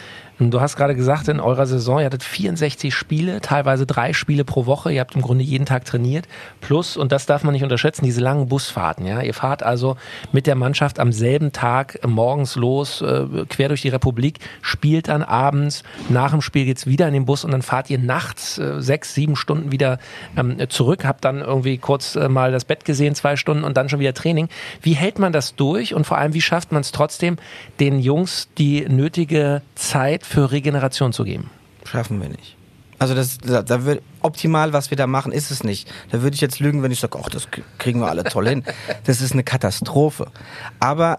Du 0.49 0.63
hast 0.63 0.77
gerade 0.77 0.97
gesagt, 0.97 1.29
in 1.29 1.39
eurer 1.39 1.67
Saison, 1.67 1.99
ihr 1.99 2.07
hattet 2.07 2.23
64 2.23 2.95
Spiele, 2.95 3.43
teilweise 3.43 3.85
drei 3.85 4.15
Spiele 4.15 4.43
pro 4.43 4.65
Woche. 4.65 4.91
Ihr 4.91 5.01
habt 5.01 5.15
im 5.15 5.21
Grunde 5.21 5.45
jeden 5.45 5.67
Tag 5.67 5.85
trainiert. 5.85 6.27
Plus, 6.63 6.97
und 6.97 7.13
das 7.13 7.27
darf 7.27 7.45
man 7.45 7.53
nicht 7.53 7.63
unterschätzen, 7.63 8.07
diese 8.07 8.23
langen 8.23 8.49
Busfahrten. 8.49 9.05
Ja, 9.05 9.21
ihr 9.21 9.35
fahrt 9.35 9.63
also 9.63 9.99
mit 10.33 10.47
der 10.47 10.55
Mannschaft 10.55 10.99
am 10.99 11.13
selben 11.13 11.53
Tag 11.53 11.99
morgens 12.07 12.57
los, 12.57 13.03
äh, 13.03 13.27
quer 13.51 13.69
durch 13.69 13.83
die 13.83 13.91
Republik, 13.91 14.39
spielt 14.63 15.09
dann 15.09 15.23
abends. 15.23 15.83
Nach 16.09 16.31
dem 16.31 16.41
Spiel 16.41 16.65
geht's 16.65 16.87
wieder 16.87 17.07
in 17.07 17.13
den 17.13 17.27
Bus 17.27 17.45
und 17.45 17.51
dann 17.51 17.61
fahrt 17.61 17.91
ihr 17.91 17.99
nachts 17.99 18.57
äh, 18.57 18.81
sechs, 18.81 19.13
sieben 19.13 19.37
Stunden 19.37 19.73
wieder 19.73 19.99
ähm, 20.39 20.57
zurück. 20.71 21.05
Habt 21.05 21.27
dann 21.27 21.41
irgendwie 21.41 21.77
kurz 21.77 22.17
äh, 22.17 22.31
mal 22.31 22.51
das 22.51 22.65
Bett 22.65 22.87
gesehen, 22.87 23.15
zwei 23.15 23.37
Stunden 23.37 23.63
und 23.63 23.77
dann 23.77 23.91
schon 23.91 24.01
wieder 24.01 24.15
Training. 24.15 24.49
Wie 24.81 24.95
hält 24.95 25.19
man 25.19 25.35
das 25.35 25.55
durch 25.55 25.93
und 25.95 26.07
vor 26.07 26.17
allem, 26.17 26.33
wie 26.33 26.41
schafft 26.41 26.73
man 26.73 26.81
es 26.81 26.93
trotzdem, 26.93 27.37
den 27.79 28.01
Jungs 28.01 28.49
die 28.57 28.87
nötige 28.89 29.61
Zeit 29.75 30.25
für 30.31 30.53
Regeneration 30.53 31.13
zu 31.13 31.25
geben? 31.25 31.51
Schaffen 31.85 32.23
wir 32.23 32.29
nicht. 32.29 32.57
Also 33.01 33.15
das, 33.15 33.39
da, 33.39 33.63
da 33.63 33.85
wird 33.85 34.01
optimal, 34.21 34.73
was 34.73 34.91
wir 34.91 34.97
da 34.97 35.07
machen, 35.09 35.33
ist 35.33 35.51
es 35.51 35.65
nicht. 35.65 35.91
Da 36.11 36.23
würde 36.23 36.35
ich 36.35 36.41
jetzt 36.41 36.61
lügen, 36.61 36.83
wenn 36.85 36.93
ich 36.93 37.01
sage, 37.01 37.19
ach, 37.21 37.29
das 37.29 37.49
kriegen 37.79 38.01
wir 38.01 38.09
alle 38.09 38.25
toll 38.25 38.49
hin. 38.49 38.65
Das 39.05 39.23
ist 39.23 39.33
eine 39.33 39.43
Katastrophe. 39.43 40.31
Aber 40.79 41.19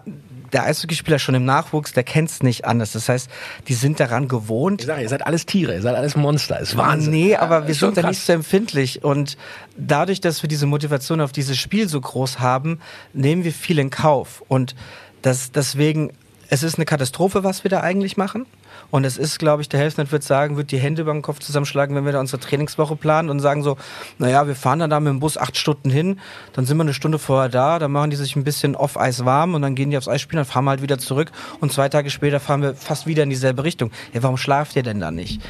der 0.52 0.64
Eishockeyspieler 0.64 1.18
schon 1.18 1.34
im 1.34 1.44
Nachwuchs, 1.44 1.92
der 1.92 2.04
kennt 2.04 2.30
es 2.30 2.42
nicht 2.42 2.64
anders. 2.64 2.92
Das 2.92 3.08
heißt, 3.08 3.28
die 3.68 3.74
sind 3.74 4.00
daran 4.00 4.28
gewohnt. 4.28 4.80
Ich 4.80 4.86
sage, 4.86 5.02
ihr 5.02 5.08
seid 5.08 5.26
alles 5.26 5.44
Tiere, 5.44 5.74
ihr 5.74 5.82
seid 5.82 5.94
alles 5.94 6.16
Monster. 6.16 6.58
Ist 6.60 6.76
Wahnsinn. 6.76 7.10
Nee, 7.10 7.36
aber 7.36 7.66
wir 7.66 7.74
sind 7.74 7.96
da 7.98 8.08
nicht 8.08 8.20
so 8.20 8.32
empfindlich. 8.32 9.04
Und 9.04 9.36
dadurch, 9.76 10.20
dass 10.20 10.42
wir 10.42 10.48
diese 10.48 10.66
Motivation 10.66 11.20
auf 11.20 11.32
dieses 11.32 11.58
Spiel 11.58 11.88
so 11.88 12.00
groß 12.00 12.38
haben, 12.38 12.80
nehmen 13.12 13.44
wir 13.44 13.52
viel 13.52 13.78
in 13.78 13.90
Kauf. 13.90 14.42
Und 14.48 14.74
das, 15.20 15.52
deswegen, 15.52 16.12
es 16.48 16.62
ist 16.62 16.76
eine 16.76 16.86
Katastrophe, 16.86 17.44
was 17.44 17.64
wir 17.64 17.70
da 17.70 17.80
eigentlich 17.80 18.16
machen. 18.16 18.46
Und 18.92 19.04
es 19.04 19.16
ist, 19.16 19.38
glaube 19.38 19.62
ich, 19.62 19.70
der 19.70 19.80
Helfnet 19.80 20.12
wird 20.12 20.22
sagen, 20.22 20.58
wird 20.58 20.70
die 20.70 20.78
Hände 20.78 21.00
über 21.00 21.14
den 21.14 21.22
Kopf 21.22 21.38
zusammenschlagen, 21.38 21.96
wenn 21.96 22.04
wir 22.04 22.12
da 22.12 22.20
unsere 22.20 22.38
Trainingswoche 22.38 22.94
planen 22.94 23.30
und 23.30 23.40
sagen 23.40 23.62
so, 23.62 23.78
naja, 24.18 24.46
wir 24.46 24.54
fahren 24.54 24.80
dann 24.80 24.90
da 24.90 25.00
mit 25.00 25.08
dem 25.08 25.18
Bus 25.18 25.38
acht 25.38 25.56
Stunden 25.56 25.88
hin, 25.88 26.20
dann 26.52 26.66
sind 26.66 26.76
wir 26.76 26.82
eine 26.82 26.92
Stunde 26.92 27.18
vorher 27.18 27.48
da, 27.48 27.78
dann 27.78 27.90
machen 27.90 28.10
die 28.10 28.16
sich 28.16 28.36
ein 28.36 28.44
bisschen 28.44 28.76
auf 28.76 29.00
Eis 29.00 29.24
warm 29.24 29.54
und 29.54 29.62
dann 29.62 29.74
gehen 29.74 29.90
die 29.90 29.96
aufs 29.96 30.08
Eis 30.08 30.20
spielen, 30.20 30.36
dann 30.36 30.44
fahren 30.44 30.66
wir 30.66 30.72
halt 30.72 30.82
wieder 30.82 30.98
zurück 30.98 31.32
und 31.60 31.72
zwei 31.72 31.88
Tage 31.88 32.10
später 32.10 32.38
fahren 32.38 32.60
wir 32.60 32.74
fast 32.74 33.06
wieder 33.06 33.22
in 33.22 33.30
dieselbe 33.30 33.64
Richtung. 33.64 33.90
Ja, 34.12 34.22
warum 34.22 34.36
schlaft 34.36 34.76
ihr 34.76 34.82
denn 34.82 35.00
da 35.00 35.10
nicht? 35.10 35.40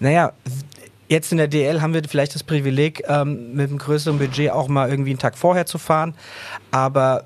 Naja, 0.00 0.32
Jetzt 1.08 1.32
in 1.32 1.38
der 1.38 1.48
DL 1.48 1.82
haben 1.82 1.92
wir 1.92 2.02
vielleicht 2.08 2.36
das 2.36 2.44
Privileg, 2.44 3.02
ähm, 3.08 3.54
mit 3.54 3.68
einem 3.68 3.78
größeren 3.78 4.20
Budget 4.20 4.52
auch 4.52 4.68
mal 4.68 4.88
irgendwie 4.88 5.10
einen 5.10 5.18
Tag 5.18 5.36
vorher 5.36 5.66
zu 5.66 5.76
fahren. 5.76 6.14
Aber 6.70 7.24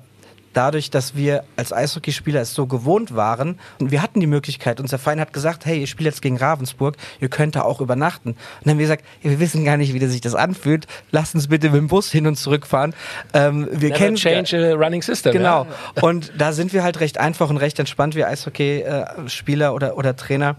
dadurch, 0.55 0.89
dass 0.89 1.15
wir 1.15 1.43
als 1.57 1.73
Eishockeyspieler 1.73 2.41
es 2.41 2.53
so 2.53 2.65
gewohnt 2.65 3.15
waren 3.15 3.59
und 3.79 3.91
wir 3.91 4.01
hatten 4.01 4.19
die 4.19 4.27
Möglichkeit, 4.27 4.79
unser 4.79 4.97
Verein 4.97 5.19
hat 5.19 5.33
gesagt, 5.33 5.65
hey, 5.65 5.81
ihr 5.81 5.87
spielt 5.87 6.05
jetzt 6.05 6.21
gegen 6.21 6.37
Ravensburg, 6.37 6.95
ihr 7.19 7.29
könnt 7.29 7.55
da 7.55 7.61
auch 7.63 7.81
übernachten. 7.81 8.29
Und 8.29 8.37
dann 8.63 8.71
haben 8.71 8.79
wir 8.79 8.85
gesagt, 8.85 9.03
wir 9.21 9.39
wissen 9.39 9.65
gar 9.65 9.77
nicht, 9.77 9.93
wie 9.93 10.05
sich 10.05 10.21
das 10.21 10.35
anfühlt, 10.35 10.87
lasst 11.11 11.35
uns 11.35 11.47
bitte 11.47 11.69
mit 11.69 11.77
dem 11.77 11.87
Bus 11.87 12.11
hin 12.11 12.27
und 12.27 12.37
zurück 12.37 12.65
fahren. 12.65 12.93
Ähm, 13.33 13.67
wir 13.71 13.89
Never 13.89 13.99
kennen 13.99 14.15
change 14.15 14.73
a 14.73 14.75
running 14.75 15.01
system. 15.01 15.33
Genau. 15.33 15.67
Ja. 15.95 16.03
Und 16.03 16.31
da 16.37 16.53
sind 16.53 16.73
wir 16.73 16.83
halt 16.83 16.99
recht 16.99 17.17
einfach 17.17 17.49
und 17.49 17.57
recht 17.57 17.79
entspannt, 17.79 18.15
wir 18.15 18.27
Eishockeyspieler 18.27 19.73
oder, 19.73 19.97
oder 19.97 20.15
Trainer. 20.15 20.55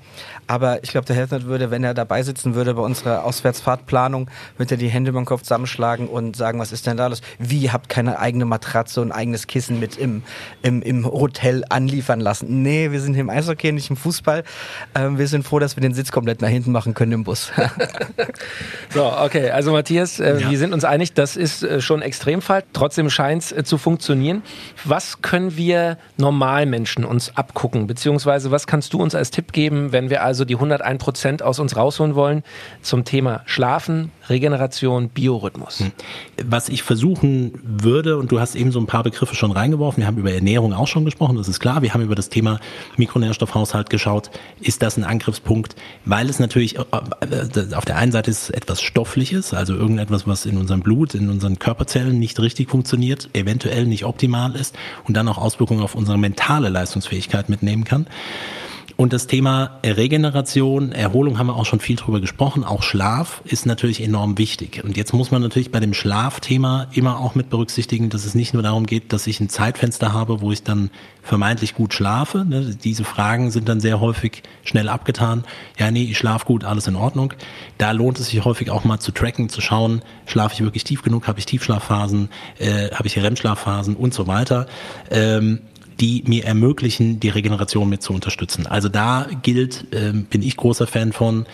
Aber 0.47 0.83
ich 0.85 0.91
glaube, 0.91 1.07
der 1.07 1.17
Helfnet 1.17 1.47
würde, 1.47 1.71
wenn 1.71 1.83
er 1.83 1.95
dabei 1.95 2.23
sitzen 2.23 2.55
würde 2.55 2.75
bei 2.75 2.83
unserer 2.83 3.25
Auswärtsfahrtplanung, 3.25 4.31
würde 4.57 4.75
er 4.75 4.79
die 4.79 4.89
Hände 4.89 5.11
über 5.11 5.21
den 5.21 5.27
Kopf 5.27 5.43
zusammenschlagen 5.43 6.09
und 6.09 6.37
sagen, 6.37 6.59
was 6.59 6.73
ist 6.73 6.87
denn 6.87 6.97
da 6.97 7.09
los? 7.09 7.21
Wie, 7.39 7.59
ihr 7.59 7.73
habt 7.73 7.89
keine 7.89 8.19
eigene 8.19 8.45
Matratze 8.45 9.01
und 9.01 9.13
eigenes 9.13 9.47
Kissen 9.47 9.81
mit 9.81 9.86
mit 9.87 9.97
im, 9.97 10.23
im, 10.63 10.83
im 10.83 11.07
Hotel 11.07 11.65
anliefern 11.69 12.21
lassen. 12.21 12.63
Nee, 12.63 12.91
wir 12.91 13.01
sind 13.01 13.15
hier 13.15 13.21
im 13.21 13.31
Eishockey, 13.31 13.71
nicht 13.73 13.91
im 13.91 13.97
Fußball. 13.97 14.43
Ähm, 14.95 15.19
wir 15.19 15.29
sind 15.29 15.45
froh, 15.45 15.61
dass 15.61 15.77
wir 15.77 15.81
den 15.81 15.95
Sitz 15.95 16.11
komplett 16.11 16.43
nach 16.43 16.49
hinten 16.49 16.73
machen 16.73 16.95
können 16.95 17.13
im 17.13 17.25
Bus. 17.25 17.53
so, 18.91 19.07
okay. 19.07 19.51
Also 19.51 19.73
Matthias, 19.73 20.19
äh, 20.19 20.41
ja. 20.41 20.51
wir 20.51 20.59
sind 20.59 20.73
uns 20.73 20.85
einig, 20.85 21.13
das 21.13 21.37
ist 21.37 21.63
äh, 21.63 21.81
schon 21.81 22.03
Extremfall. 22.03 22.65
Trotzdem 22.73 23.11
scheint 23.11 23.45
es 23.45 23.53
äh, 23.53 23.63
zu 23.63 23.79
funktionieren. 23.79 24.43
Was 24.85 25.23
können 25.23 25.57
wir 25.57 25.99
Normalmenschen 26.17 27.05
uns 27.05 27.37
abgucken? 27.37 27.87
Beziehungsweise 27.87 28.51
was 28.51 28.67
kannst 28.67 28.93
du 28.93 29.01
uns 29.01 29.15
als 29.15 29.31
Tipp 29.31 29.53
geben, 29.53 29.93
wenn 29.93 30.11
wir 30.11 30.25
also 30.25 30.45
die 30.45 30.55
101 30.55 31.03
Prozent 31.03 31.43
aus 31.43 31.61
uns 31.61 31.77
rausholen 31.77 32.17
wollen 32.17 32.43
zum 32.83 33.05
Thema 33.05 33.43
Schlafen, 33.47 34.11
Regeneration, 34.29 35.09
Biorhythmus? 35.09 35.81
Hm. 35.81 35.93
Was 36.45 36.69
ich 36.69 36.83
versuchen 36.83 37.53
würde, 37.63 38.19
und 38.19 38.33
du 38.33 38.41
hast 38.41 38.55
eben 38.55 38.73
so 38.73 38.81
ein 38.81 38.87
paar 38.87 39.03
Begriffe 39.03 39.35
schon 39.35 39.53
reingeworfen, 39.53 40.03
wir 40.03 40.07
haben 40.07 40.19
über 40.19 40.33
Ernährung 40.33 40.73
auch 40.73 40.89
schon 40.89 41.05
gesprochen, 41.05 41.37
das 41.37 41.49
ist 41.49 41.61
klar. 41.61 41.83
Wir 41.83 41.95
haben 41.95 42.03
über 42.03 42.15
das 42.15 42.29
Thema 42.29 42.61
Mikronährstoffhaushalt 42.97 43.91
geschaut. 43.91 44.31
Ist 44.61 44.83
das 44.83 44.97
ein 44.97 45.05
Angriffspunkt? 45.05 45.77
Weil 46.05 46.29
es 46.29 46.39
natürlich 46.39 46.79
auf 46.79 47.85
der 47.85 47.97
einen 47.97 48.13
Seite 48.13 48.31
ist 48.31 48.51
etwas 48.51 48.81
Stoffliches, 48.83 49.55
also 49.55 49.75
irgendetwas, 49.75 50.27
was 50.27 50.47
in 50.47 50.57
unserem 50.57 50.81
Blut, 50.81 51.15
in 51.15 51.31
unseren 51.31 51.59
Körperzellen 51.59 52.19
nicht 52.19 52.41
richtig 52.41 52.71
funktioniert, 52.71 53.31
eventuell 53.33 53.87
nicht 53.87 54.05
optimal 54.05 54.55
ist 54.57 54.77
und 55.05 55.17
dann 55.17 55.29
auch 55.29 55.39
Auswirkungen 55.39 55.83
auf 55.83 55.95
unsere 55.95 56.19
mentale 56.19 56.69
Leistungsfähigkeit 56.69 57.49
mitnehmen 57.49 57.85
kann. 57.85 58.07
Und 58.97 59.13
das 59.13 59.27
Thema 59.27 59.79
Regeneration, 59.85 60.91
Erholung 60.91 61.39
haben 61.39 61.49
wir 61.49 61.57
auch 61.57 61.67
schon 61.67 61.81
viel 61.81 61.97
drüber 61.97 62.19
gesprochen. 62.19 62.65
Auch 62.65 62.83
Schlaf 62.83 63.43
ist 63.45 63.67
natürlich 63.67 64.03
enorm 64.03 64.39
wichtig. 64.39 64.83
Und 64.83 64.97
jetzt 64.97 65.13
muss 65.13 65.31
man 65.31 65.43
natürlich 65.43 65.71
bei 65.71 65.81
dem 65.81 65.93
Schlafthema 65.93 66.87
immer 66.93 67.21
auch 67.21 67.35
mit 67.35 67.51
berücksichtigen, 67.51 68.09
dass 68.09 68.25
es 68.25 68.35
nicht 68.35 68.55
nur 68.55 68.63
darum 68.63 68.87
geht, 68.87 69.13
dass 69.13 69.27
ich 69.27 69.39
ein 69.39 69.51
Zeitfenster 69.51 70.15
habe, 70.15 70.41
wo 70.41 70.51
ich 70.51 70.63
dann 70.63 70.91
vermeintlich 71.23 71.75
gut 71.75 71.93
schlafe. 71.93 72.47
Ne, 72.47 72.75
diese 72.83 73.05
Fragen 73.05 73.51
sind 73.51 73.69
dann 73.69 73.81
sehr 73.81 74.01
häufig 74.01 74.43
schnell 74.65 74.89
abgetan. 74.89 75.45
Ja, 75.79 75.91
nee, 75.91 76.05
ich 76.05 76.17
schlafe 76.17 76.47
gut, 76.47 76.65
alles 76.65 76.87
in 76.87 76.97
Ordnung. 76.97 77.35
Da 77.77 77.91
lohnt 77.91 78.19
es 78.19 78.29
sich 78.29 78.43
häufig 78.47 78.71
auch 78.71 78.85
mal 78.85 78.99
zu 78.99 79.13
tracken, 79.13 79.51
zu 79.51 79.61
schauen, 79.61 80.01
schlafe 80.25 80.55
ich 80.55 80.63
wirklich 80.63 80.85
tief 80.85 81.03
genug, 81.03 81.29
habe 81.29 81.39
ich 81.39 81.45
Tiefschlafphasen, 81.45 82.31
äh, 82.59 82.91
habe 82.93 83.09
ich 83.09 83.19
REM-Schlafphasen 83.19 83.95
und 83.95 84.15
so 84.15 84.27
weiter. 84.27 84.67
Ähm, 85.11 85.61
die 86.01 86.23
mir 86.27 86.45
ermöglichen, 86.45 87.21
die 87.21 87.29
Regeneration 87.29 87.89
mit 87.89 88.03
zu 88.03 88.13
unterstützen. 88.13 88.67
Also 88.67 88.89
da 88.89 89.27
gilt, 89.43 89.93
äh, 89.93 90.13
bin 90.13 90.43
ich 90.43 90.57
großer 90.57 90.87
Fan 90.87 91.13
von, 91.13 91.47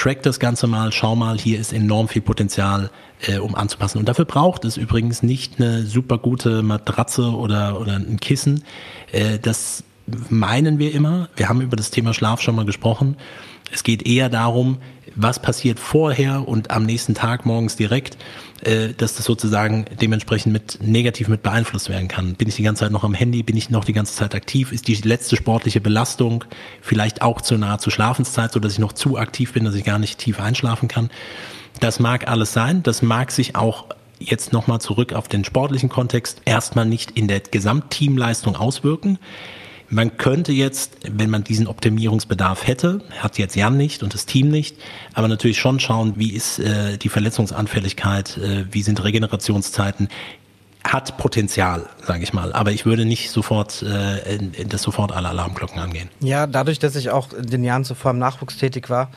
track 0.00 0.22
das 0.22 0.40
Ganze 0.40 0.66
mal, 0.66 0.92
schau 0.92 1.14
mal, 1.14 1.38
hier 1.38 1.60
ist 1.60 1.74
enorm 1.74 2.08
viel 2.08 2.22
Potenzial, 2.22 2.90
äh, 3.26 3.38
um 3.38 3.54
anzupassen. 3.54 3.98
Und 3.98 4.08
dafür 4.08 4.24
braucht 4.24 4.64
es 4.64 4.78
übrigens 4.78 5.22
nicht 5.22 5.60
eine 5.60 5.84
super 5.84 6.16
gute 6.16 6.62
Matratze 6.62 7.32
oder, 7.32 7.78
oder 7.78 7.96
ein 7.96 8.18
Kissen. 8.18 8.64
Äh, 9.12 9.38
das 9.38 9.84
meinen 10.30 10.78
wir 10.78 10.94
immer. 10.94 11.28
Wir 11.36 11.48
haben 11.48 11.60
über 11.60 11.76
das 11.76 11.90
Thema 11.90 12.14
Schlaf 12.14 12.40
schon 12.40 12.56
mal 12.56 12.64
gesprochen. 12.64 13.16
Es 13.72 13.84
geht 13.84 14.06
eher 14.06 14.30
darum, 14.30 14.78
was 15.14 15.40
passiert 15.40 15.78
vorher 15.78 16.46
und 16.46 16.70
am 16.70 16.84
nächsten 16.84 17.14
Tag 17.14 17.46
morgens 17.46 17.76
direkt, 17.76 18.16
äh, 18.62 18.94
dass 18.96 19.14
das 19.14 19.24
sozusagen 19.24 19.86
dementsprechend 20.00 20.52
mit 20.52 20.78
negativ 20.82 21.28
mit 21.28 21.42
beeinflusst 21.42 21.88
werden 21.88 22.08
kann. 22.08 22.34
Bin 22.34 22.48
ich 22.48 22.56
die 22.56 22.62
ganze 22.62 22.80
Zeit 22.80 22.92
noch 22.92 23.04
am 23.04 23.14
Handy? 23.14 23.42
Bin 23.42 23.56
ich 23.56 23.70
noch 23.70 23.84
die 23.84 23.92
ganze 23.92 24.14
Zeit 24.14 24.34
aktiv? 24.34 24.72
Ist 24.72 24.88
die 24.88 24.94
letzte 24.94 25.36
sportliche 25.36 25.80
Belastung 25.80 26.44
vielleicht 26.80 27.22
auch 27.22 27.40
zu 27.40 27.56
nahe 27.56 27.78
zur 27.78 27.92
Schlafenszeit, 27.92 28.52
so 28.52 28.60
dass 28.60 28.72
ich 28.72 28.78
noch 28.78 28.92
zu 28.92 29.16
aktiv 29.16 29.52
bin, 29.52 29.64
dass 29.64 29.74
ich 29.74 29.84
gar 29.84 29.98
nicht 29.98 30.18
tief 30.18 30.40
einschlafen 30.40 30.88
kann? 30.88 31.10
Das 31.80 32.00
mag 32.00 32.28
alles 32.28 32.52
sein. 32.52 32.82
Das 32.82 33.02
mag 33.02 33.30
sich 33.30 33.56
auch 33.56 33.86
jetzt 34.18 34.52
nochmal 34.52 34.80
zurück 34.80 35.14
auf 35.14 35.28
den 35.28 35.44
sportlichen 35.44 35.88
Kontext 35.88 36.42
erstmal 36.44 36.86
nicht 36.86 37.12
in 37.12 37.26
der 37.26 37.40
Gesamtteamleistung 37.40 38.56
auswirken. 38.56 39.18
Man 39.90 40.16
könnte 40.16 40.52
jetzt, 40.52 40.98
wenn 41.10 41.30
man 41.30 41.42
diesen 41.42 41.66
Optimierungsbedarf 41.66 42.66
hätte, 42.66 43.02
hat 43.18 43.38
jetzt 43.38 43.56
Jan 43.56 43.76
nicht 43.76 44.04
und 44.04 44.14
das 44.14 44.24
Team 44.24 44.48
nicht, 44.48 44.76
aber 45.14 45.26
natürlich 45.26 45.58
schon 45.58 45.80
schauen, 45.80 46.14
wie 46.16 46.30
ist 46.30 46.60
äh, 46.60 46.96
die 46.96 47.08
Verletzungsanfälligkeit, 47.08 48.36
äh, 48.36 48.64
wie 48.70 48.82
sind 48.82 49.02
Regenerationszeiten, 49.02 50.08
hat 50.84 51.18
Potenzial, 51.18 51.88
sage 52.04 52.22
ich 52.22 52.32
mal. 52.32 52.52
Aber 52.52 52.70
ich 52.70 52.86
würde 52.86 53.04
nicht 53.04 53.30
sofort, 53.30 53.82
äh, 53.82 54.38
das 54.64 54.82
sofort 54.82 55.10
alle 55.12 55.28
Alarmglocken 55.28 55.80
angehen. 55.80 56.08
Ja, 56.20 56.46
dadurch, 56.46 56.78
dass 56.78 56.94
ich 56.94 57.10
auch 57.10 57.32
in 57.32 57.46
den 57.46 57.64
Jahren 57.64 57.84
zuvor 57.84 58.12
im 58.12 58.18
Nachwuchs 58.18 58.56
tätig 58.56 58.90
war, 58.90 59.10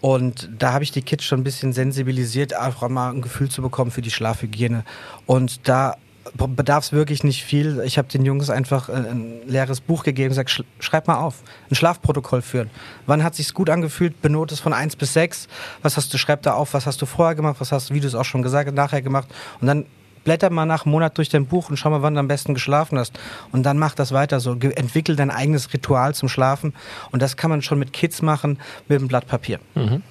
und 0.00 0.50
da 0.56 0.72
habe 0.72 0.84
ich 0.84 0.92
die 0.92 1.02
Kids 1.02 1.24
schon 1.24 1.40
ein 1.40 1.44
bisschen 1.44 1.72
sensibilisiert, 1.72 2.52
einfach 2.52 2.88
mal 2.88 3.10
ein 3.10 3.22
Gefühl 3.22 3.48
zu 3.48 3.62
bekommen 3.62 3.90
für 3.90 4.02
die 4.02 4.10
Schlafhygiene. 4.10 4.84
Und 5.24 5.66
da 5.68 5.96
bedarf 6.34 6.84
es 6.84 6.92
wirklich 6.92 7.24
nicht 7.24 7.44
viel. 7.44 7.80
Ich 7.84 7.98
habe 7.98 8.08
den 8.08 8.24
Jungs 8.24 8.50
einfach 8.50 8.88
äh, 8.88 8.92
ein 8.92 9.40
leeres 9.46 9.80
Buch 9.80 10.04
gegeben 10.04 10.26
und 10.26 10.30
gesagt, 10.30 10.64
schreib 10.80 11.06
mal 11.06 11.16
auf, 11.16 11.42
ein 11.70 11.74
Schlafprotokoll 11.74 12.42
führen. 12.42 12.70
Wann 13.06 13.22
hat 13.22 13.34
sich's 13.34 13.54
gut 13.54 13.70
angefühlt? 13.70 14.20
Benot 14.22 14.52
es 14.52 14.60
von 14.60 14.72
1 14.72 14.96
bis 14.96 15.12
6. 15.14 15.48
Was 15.82 15.96
hast 15.96 16.12
du, 16.12 16.18
schreib 16.18 16.42
da 16.42 16.54
auf, 16.54 16.74
was 16.74 16.86
hast 16.86 17.00
du 17.02 17.06
vorher 17.06 17.34
gemacht, 17.34 17.56
was 17.58 17.72
hast 17.72 17.90
du, 17.90 17.94
wie 17.94 18.00
du 18.00 18.06
es 18.06 18.14
auch 18.14 18.24
schon 18.24 18.42
gesagt 18.42 18.68
hast, 18.68 18.74
nachher 18.74 19.02
gemacht. 19.02 19.28
Und 19.60 19.66
dann 19.66 19.86
blätter 20.24 20.50
mal 20.50 20.66
nach 20.66 20.84
einem 20.84 20.92
Monat 20.92 21.16
durch 21.18 21.28
dein 21.28 21.46
Buch 21.46 21.70
und 21.70 21.76
schau 21.76 21.90
mal, 21.90 22.02
wann 22.02 22.14
du 22.14 22.20
am 22.20 22.28
besten 22.28 22.54
geschlafen 22.54 22.98
hast. 22.98 23.18
Und 23.52 23.62
dann 23.62 23.78
mach 23.78 23.94
das 23.94 24.12
weiter 24.12 24.40
so. 24.40 24.54
Entwickel 24.54 25.16
dein 25.16 25.30
eigenes 25.30 25.72
Ritual 25.72 26.14
zum 26.14 26.28
Schlafen. 26.28 26.74
Und 27.12 27.22
das 27.22 27.36
kann 27.36 27.50
man 27.50 27.62
schon 27.62 27.78
mit 27.78 27.92
Kids 27.92 28.22
machen, 28.22 28.58
mit 28.88 28.98
einem 28.98 29.08
Blatt 29.08 29.26
Papier. 29.26 29.60
Mhm 29.74 30.02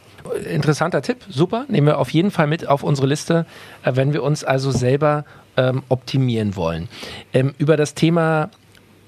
interessanter 0.49 1.01
Tipp, 1.01 1.17
super. 1.29 1.65
Nehmen 1.67 1.87
wir 1.87 1.99
auf 1.99 2.09
jeden 2.09 2.31
Fall 2.31 2.47
mit 2.47 2.67
auf 2.67 2.83
unsere 2.83 3.07
Liste, 3.07 3.45
äh, 3.83 3.95
wenn 3.95 4.13
wir 4.13 4.23
uns 4.23 4.43
also 4.43 4.71
selber 4.71 5.25
ähm, 5.57 5.83
optimieren 5.89 6.55
wollen. 6.55 6.87
Ähm, 7.33 7.53
über 7.57 7.77
das 7.77 7.93
Thema 7.93 8.49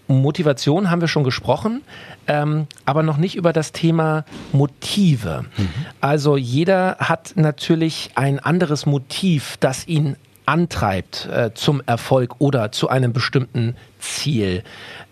Motivation 0.07 0.89
haben 0.89 1.01
wir 1.01 1.07
schon 1.07 1.23
gesprochen, 1.23 1.81
ähm, 2.27 2.67
aber 2.85 3.03
noch 3.03 3.17
nicht 3.17 3.35
über 3.35 3.53
das 3.53 3.71
Thema 3.71 4.25
Motive. 4.53 5.45
Mhm. 5.57 5.69
Also 6.01 6.37
jeder 6.37 6.97
hat 6.99 7.33
natürlich 7.35 8.11
ein 8.15 8.39
anderes 8.39 8.85
Motiv, 8.85 9.57
das 9.59 9.87
ihn 9.87 10.15
antreibt 10.45 11.25
äh, 11.25 11.53
zum 11.53 11.81
Erfolg 11.85 12.35
oder 12.39 12.71
zu 12.71 12.87
einem 12.87 13.11
bestimmten 13.11 13.75
Ziel. 13.99 14.63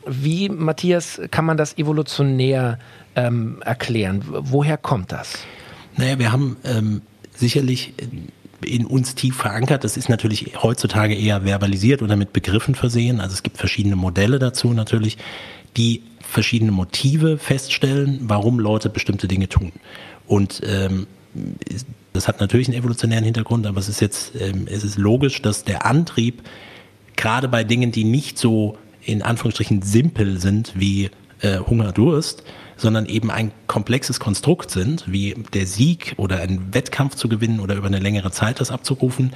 Wie, 0.08 0.48
Matthias, 0.48 1.20
kann 1.30 1.44
man 1.44 1.58
das 1.58 1.78
evolutionär 1.78 2.80
ähm, 3.16 3.62
erklären? 3.66 4.24
Woher 4.26 4.78
kommt 4.78 5.12
das? 5.12 5.40
Naja, 5.98 6.20
wir 6.20 6.32
haben 6.32 6.56
ähm, 6.64 7.02
sicherlich 7.34 7.94
in 8.66 8.86
uns 8.86 9.16
tief 9.16 9.38
verankert. 9.38 9.84
Das 9.84 9.98
ist 9.98 10.10
natürlich 10.10 10.62
heutzutage 10.62 11.16
eher 11.16 11.42
verbalisiert 11.42 12.02
oder 12.02 12.16
mit 12.16 12.34
Begriffen 12.34 12.76
versehen. 12.76 13.20
Also 13.22 13.34
es 13.34 13.44
gibt 13.44 13.58
verschiedene 13.58 13.96
Modelle 13.96 14.40
dazu 14.40 14.74
natürlich, 14.74 15.18
die 15.78 16.02
verschiedene 16.20 16.72
Motive 16.72 17.38
feststellen, 17.38 18.20
warum 18.24 18.60
Leute 18.60 18.90
bestimmte 18.90 19.28
Dinge 19.28 19.48
tun. 19.48 19.72
Und 20.28 20.62
ähm, 20.66 21.08
das 22.14 22.28
hat 22.28 22.40
natürlich 22.40 22.68
einen 22.68 22.78
evolutionären 22.78 23.24
Hintergrund, 23.24 23.68
aber 23.68 23.80
es 23.80 23.90
ist 23.90 24.02
jetzt, 24.02 24.34
ähm, 24.40 24.68
es 24.70 24.84
ist 24.84 24.98
logisch, 24.98 25.42
dass 25.42 25.64
der 25.64 25.86
Antrieb 25.86 26.42
gerade 27.16 27.48
bei 27.48 27.64
Dingen, 27.64 27.92
die 27.92 28.04
nicht 28.04 28.38
so 28.38 28.78
in 29.02 29.22
Anführungsstrichen 29.22 29.82
simpel 29.82 30.40
sind 30.40 30.74
wie 30.76 31.12
äh, 31.42 31.60
Hunger, 31.60 31.92
Durst, 31.92 32.44
sondern 32.78 33.06
eben 33.06 33.32
ein 33.32 33.52
komplexes 33.68 34.20
Konstrukt 34.20 34.72
sind, 34.72 35.06
wie 35.12 35.36
der 35.54 35.66
Sieg 35.66 36.14
oder 36.18 36.40
einen 36.40 36.74
Wettkampf 36.74 37.16
zu 37.16 37.30
gewinnen 37.30 37.60
oder 37.60 37.76
über 37.76 37.88
eine 37.88 38.00
längere 38.00 38.32
Zeit 38.32 38.60
das 38.60 38.72
abzurufen, 38.72 39.34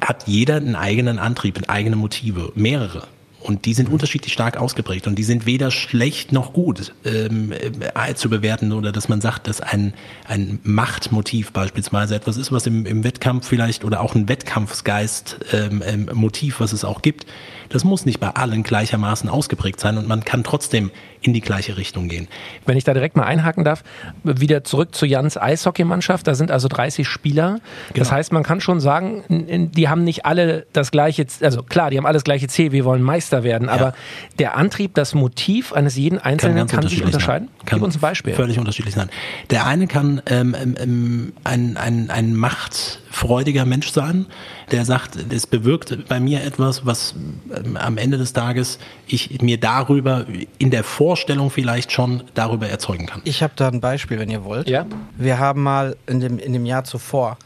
hat 0.00 0.26
jeder 0.26 0.56
einen 0.56 0.76
eigenen 0.76 1.18
Antrieb, 1.18 1.60
eigene 1.68 1.96
Motive, 1.96 2.52
mehrere. 2.54 3.06
Und 3.40 3.64
die 3.64 3.74
sind 3.74 3.88
mhm. 3.88 3.94
unterschiedlich 3.94 4.32
stark 4.32 4.56
ausgeprägt 4.58 5.06
und 5.06 5.16
die 5.16 5.22
sind 5.22 5.46
weder 5.46 5.70
schlecht 5.70 6.32
noch 6.32 6.52
gut 6.52 6.94
ähm, 7.04 7.52
äh, 7.52 8.14
zu 8.14 8.28
bewerten 8.28 8.72
oder 8.72 8.92
dass 8.92 9.08
man 9.08 9.20
sagt, 9.20 9.48
dass 9.48 9.60
ein, 9.60 9.94
ein 10.28 10.60
Machtmotiv 10.62 11.52
beispielsweise 11.52 12.14
etwas 12.14 12.36
ist, 12.36 12.52
was 12.52 12.66
im, 12.66 12.84
im 12.86 13.02
Wettkampf 13.02 13.46
vielleicht 13.46 13.84
oder 13.84 14.00
auch 14.00 14.14
ein 14.14 14.28
Wettkampfsgeist 14.28 15.38
ähm, 15.52 15.82
ähm, 15.86 16.10
Motiv, 16.12 16.60
was 16.60 16.72
es 16.72 16.84
auch 16.84 17.02
gibt, 17.02 17.26
das 17.70 17.84
muss 17.84 18.04
nicht 18.04 18.20
bei 18.20 18.28
allen 18.28 18.62
gleichermaßen 18.62 19.30
ausgeprägt 19.30 19.80
sein 19.80 19.96
und 19.96 20.06
man 20.06 20.24
kann 20.24 20.44
trotzdem 20.44 20.90
in 21.22 21.32
die 21.34 21.40
gleiche 21.40 21.76
Richtung 21.76 22.08
gehen. 22.08 22.28
Wenn 22.66 22.76
ich 22.76 22.84
da 22.84 22.94
direkt 22.94 23.16
mal 23.16 23.24
einhaken 23.24 23.64
darf, 23.64 23.84
wieder 24.24 24.64
zurück 24.64 24.94
zu 24.94 25.06
Jans 25.06 25.36
Eishockeymannschaft, 25.36 26.26
da 26.26 26.34
sind 26.34 26.50
also 26.50 26.66
30 26.66 27.06
Spieler. 27.06 27.60
Das 27.88 28.08
genau. 28.08 28.10
heißt, 28.10 28.32
man 28.32 28.42
kann 28.42 28.60
schon 28.60 28.80
sagen, 28.80 29.22
die 29.28 29.88
haben 29.88 30.02
nicht 30.02 30.26
alle 30.26 30.66
das 30.72 30.90
gleiche, 30.90 31.26
also 31.42 31.62
klar, 31.62 31.90
die 31.90 31.98
haben 31.98 32.06
alles 32.06 32.24
gleiche 32.24 32.48
Ziel, 32.48 32.72
wir 32.72 32.84
wollen 32.84 33.02
Meister 33.02 33.29
werden, 33.30 33.68
ja. 33.68 33.74
aber 33.74 33.94
der 34.38 34.56
Antrieb, 34.56 34.94
das 34.94 35.14
Motiv 35.14 35.72
eines 35.72 35.96
jeden 35.96 36.18
Einzelnen 36.18 36.66
kann, 36.66 36.80
kann 36.80 36.88
sich 36.88 37.04
unterscheiden? 37.04 37.48
Sein. 37.48 37.66
Kann 37.66 37.78
Gib 37.78 37.84
uns 37.84 37.96
ein 37.96 38.00
Beispiel. 38.00 38.34
Völlig 38.34 38.58
unterschiedlich 38.58 38.94
sein. 38.94 39.10
Der 39.50 39.66
eine 39.66 39.86
kann 39.86 40.22
ähm, 40.26 40.54
ähm, 40.60 40.74
ähm 40.78 41.32
ein, 41.44 41.76
ein, 41.76 42.10
ein 42.10 42.34
machtfreudiger 42.34 43.64
Mensch 43.64 43.90
sein, 43.90 44.26
der 44.70 44.84
sagt, 44.84 45.16
es 45.32 45.46
bewirkt 45.46 46.08
bei 46.08 46.20
mir 46.20 46.42
etwas, 46.44 46.86
was 46.86 47.14
ähm, 47.54 47.76
am 47.76 47.96
Ende 47.96 48.18
des 48.18 48.32
Tages 48.32 48.78
ich 49.06 49.40
mir 49.42 49.58
darüber 49.58 50.26
in 50.58 50.70
der 50.70 50.84
Vorstellung 50.84 51.50
vielleicht 51.50 51.92
schon 51.92 52.24
darüber 52.34 52.68
erzeugen 52.68 53.06
kann. 53.06 53.22
Ich 53.24 53.42
habe 53.42 53.52
da 53.56 53.68
ein 53.68 53.80
Beispiel, 53.80 54.18
wenn 54.18 54.30
ihr 54.30 54.44
wollt. 54.44 54.68
Ja. 54.68 54.86
Wir 55.16 55.38
haben 55.38 55.62
mal 55.62 55.96
in 56.06 56.20
dem, 56.20 56.38
in 56.38 56.52
dem 56.52 56.66
Jahr 56.66 56.84
zuvor 56.84 57.38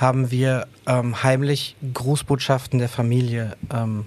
haben 0.00 0.30
wir 0.30 0.66
ähm, 0.86 1.22
heimlich 1.22 1.76
Grußbotschaften 1.92 2.78
der 2.78 2.88
Familie 2.88 3.56
ähm, 3.72 4.06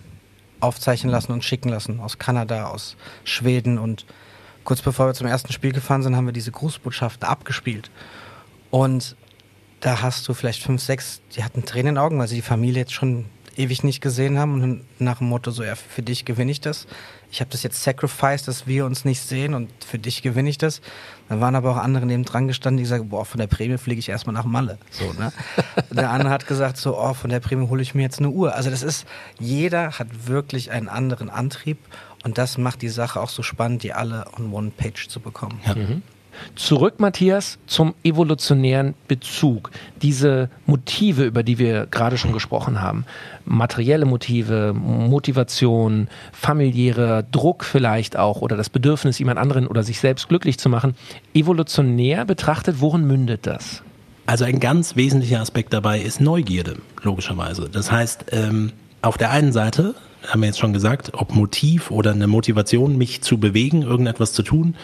aufzeichnen 0.64 1.11
lassen 1.11 1.32
und 1.32 1.43
schicken 1.43 1.70
lassen 1.70 1.99
aus 1.99 2.18
Kanada, 2.18 2.68
aus 2.68 2.95
Schweden 3.24 3.78
und 3.78 4.05
kurz 4.64 4.82
bevor 4.82 5.07
wir 5.07 5.14
zum 5.14 5.28
ersten 5.28 5.51
Spiel 5.51 5.72
gefahren 5.72 6.03
sind, 6.03 6.16
haben 6.16 6.26
wir 6.26 6.34
diese 6.34 6.51
Grußbotschaften 6.51 7.28
abgespielt. 7.28 7.91
Und 8.72 9.16
da 9.82 10.01
hast 10.01 10.28
du 10.28 10.34
vielleicht 10.34 10.64
fünf, 10.64 10.82
sechs, 10.82 11.22
die 11.36 11.43
hatten 11.43 11.66
Tränen 11.66 11.89
in 11.89 11.95
den 11.95 11.97
Augen, 11.97 12.18
weil 12.18 12.28
sie 12.28 12.38
die 12.38 12.41
Familie 12.41 12.82
jetzt 12.82 12.93
schon 12.93 13.26
ewig 13.57 13.84
nicht 13.84 14.01
gesehen 14.01 14.39
haben 14.39 14.61
und 14.61 14.86
nach 14.99 15.20
dem 15.20 15.28
Motto 15.28 15.51
so, 15.51 15.64
ja, 15.64 15.76
für 15.76 16.01
dich 16.01 16.26
gewinne 16.26 16.51
ich 16.51 16.61
das. 16.61 16.88
Ich 17.32 17.39
habe 17.39 17.51
das 17.51 17.64
jetzt 17.64 17.84
sacrificed, 17.84 18.47
dass 18.47 18.66
wir 18.66 18.86
uns 18.86 19.05
nicht 19.05 19.22
sehen 19.22 19.53
und 19.53 19.70
für 19.84 19.99
dich 19.99 20.22
gewinne 20.22 20.49
ich 20.49 20.57
das. 20.57 20.82
Dann 21.30 21.42
waren 21.42 21.56
aber 21.56 21.72
auch 21.72 21.78
andere 21.78 22.06
neben 22.06 22.26
dran 22.26 22.48
gestanden, 22.48 22.78
die 22.78 22.84
gesagt, 22.84 23.10
boah, 23.10 23.26
von 23.26 23.40
der 23.40 23.48
Prämie 23.48 23.78
fliege 23.78 24.00
ich 24.00 24.10
erstmal 24.10 24.34
nach 24.34 24.46
Malle. 24.46 24.78
So, 24.92 25.14
ne? 25.14 25.32
der 25.92 26.12
andere 26.12 26.30
hat 26.30 26.48
gesagt 26.48 26.78
so, 26.78 26.98
oh, 26.98 27.14
von 27.14 27.30
der 27.30 27.40
Prämie 27.40 27.68
hole 27.70 27.82
ich 27.82 27.96
mir 27.96 28.02
jetzt 28.02 28.20
eine 28.20 28.30
Uhr. 28.30 28.54
Also 28.56 28.70
das 28.70 28.84
ist, 28.84 29.08
jeder 29.40 29.92
hat 30.00 30.28
wirklich 30.28 30.72
einen 30.72 30.90
anderen 30.90 31.30
Antrieb 31.30 31.78
und 32.24 32.38
das 32.38 32.58
macht 32.58 32.82
die 32.82 32.90
Sache 32.90 33.20
auch 33.20 33.30
so 33.30 33.42
spannend, 33.42 33.84
die 33.84 33.94
alle 33.94 34.26
on 34.38 34.52
one 34.52 34.72
page 34.76 35.08
zu 35.08 35.20
bekommen. 35.20 35.60
Ja. 35.66 35.76
Mhm. 35.76 36.02
Zurück, 36.56 37.00
Matthias, 37.00 37.58
zum 37.68 37.94
evolutionären 38.04 38.94
Bezug. 39.08 39.72
Diese 40.02 40.50
Motive, 40.66 41.26
über 41.26 41.44
die 41.44 41.60
wir 41.60 41.88
gerade 41.88 42.18
schon 42.18 42.34
gesprochen 42.34 42.82
haben, 42.82 43.06
materielle 43.46 44.06
Motive, 44.06 44.74
Motivation, 44.74 46.08
familiärer 46.32 47.24
Druck 47.24 47.64
vielleicht 47.64 48.18
auch 48.18 48.42
oder 48.42 48.58
das 48.58 48.70
Bedürfnis, 48.70 49.20
jemand 49.20 49.40
anderen 49.40 49.68
oder 49.68 49.84
sich 49.84 50.00
selbst 50.00 50.30
glücklich 50.30 50.58
zu 50.58 50.70
machen, 50.70 50.96
evolutionär 51.34 52.26
betrachtet, 52.26 52.78
worin 52.80 53.06
mündet 53.06 53.46
das? 53.48 53.84
Also 54.26 54.46
ein 54.46 54.60
ganz 54.60 54.96
wesentlicher 54.96 55.42
Aspekt 55.42 55.74
dabei 55.74 56.00
ist 56.00 56.22
Neugierde, 56.22 56.78
logischerweise. 57.02 57.70
Das 57.70 57.92
heißt, 57.92 58.26
ähm, 58.32 58.72
auf 59.02 59.18
der 59.18 59.32
einen 59.32 59.52
Seite 59.52 59.96
haben 60.28 60.42
wir 60.42 60.48
jetzt 60.48 60.60
schon 60.60 60.72
gesagt, 60.72 61.12
ob 61.14 61.36
Motiv 61.36 61.92
oder 61.92 62.12
eine 62.12 62.28
Motivation, 62.28 62.98
mich 62.98 63.22
zu 63.22 63.38
bewegen, 63.38 63.82
irgendetwas 63.82 64.32
zu 64.32 64.44
tun, 64.44 64.76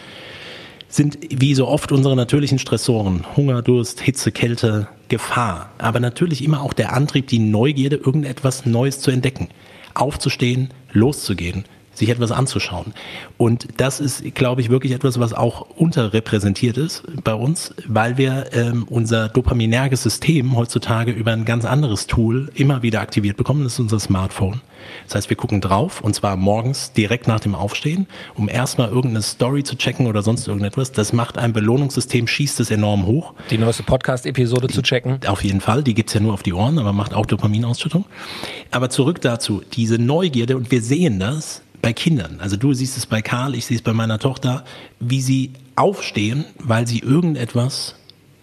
sind 0.90 1.18
wie 1.30 1.54
so 1.54 1.68
oft 1.68 1.92
unsere 1.92 2.16
natürlichen 2.16 2.58
Stressoren. 2.58 3.24
Hunger, 3.36 3.62
Durst, 3.62 4.00
Hitze, 4.00 4.32
Kälte, 4.32 4.88
Gefahr. 5.08 5.70
Aber 5.78 6.00
natürlich 6.00 6.44
immer 6.44 6.60
auch 6.62 6.72
der 6.72 6.92
Antrieb, 6.92 7.28
die 7.28 7.38
Neugierde, 7.38 7.96
irgendetwas 7.96 8.66
Neues 8.66 9.00
zu 9.00 9.10
entdecken. 9.10 9.48
Aufzustehen, 9.94 10.70
loszugehen, 10.92 11.64
sich 12.00 12.08
etwas 12.08 12.32
anzuschauen. 12.32 12.92
Und 13.38 13.68
das 13.76 14.00
ist, 14.00 14.34
glaube 14.34 14.60
ich, 14.60 14.70
wirklich 14.70 14.92
etwas, 14.92 15.20
was 15.20 15.32
auch 15.32 15.66
unterrepräsentiert 15.76 16.76
ist 16.76 17.04
bei 17.22 17.34
uns, 17.34 17.74
weil 17.86 18.18
wir 18.18 18.46
ähm, 18.52 18.86
unser 18.88 19.28
dopaminerges 19.28 20.02
System 20.02 20.56
heutzutage 20.56 21.12
über 21.12 21.32
ein 21.32 21.44
ganz 21.44 21.64
anderes 21.64 22.08
Tool 22.08 22.50
immer 22.54 22.82
wieder 22.82 23.00
aktiviert 23.00 23.36
bekommen. 23.36 23.62
Das 23.62 23.74
ist 23.74 23.80
unser 23.80 24.00
Smartphone. 24.00 24.60
Das 25.06 25.14
heißt, 25.14 25.30
wir 25.30 25.36
gucken 25.36 25.60
drauf 25.60 26.00
und 26.00 26.14
zwar 26.14 26.36
morgens 26.36 26.92
direkt 26.92 27.26
nach 27.28 27.40
dem 27.40 27.54
Aufstehen, 27.54 28.06
um 28.34 28.48
erstmal 28.48 28.88
irgendeine 28.88 29.22
Story 29.22 29.62
zu 29.62 29.76
checken 29.76 30.06
oder 30.06 30.22
sonst 30.22 30.48
irgendetwas. 30.48 30.92
Das 30.92 31.12
macht 31.12 31.38
ein 31.38 31.52
Belohnungssystem, 31.52 32.26
schießt 32.26 32.60
es 32.60 32.70
enorm 32.70 33.06
hoch. 33.06 33.34
Die 33.50 33.58
neueste 33.58 33.82
Podcast-Episode 33.82 34.68
zu 34.68 34.82
checken. 34.82 35.20
Auf 35.26 35.44
jeden 35.44 35.60
Fall, 35.60 35.82
die 35.82 35.94
gibt's 35.94 36.14
ja 36.14 36.20
nur 36.20 36.32
auf 36.32 36.42
die 36.42 36.52
Ohren, 36.52 36.78
aber 36.78 36.92
macht 36.92 37.14
auch 37.14 37.26
Dopaminausschüttung. 37.26 38.04
Aber 38.70 38.90
zurück 38.90 39.20
dazu, 39.20 39.62
diese 39.72 39.98
Neugierde 39.98 40.56
und 40.56 40.70
wir 40.70 40.82
sehen 40.82 41.20
das, 41.20 41.62
bei 41.82 41.92
Kindern, 41.92 42.40
also 42.40 42.56
du 42.56 42.72
siehst 42.74 42.96
es 42.96 43.06
bei 43.06 43.22
Karl, 43.22 43.54
ich 43.54 43.66
sehe 43.66 43.76
es 43.76 43.82
bei 43.82 43.92
meiner 43.92 44.18
Tochter, 44.18 44.64
wie 44.98 45.20
sie 45.20 45.52
aufstehen, 45.76 46.44
weil 46.58 46.86
sie 46.86 46.98
irgendetwas 46.98 47.94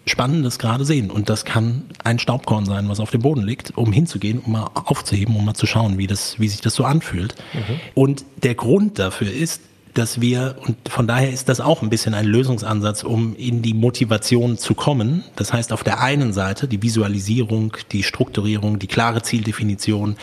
Spannendes 0.06 0.58
gerade 0.58 0.84
sehen. 0.84 1.10
Und 1.10 1.28
das 1.28 1.44
kann 1.44 1.84
ein 2.02 2.18
Staubkorn 2.18 2.64
sein, 2.64 2.88
was 2.88 3.00
auf 3.00 3.10
dem 3.10 3.22
Boden 3.22 3.42
liegt, 3.42 3.76
um 3.76 3.92
hinzugehen, 3.92 4.40
um 4.40 4.52
mal 4.52 4.70
aufzuheben, 4.74 5.36
um 5.36 5.44
mal 5.44 5.54
zu 5.54 5.66
schauen, 5.66 5.98
wie, 5.98 6.06
das, 6.06 6.40
wie 6.40 6.48
sich 6.48 6.60
das 6.60 6.74
so 6.74 6.84
anfühlt. 6.84 7.34
Mhm. 7.52 7.80
Und 7.94 8.24
der 8.42 8.54
Grund 8.54 8.98
dafür 8.98 9.30
ist, 9.30 9.62
dass 9.98 10.20
wir, 10.20 10.56
und 10.64 10.76
von 10.88 11.06
daher 11.08 11.30
ist 11.30 11.48
das 11.48 11.60
auch 11.60 11.82
ein 11.82 11.90
bisschen 11.90 12.14
ein 12.14 12.24
Lösungsansatz, 12.24 13.02
um 13.02 13.34
in 13.36 13.62
die 13.62 13.74
Motivation 13.74 14.56
zu 14.56 14.74
kommen. 14.74 15.24
Das 15.34 15.52
heißt, 15.52 15.72
auf 15.72 15.82
der 15.82 16.00
einen 16.00 16.32
Seite 16.32 16.68
die 16.68 16.82
Visualisierung, 16.82 17.76
die 17.90 18.04
Strukturierung, 18.04 18.78
die 18.78 18.86
klare 18.86 19.22
Zieldefinition, 19.22 20.16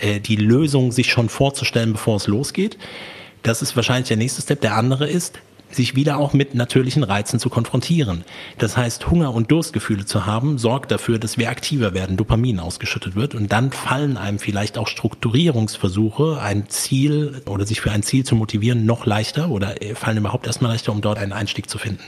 äh, 0.00 0.18
die 0.20 0.36
Lösung 0.36 0.90
sich 0.90 1.10
schon 1.10 1.28
vorzustellen, 1.28 1.92
bevor 1.92 2.16
es 2.16 2.26
losgeht. 2.26 2.76
Das 3.42 3.62
ist 3.62 3.76
wahrscheinlich 3.76 4.08
der 4.08 4.16
nächste 4.16 4.42
Step. 4.42 4.60
Der 4.60 4.74
andere 4.74 5.08
ist, 5.08 5.38
sich 5.70 5.94
wieder 5.94 6.18
auch 6.18 6.32
mit 6.32 6.54
natürlichen 6.54 7.02
Reizen 7.02 7.38
zu 7.38 7.48
konfrontieren. 7.50 8.24
Das 8.58 8.76
heißt, 8.76 9.10
Hunger 9.10 9.34
und 9.34 9.50
Durstgefühle 9.50 10.04
zu 10.04 10.26
haben, 10.26 10.58
sorgt 10.58 10.90
dafür, 10.90 11.18
dass 11.18 11.38
wir 11.38 11.50
aktiver 11.50 11.94
werden, 11.94 12.16
Dopamin 12.16 12.60
ausgeschüttet 12.60 13.14
wird 13.14 13.34
und 13.34 13.52
dann 13.52 13.72
fallen 13.72 14.16
einem 14.16 14.38
vielleicht 14.38 14.78
auch 14.78 14.88
Strukturierungsversuche, 14.88 16.40
ein 16.40 16.68
Ziel 16.68 17.42
oder 17.46 17.66
sich 17.66 17.80
für 17.80 17.90
ein 17.90 18.02
Ziel 18.02 18.24
zu 18.24 18.34
motivieren, 18.34 18.86
noch 18.86 19.06
leichter 19.06 19.50
oder 19.50 19.74
fallen 19.94 20.18
überhaupt 20.18 20.46
erstmal 20.46 20.72
leichter, 20.72 20.92
um 20.92 21.00
dort 21.00 21.18
einen 21.18 21.32
Einstieg 21.32 21.68
zu 21.70 21.78
finden. 21.78 22.02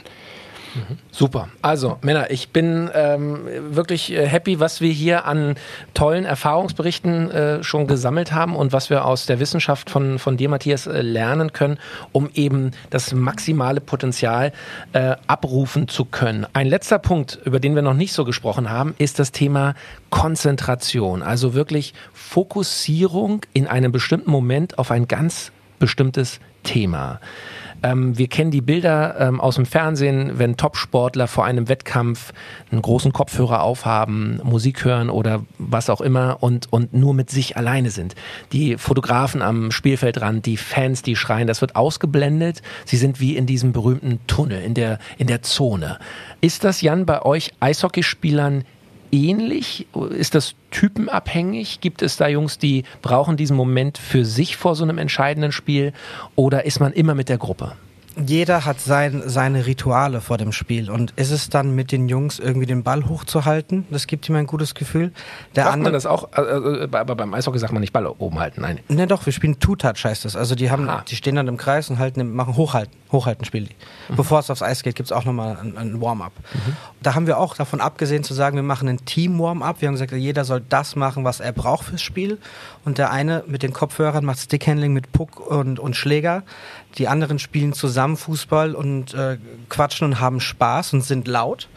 Super. 1.11 1.49
Also, 1.61 1.97
Männer, 2.01 2.31
ich 2.31 2.49
bin 2.49 2.89
ähm, 2.93 3.41
wirklich 3.69 4.11
äh, 4.11 4.25
happy, 4.25 4.59
was 4.59 4.81
wir 4.81 4.91
hier 4.91 5.25
an 5.25 5.55
tollen 5.93 6.25
Erfahrungsberichten 6.25 7.31
äh, 7.31 7.63
schon 7.63 7.87
gesammelt 7.87 8.33
haben 8.33 8.55
und 8.55 8.73
was 8.73 8.89
wir 8.89 9.05
aus 9.05 9.25
der 9.25 9.39
Wissenschaft 9.39 9.89
von, 9.89 10.19
von 10.19 10.37
dir, 10.37 10.49
Matthias, 10.49 10.87
äh, 10.87 11.01
lernen 11.01 11.53
können, 11.53 11.77
um 12.11 12.29
eben 12.33 12.71
das 12.89 13.13
maximale 13.13 13.81
Potenzial 13.81 14.51
äh, 14.93 15.15
abrufen 15.27 15.87
zu 15.87 16.05
können. 16.05 16.47
Ein 16.53 16.67
letzter 16.67 16.99
Punkt, 16.99 17.39
über 17.45 17.59
den 17.59 17.75
wir 17.75 17.81
noch 17.81 17.93
nicht 17.93 18.13
so 18.13 18.25
gesprochen 18.25 18.69
haben, 18.69 18.95
ist 18.97 19.19
das 19.19 19.31
Thema 19.31 19.75
Konzentration. 20.09 21.21
Also 21.21 21.53
wirklich 21.53 21.93
Fokussierung 22.13 23.41
in 23.53 23.67
einem 23.67 23.91
bestimmten 23.91 24.31
Moment 24.31 24.77
auf 24.79 24.91
ein 24.91 25.07
ganz 25.07 25.51
bestimmtes 25.79 26.39
Thema. 26.63 27.19
Ähm, 27.83 28.17
wir 28.17 28.27
kennen 28.27 28.49
die 28.49 28.61
Bilder 28.61 29.19
ähm, 29.19 29.41
aus 29.41 29.55
dem 29.55 29.65
Fernsehen, 29.65 30.39
wenn 30.39 30.57
Topsportler 30.57 31.27
vor 31.27 31.45
einem 31.45 31.67
Wettkampf 31.67 32.33
einen 32.71 32.81
großen 32.81 33.11
Kopfhörer 33.11 33.61
aufhaben, 33.61 34.39
Musik 34.43 34.85
hören 34.85 35.09
oder 35.09 35.43
was 35.59 35.89
auch 35.89 36.01
immer 36.01 36.37
und, 36.39 36.71
und 36.71 36.93
nur 36.93 37.13
mit 37.13 37.29
sich 37.29 37.57
alleine 37.57 37.91
sind. 37.91 38.15
Die 38.53 38.77
Fotografen 38.77 39.41
am 39.41 39.71
Spielfeldrand, 39.71 40.45
die 40.45 40.57
Fans, 40.57 41.01
die 41.01 41.15
schreien, 41.15 41.47
das 41.47 41.61
wird 41.61 41.75
ausgeblendet. 41.75 42.61
Sie 42.85 42.97
sind 42.97 43.19
wie 43.19 43.35
in 43.35 43.45
diesem 43.45 43.73
berühmten 43.73 44.19
Tunnel, 44.27 44.61
in 44.61 44.73
der, 44.73 44.99
in 45.17 45.27
der 45.27 45.41
Zone. 45.41 45.99
Ist 46.41 46.63
das, 46.63 46.81
Jan, 46.81 47.05
bei 47.05 47.21
euch 47.21 47.51
Eishockeyspielern 47.59 48.63
ähnlich? 49.13 49.87
Ist 50.09 50.35
das 50.35 50.55
typenabhängig? 50.71 51.79
Gibt 51.79 52.01
es 52.01 52.17
da 52.17 52.27
Jungs, 52.27 52.57
die 52.57 52.83
brauchen 53.01 53.37
diesen 53.37 53.55
Moment 53.55 53.97
für 53.97 54.25
sich 54.25 54.57
vor 54.57 54.75
so 54.75 54.83
einem 54.83 54.97
entscheidenden 54.97 55.51
Spiel? 55.51 55.93
Oder 56.35 56.65
ist 56.65 56.79
man 56.79 56.91
immer 56.91 57.13
mit 57.13 57.29
der 57.29 57.37
Gruppe? 57.37 57.77
Jeder 58.15 58.65
hat 58.65 58.79
sein, 58.79 59.23
seine 59.25 59.65
Rituale 59.65 60.21
vor 60.21 60.37
dem 60.37 60.51
Spiel 60.51 60.89
und 60.89 61.11
ist 61.11 61.31
es 61.31 61.49
dann 61.49 61.73
mit 61.75 61.91
den 61.91 62.09
Jungs 62.09 62.39
irgendwie 62.39 62.65
den 62.65 62.83
Ball 62.83 63.05
hochzuhalten? 63.05 63.85
Das 63.89 64.07
gibt 64.07 64.27
ihm 64.29 64.35
ein 64.35 64.47
gutes 64.47 64.75
Gefühl. 64.75 65.11
Der 65.55 65.65
sagt 65.65 65.81
man 65.81 65.93
das 65.93 66.05
auch? 66.05 66.29
Äh, 66.35 66.41
äh, 66.41 66.89
aber 66.91 67.15
beim 67.15 67.33
Eishockey 67.33 67.59
sagt 67.59 67.73
man 67.73 67.81
nicht 67.81 67.93
Ball 67.93 68.05
oben 68.05 68.39
halten, 68.39 68.61
nein. 68.61 68.79
Ne, 68.87 69.07
doch, 69.07 69.25
wir 69.25 69.33
spielen 69.33 69.59
Two-Touch 69.59 70.05
heißt 70.05 70.25
das. 70.25 70.35
Also 70.35 70.55
die 70.55 70.69
haben, 70.69 70.87
Aha. 70.89 71.03
die 71.07 71.15
stehen 71.15 71.35
dann 71.35 71.47
im 71.47 71.57
Kreis 71.57 71.89
und 71.89 71.99
halten, 71.99 72.33
machen 72.33 72.55
Hochhalten, 72.55 72.93
Hochhalten 73.11 73.45
spielen 73.45 73.65
die. 73.65 73.75
Mhm. 74.11 74.15
Bevor 74.15 74.39
es 74.39 74.49
aufs 74.49 74.61
Eis 74.61 74.83
geht, 74.83 74.95
gibt 74.95 75.07
es 75.07 75.11
auch 75.11 75.25
nochmal 75.25 75.57
ein, 75.61 75.77
ein 75.77 76.01
Warm-up. 76.01 76.33
Mhm. 76.53 76.75
Da 77.01 77.15
haben 77.15 77.27
wir 77.27 77.37
auch 77.37 77.55
davon 77.55 77.81
abgesehen 77.81 78.23
zu 78.23 78.33
sagen, 78.33 78.55
wir 78.55 78.63
machen 78.63 78.87
ein 78.87 79.05
Team-Warm-up. 79.05 79.81
Wir 79.81 79.87
haben 79.87 79.95
gesagt, 79.95 80.11
jeder 80.11 80.45
soll 80.45 80.61
das 80.67 80.95
machen, 80.95 81.23
was 81.23 81.39
er 81.39 81.51
braucht 81.51 81.85
fürs 81.85 82.01
Spiel. 82.01 82.37
Und 82.85 82.97
der 82.97 83.11
eine 83.11 83.43
mit 83.47 83.63
den 83.63 83.71
Kopfhörern 83.71 84.25
macht 84.25 84.39
Stickhandling 84.39 84.93
mit 84.93 85.11
Puck 85.11 85.39
und, 85.39 85.79
und 85.79 85.95
Schläger. 85.95 86.43
Die 86.97 87.07
anderen 87.07 87.39
spielen 87.39 87.73
zusammen 87.73 88.17
Fußball 88.17 88.75
und 88.75 89.13
äh, 89.13 89.37
quatschen 89.69 90.07
und 90.07 90.19
haben 90.19 90.41
Spaß 90.41 90.93
und 90.93 91.01
sind 91.01 91.27
laut. 91.27 91.69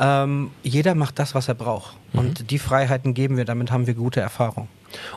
Ähm, 0.00 0.50
jeder 0.62 0.94
macht 0.94 1.18
das, 1.18 1.34
was 1.34 1.48
er 1.48 1.54
braucht. 1.54 1.96
Mhm. 2.12 2.18
Und 2.18 2.50
die 2.50 2.58
Freiheiten 2.58 3.14
geben 3.14 3.36
wir, 3.36 3.44
damit 3.44 3.70
haben 3.70 3.86
wir 3.86 3.94
gute 3.94 4.20
Erfahrungen. 4.20 4.68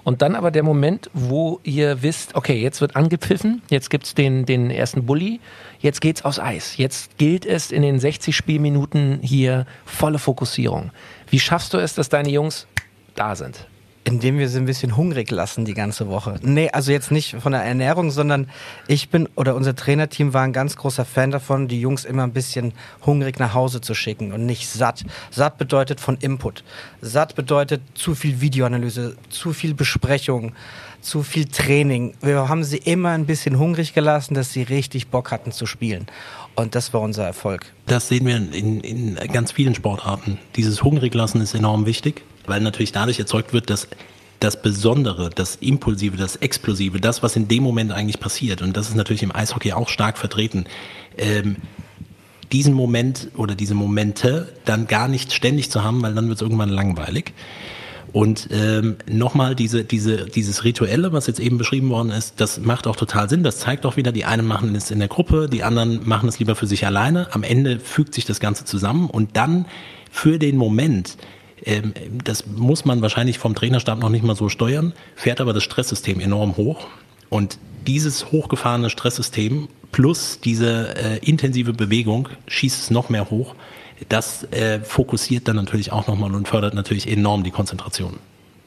Und 0.03 0.21
dann 0.21 0.35
aber 0.35 0.51
der 0.51 0.63
Moment, 0.63 1.09
wo 1.13 1.59
ihr 1.63 2.01
wisst, 2.01 2.35
okay, 2.35 2.61
jetzt 2.61 2.81
wird 2.81 2.95
angepfiffen, 2.95 3.61
jetzt 3.69 3.89
gibt's 3.89 4.13
den, 4.13 4.45
den 4.45 4.69
ersten 4.69 5.05
Bulli, 5.05 5.39
jetzt 5.79 6.01
geht's 6.01 6.25
aufs 6.25 6.39
Eis. 6.39 6.77
Jetzt 6.77 7.17
gilt 7.17 7.45
es 7.45 7.71
in 7.71 7.81
den 7.81 7.99
60 7.99 8.35
Spielminuten 8.35 9.19
hier 9.21 9.65
volle 9.85 10.19
Fokussierung. 10.19 10.91
Wie 11.29 11.39
schaffst 11.39 11.73
du 11.73 11.77
es, 11.77 11.95
dass 11.95 12.09
deine 12.09 12.29
Jungs 12.29 12.67
da 13.15 13.35
sind? 13.35 13.67
Indem 14.03 14.39
wir 14.39 14.49
sie 14.49 14.57
ein 14.57 14.65
bisschen 14.65 14.97
hungrig 14.97 15.29
lassen 15.29 15.63
die 15.63 15.75
ganze 15.75 16.07
Woche. 16.07 16.35
Nee, 16.41 16.69
also 16.71 16.91
jetzt 16.91 17.11
nicht 17.11 17.35
von 17.35 17.51
der 17.51 17.63
Ernährung, 17.63 18.09
sondern 18.09 18.49
ich 18.87 19.09
bin 19.09 19.29
oder 19.35 19.55
unser 19.55 19.75
Trainerteam 19.75 20.33
war 20.33 20.41
ein 20.41 20.53
ganz 20.53 20.75
großer 20.75 21.05
Fan 21.05 21.29
davon, 21.29 21.67
die 21.67 21.79
Jungs 21.79 22.03
immer 22.03 22.23
ein 22.23 22.33
bisschen 22.33 22.73
hungrig 23.05 23.37
nach 23.37 23.53
Hause 23.53 23.79
zu 23.79 23.93
schicken 23.93 24.31
und 24.33 24.45
nicht 24.45 24.67
satt. 24.67 25.03
Satt 25.29 25.59
bedeutet 25.59 25.99
von 25.99 26.17
Input. 26.17 26.63
Satt 27.01 27.35
bedeutet 27.35 27.81
zu 27.93 28.15
viel 28.15 28.41
Videoanalyse, 28.41 29.17
zu 29.29 29.53
viel 29.53 29.75
Besprechung, 29.75 30.53
zu 31.01 31.21
viel 31.21 31.45
Training. 31.45 32.15
Wir 32.21 32.49
haben 32.49 32.63
sie 32.63 32.77
immer 32.77 33.09
ein 33.09 33.27
bisschen 33.27 33.59
hungrig 33.59 33.93
gelassen, 33.93 34.33
dass 34.33 34.51
sie 34.51 34.63
richtig 34.63 35.09
Bock 35.09 35.31
hatten 35.31 35.51
zu 35.51 35.67
spielen. 35.67 36.07
Und 36.55 36.73
das 36.73 36.91
war 36.93 37.01
unser 37.01 37.25
Erfolg. 37.25 37.65
Das 37.85 38.07
sehen 38.07 38.25
wir 38.25 38.35
in, 38.35 38.81
in 38.81 39.15
ganz 39.31 39.51
vielen 39.51 39.75
Sportarten. 39.75 40.39
Dieses 40.55 40.83
Hungrig 40.83 41.13
lassen 41.13 41.39
ist 41.39 41.53
enorm 41.53 41.85
wichtig 41.85 42.23
weil 42.47 42.61
natürlich 42.61 42.91
dadurch 42.91 43.19
erzeugt 43.19 43.53
wird, 43.53 43.69
dass 43.69 43.87
das 44.39 44.61
Besondere, 44.61 45.29
das 45.29 45.55
Impulsive, 45.57 46.17
das 46.17 46.35
Explosive, 46.37 46.99
das, 46.99 47.21
was 47.21 47.35
in 47.35 47.47
dem 47.47 47.63
Moment 47.63 47.91
eigentlich 47.91 48.19
passiert, 48.19 48.61
und 48.61 48.75
das 48.75 48.89
ist 48.89 48.95
natürlich 48.95 49.23
im 49.23 49.33
Eishockey 49.33 49.73
auch 49.73 49.87
stark 49.87 50.17
vertreten, 50.17 50.65
ähm, 51.17 51.57
diesen 52.51 52.73
Moment 52.73 53.29
oder 53.37 53.55
diese 53.55 53.75
Momente 53.75 54.51
dann 54.65 54.87
gar 54.87 55.07
nicht 55.07 55.31
ständig 55.31 55.71
zu 55.71 55.83
haben, 55.83 56.01
weil 56.01 56.13
dann 56.13 56.27
wird 56.27 56.37
es 56.37 56.41
irgendwann 56.41 56.69
langweilig. 56.69 57.33
Und 58.13 58.49
ähm, 58.51 58.97
nochmal 59.09 59.55
diese, 59.55 59.85
diese, 59.85 60.25
dieses 60.25 60.65
Rituelle, 60.65 61.13
was 61.13 61.27
jetzt 61.27 61.39
eben 61.39 61.57
beschrieben 61.57 61.89
worden 61.89 62.11
ist, 62.11 62.41
das 62.41 62.59
macht 62.59 62.85
auch 62.87 62.97
total 62.97 63.29
Sinn. 63.29 63.41
Das 63.41 63.59
zeigt 63.59 63.85
auch 63.85 63.95
wieder, 63.95 64.11
die 64.11 64.25
einen 64.25 64.45
machen 64.45 64.75
es 64.75 64.91
in 64.91 64.99
der 64.99 65.07
Gruppe, 65.07 65.47
die 65.47 65.63
anderen 65.63 66.05
machen 66.07 66.27
es 66.27 66.37
lieber 66.37 66.55
für 66.55 66.67
sich 66.67 66.85
alleine. 66.85 67.27
Am 67.31 67.43
Ende 67.43 67.79
fügt 67.79 68.13
sich 68.13 68.25
das 68.25 68.41
Ganze 68.41 68.65
zusammen 68.65 69.09
und 69.09 69.37
dann 69.37 69.65
für 70.11 70.39
den 70.39 70.57
Moment, 70.57 71.15
ähm, 71.63 71.93
das 72.23 72.45
muss 72.47 72.85
man 72.85 73.01
wahrscheinlich 73.01 73.39
vom 73.39 73.55
Trainerstab 73.55 73.99
noch 73.99 74.09
nicht 74.09 74.23
mal 74.23 74.35
so 74.35 74.49
steuern, 74.49 74.93
fährt 75.15 75.41
aber 75.41 75.53
das 75.53 75.63
Stresssystem 75.63 76.19
enorm 76.19 76.57
hoch. 76.57 76.87
Und 77.29 77.57
dieses 77.87 78.31
hochgefahrene 78.31 78.89
Stresssystem 78.89 79.67
plus 79.91 80.39
diese 80.39 80.95
äh, 80.95 81.17
intensive 81.17 81.73
Bewegung 81.73 82.29
schießt 82.47 82.83
es 82.83 82.91
noch 82.91 83.09
mehr 83.09 83.29
hoch 83.29 83.55
das 84.09 84.43
äh, 84.51 84.79
fokussiert 84.79 85.47
dann 85.47 85.55
natürlich 85.55 85.91
auch 85.91 86.07
nochmal 86.07 86.33
und 86.33 86.47
fördert 86.47 86.73
natürlich 86.73 87.07
enorm 87.07 87.43
die 87.43 87.51
Konzentration. 87.51 88.17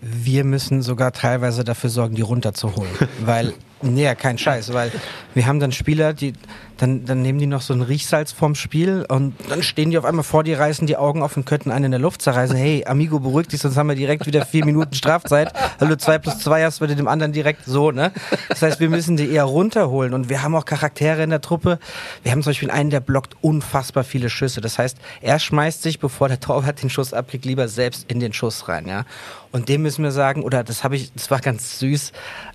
Wir 0.01 0.45
müssen 0.45 0.82
sogar 0.82 1.12
teilweise 1.12 1.64
dafür 1.64 1.90
sorgen, 1.90 2.14
die 2.14 2.22
runterzuholen, 2.22 2.90
weil 3.24 3.55
Nee, 3.85 4.14
kein 4.14 4.39
Scheiß, 4.39 4.72
weil 4.72 4.91
wir 5.35 5.47
haben 5.47 5.61
dann 5.61 5.70
Spieler, 5.70 6.14
die 6.14 6.32
dann, 6.78 7.05
dann 7.05 7.22
nehmen 7.22 7.39
die 7.39 7.47
noch 7.47 7.61
so 7.61 7.72
ein 7.72 7.82
Riechsalz 7.82 8.32
vorm 8.32 8.55
Spiel 8.55 9.05
und 9.09 9.35
dann 9.49 9.62
stehen 9.62 9.91
die 9.91 9.99
auf 9.99 10.05
einmal 10.05 10.24
vor 10.24 10.43
dir, 10.43 10.59
reißen 10.59 10.87
die 10.87 10.97
Augen 10.97 11.22
auf 11.22 11.37
und 11.37 11.45
könnten 11.45 11.70
einen 11.70 11.87
in 11.87 11.91
der 11.93 12.01
Luft 12.01 12.22
zerreißen. 12.22 12.57
Hey, 12.57 12.85
Amigo, 12.87 13.20
beruhig 13.20 13.49
dich, 13.49 13.61
sonst 13.61 13.76
haben 13.76 13.89
wir 13.89 13.95
direkt 13.95 14.26
wieder 14.26 14.45
vier 14.45 14.64
Minuten 14.64 14.95
Strafzeit. 14.95 15.53
Weil 15.78 15.89
du 15.89 15.99
zwei 15.99 16.18
plus 16.18 16.39
zwei 16.39 16.64
hast, 16.64 16.80
würde 16.80 16.97
dem 16.97 17.09
anderen 17.09 17.32
direkt 17.32 17.64
so, 17.64 17.91
ne? 17.91 18.12
Das 18.49 18.62
heißt, 18.62 18.80
wir 18.80 18.89
müssen 18.89 19.16
die 19.16 19.30
eher 19.30 19.45
runterholen 19.45 20.14
und 20.14 20.28
wir 20.28 20.43
haben 20.43 20.55
auch 20.57 20.64
Charaktere 20.64 21.22
in 21.22 21.30
der 21.30 21.41
Truppe. 21.41 21.78
Wir 22.22 22.32
haben 22.32 22.43
zum 22.43 22.51
Beispiel 22.51 22.70
einen, 22.70 22.91
der 22.91 23.01
blockt 23.01 23.37
unfassbar 23.41 24.03
viele 24.03 24.30
Schüsse. 24.30 24.61
Das 24.61 24.78
heißt, 24.78 24.99
er 25.20 25.39
schmeißt 25.39 25.82
sich, 25.82 26.01
bevor 26.01 26.28
der 26.28 26.41
Torwart 26.41 26.82
den 26.82 26.91
Schuss 26.91 27.12
abkriegt, 27.12 27.45
lieber 27.45 27.68
selbst 27.68 28.11
in 28.11 28.18
den 28.18 28.32
Schuss 28.32 28.68
rein, 28.68 28.89
ja? 28.89 29.05
Und 29.53 29.68
dem 29.68 29.82
müssen 29.82 30.03
wir 30.03 30.11
sagen, 30.11 30.43
oder 30.43 30.64
das 30.64 30.82
habe 30.82 30.97
ich, 30.97 31.12
das 31.12 31.30
war 31.30 31.39
ganz 31.39 31.78
süß, 31.78 32.11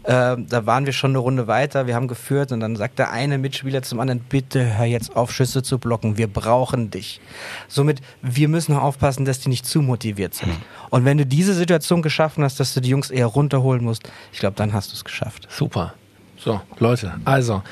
äh, 0.10 0.38
da 0.40 0.66
waren 0.66 0.88
wir 0.88 0.94
schon 0.94 1.12
eine 1.12 1.20
Runde 1.20 1.46
weiter, 1.46 1.86
wir 1.86 1.94
haben 1.94 2.08
geführt 2.08 2.52
und 2.52 2.62
dann 2.62 2.76
sagt 2.76 2.98
der 2.98 3.12
eine 3.12 3.38
Mitspieler 3.38 3.84
zum 3.84 4.00
anderen, 4.00 4.22
bitte 4.22 4.80
hör 4.80 4.86
jetzt 4.86 5.16
auf, 5.16 5.32
Schüsse 5.32 5.62
zu 5.62 5.78
blocken, 5.78 6.18
wir 6.18 6.28
brauchen 6.28 6.90
dich. 6.90 7.22
Somit, 7.68 8.02
wir 8.24 8.48
müssen 8.48 8.76
aufpassen, 8.76 9.24
dass 9.26 9.40
die 9.40 9.50
nicht 9.50 9.68
zu 9.68 9.84
motiviert 9.84 10.34
sind. 10.34 10.52
Und 10.90 11.06
wenn 11.06 11.20
du 11.20 11.28
diese 11.28 11.54
Situation 11.54 12.02
geschaffen 12.02 12.44
hast, 12.44 12.60
dass 12.60 12.74
du 12.74 12.82
die 12.82 12.90
Jungs 12.90 13.12
eher 13.12 13.28
runterholen 13.28 13.84
musst, 13.84 14.10
ich 14.34 14.40
glaube, 14.40 14.56
dann 14.56 14.74
hast 14.74 14.92
du 14.92 14.96
es 14.96 15.06
geschafft. 15.06 15.48
Super. 15.52 15.94
So, 16.42 16.62
Leute, 16.80 17.16
also, 17.26 17.64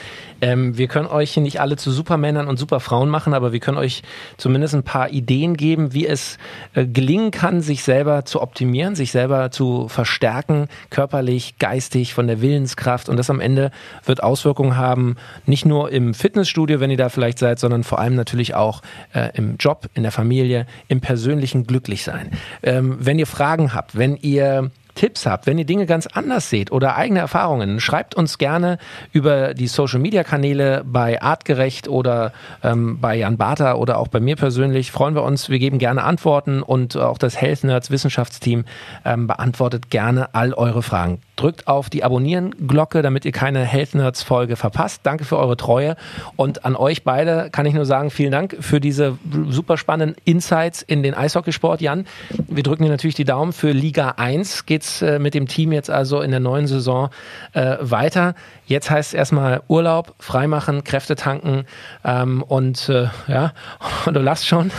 ähm, 0.42 0.78
wir 0.78 0.90
können 0.90 1.08
euch 1.08 1.38
nicht 1.38 1.62
alle 1.62 1.78
zu 1.78 1.90
Supermännern 1.90 2.50
und 2.50 2.58
Superfrauen 2.58 3.10
machen, 3.10 3.34
aber 3.34 3.54
wir 3.54 3.62
können 3.62 3.78
euch 3.78 4.04
zumindest 4.36 4.76
ein 4.76 4.84
paar 4.84 5.10
Ideen 5.10 5.56
geben, 5.56 5.94
wie 5.94 6.06
es 6.06 6.38
äh, 6.74 6.86
gelingen 6.86 7.32
kann, 7.32 7.62
sich 7.62 7.84
selber 7.84 8.26
zu 8.26 8.42
optimieren, 8.42 8.94
sich 8.94 9.12
selber 9.12 9.52
zu 9.52 9.88
verstärken, 9.88 10.68
körperlich, 10.90 11.58
geistig, 11.60 12.14
von 12.14 12.28
der 12.28 12.42
Willenskraft. 12.42 13.08
Und 13.08 13.16
das 13.16 13.30
am 13.30 13.40
Ende 13.40 13.72
wird 14.04 14.22
Auswirkungen 14.22 14.76
haben, 14.76 15.16
nicht 15.46 15.66
nur 15.66 15.90
im 15.90 16.14
Fitnessstudio, 16.14 16.82
wenn 16.82 16.92
ihr 16.92 16.98
da 16.98 17.08
vielleicht 17.08 17.40
seid, 17.40 17.60
sondern 17.60 17.86
vor 17.86 18.00
allem 18.00 18.16
natürlich 18.16 18.54
auch 18.54 18.82
äh, 19.14 19.30
im 19.36 19.56
Job, 19.56 19.88
in 19.94 20.04
der 20.04 20.12
Familie, 20.12 20.68
im 20.90 21.00
persönlichen 21.00 21.66
Glücklichsein. 21.66 22.32
Ähm, 22.64 22.98
wenn 23.00 23.18
ihr 23.18 23.28
Fragen 23.28 23.74
habt, 23.74 23.98
wenn 23.98 24.18
ihr 24.18 24.72
Tipps 24.98 25.26
habt, 25.26 25.46
wenn 25.46 25.58
ihr 25.58 25.66
Dinge 25.66 25.86
ganz 25.86 26.08
anders 26.08 26.50
seht 26.50 26.72
oder 26.72 26.96
eigene 26.96 27.20
Erfahrungen, 27.20 27.80
schreibt 27.80 28.16
uns 28.16 28.38
gerne 28.38 28.80
über 29.14 29.54
die 29.54 29.68
Social 29.68 30.00
Media 30.00 30.24
Kanäle 30.24 30.84
bei 30.86 31.22
Artgerecht 31.22 31.88
oder 31.88 32.34
ähm, 32.64 33.00
bei 33.00 33.16
Jan 33.16 33.38
Barter 33.38 33.78
oder 33.78 34.00
auch 34.00 34.10
bei 34.10 34.20
mir 34.20 34.36
persönlich. 34.36 34.92
Freuen 34.92 35.16
wir 35.16 35.24
uns. 35.24 35.50
Wir 35.50 35.60
geben 35.60 35.78
gerne 35.78 36.04
Antworten 36.04 36.62
und 36.62 36.98
auch 36.98 37.18
das 37.18 37.40
Health 37.40 37.64
Nerds 37.64 37.92
Wissenschaftsteam 37.92 38.66
ähm, 39.06 39.28
beantwortet 39.28 39.90
gerne 39.90 40.34
all 40.34 40.54
eure 40.54 40.82
Fragen. 40.82 41.20
Drückt 41.38 41.68
auf 41.68 41.90
die 41.90 42.04
Abonnieren-Glocke, 42.04 43.02
damit 43.02 43.24
ihr 43.24 43.32
keine 43.32 43.64
Health 43.64 43.96
Nerds 43.96 44.24
Folge 44.24 44.58
verpasst. 44.58 45.02
Danke 45.04 45.24
für 45.24 45.38
eure 45.38 45.56
Treue 45.56 45.96
und 46.36 46.66
an 46.66 46.76
euch 46.76 47.04
beide 47.04 47.50
kann 47.52 47.66
ich 47.66 47.74
nur 47.74 47.86
sagen, 47.86 48.10
vielen 48.10 48.32
Dank 48.32 48.58
für 48.60 48.82
diese 48.82 49.18
super 49.50 49.78
spannenden 49.78 50.18
Insights 50.26 50.82
in 50.82 51.04
den 51.04 51.14
Eishockeysport, 51.14 51.80
Jan. 51.80 52.06
Wir 52.48 52.64
drücken 52.64 52.84
dir 52.84 52.90
natürlich 52.90 53.16
die 53.16 53.24
Daumen 53.24 53.54
für 53.54 53.72
Liga 53.72 54.16
1. 54.18 54.66
Geht's 54.66 55.02
äh, 55.02 55.20
mit 55.20 55.34
dem 55.34 55.48
Team 55.48 55.72
jetzt 55.72 55.90
also 55.90 56.22
in 56.22 56.32
der 56.32 56.40
neuen 56.40 56.68
Saison 56.68 57.10
äh, 57.54 57.78
weiter. 57.80 58.36
Jetzt 58.66 58.90
heißt 58.90 59.10
es 59.10 59.14
erstmal 59.14 59.62
Urlaub, 59.68 60.14
freimachen, 60.20 60.84
Kräfte 60.84 61.16
tanken 61.16 61.66
ähm, 62.04 62.44
und 62.44 62.90
äh, 62.90 63.08
ja, 63.28 63.54
und 64.06 64.16
du 64.16 64.20
lachst 64.20 64.48
schon. 64.48 64.72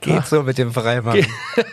Geht 0.00 0.26
so 0.26 0.42
mit 0.42 0.58
dem 0.58 0.72
Freimachen. 0.72 1.26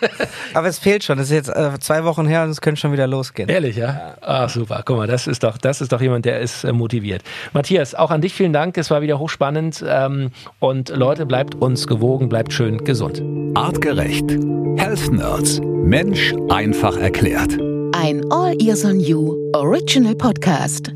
Aber 0.53 0.67
es 0.67 0.79
fehlt 0.79 1.03
schon. 1.03 1.19
Es 1.19 1.25
ist 1.25 1.31
jetzt 1.31 1.49
äh, 1.49 1.79
zwei 1.79 2.03
Wochen 2.03 2.27
her 2.27 2.43
und 2.43 2.49
es 2.49 2.61
könnte 2.61 2.79
schon 2.79 2.91
wieder 2.91 3.07
losgehen. 3.07 3.49
Ehrlich, 3.49 3.77
ja? 3.77 4.15
Ah, 4.21 4.47
super. 4.49 4.83
Guck 4.85 4.97
mal, 4.97 5.07
das 5.07 5.27
ist 5.27 5.43
doch, 5.43 5.57
das 5.57 5.81
ist 5.81 5.91
doch 5.91 6.01
jemand, 6.01 6.25
der 6.25 6.39
ist 6.39 6.63
äh, 6.63 6.73
motiviert. 6.73 7.23
Matthias, 7.53 7.95
auch 7.95 8.11
an 8.11 8.21
dich 8.21 8.33
vielen 8.33 8.53
Dank. 8.53 8.77
Es 8.77 8.91
war 8.91 9.01
wieder 9.01 9.19
hochspannend. 9.19 9.83
Ähm, 9.87 10.31
und 10.59 10.89
Leute, 10.89 11.25
bleibt 11.25 11.55
uns 11.55 11.87
gewogen, 11.87 12.29
bleibt 12.29 12.53
schön 12.53 12.83
gesund. 12.83 13.21
Artgerecht. 13.55 14.29
Health 14.77 15.11
Nerds. 15.11 15.61
Mensch 15.63 16.33
einfach 16.49 16.97
erklärt. 16.97 17.57
Ein 17.93 18.21
All 18.29 18.55
Ears 18.61 18.85
on 18.85 18.99
You 18.99 19.35
Original 19.53 20.15
Podcast. 20.15 20.91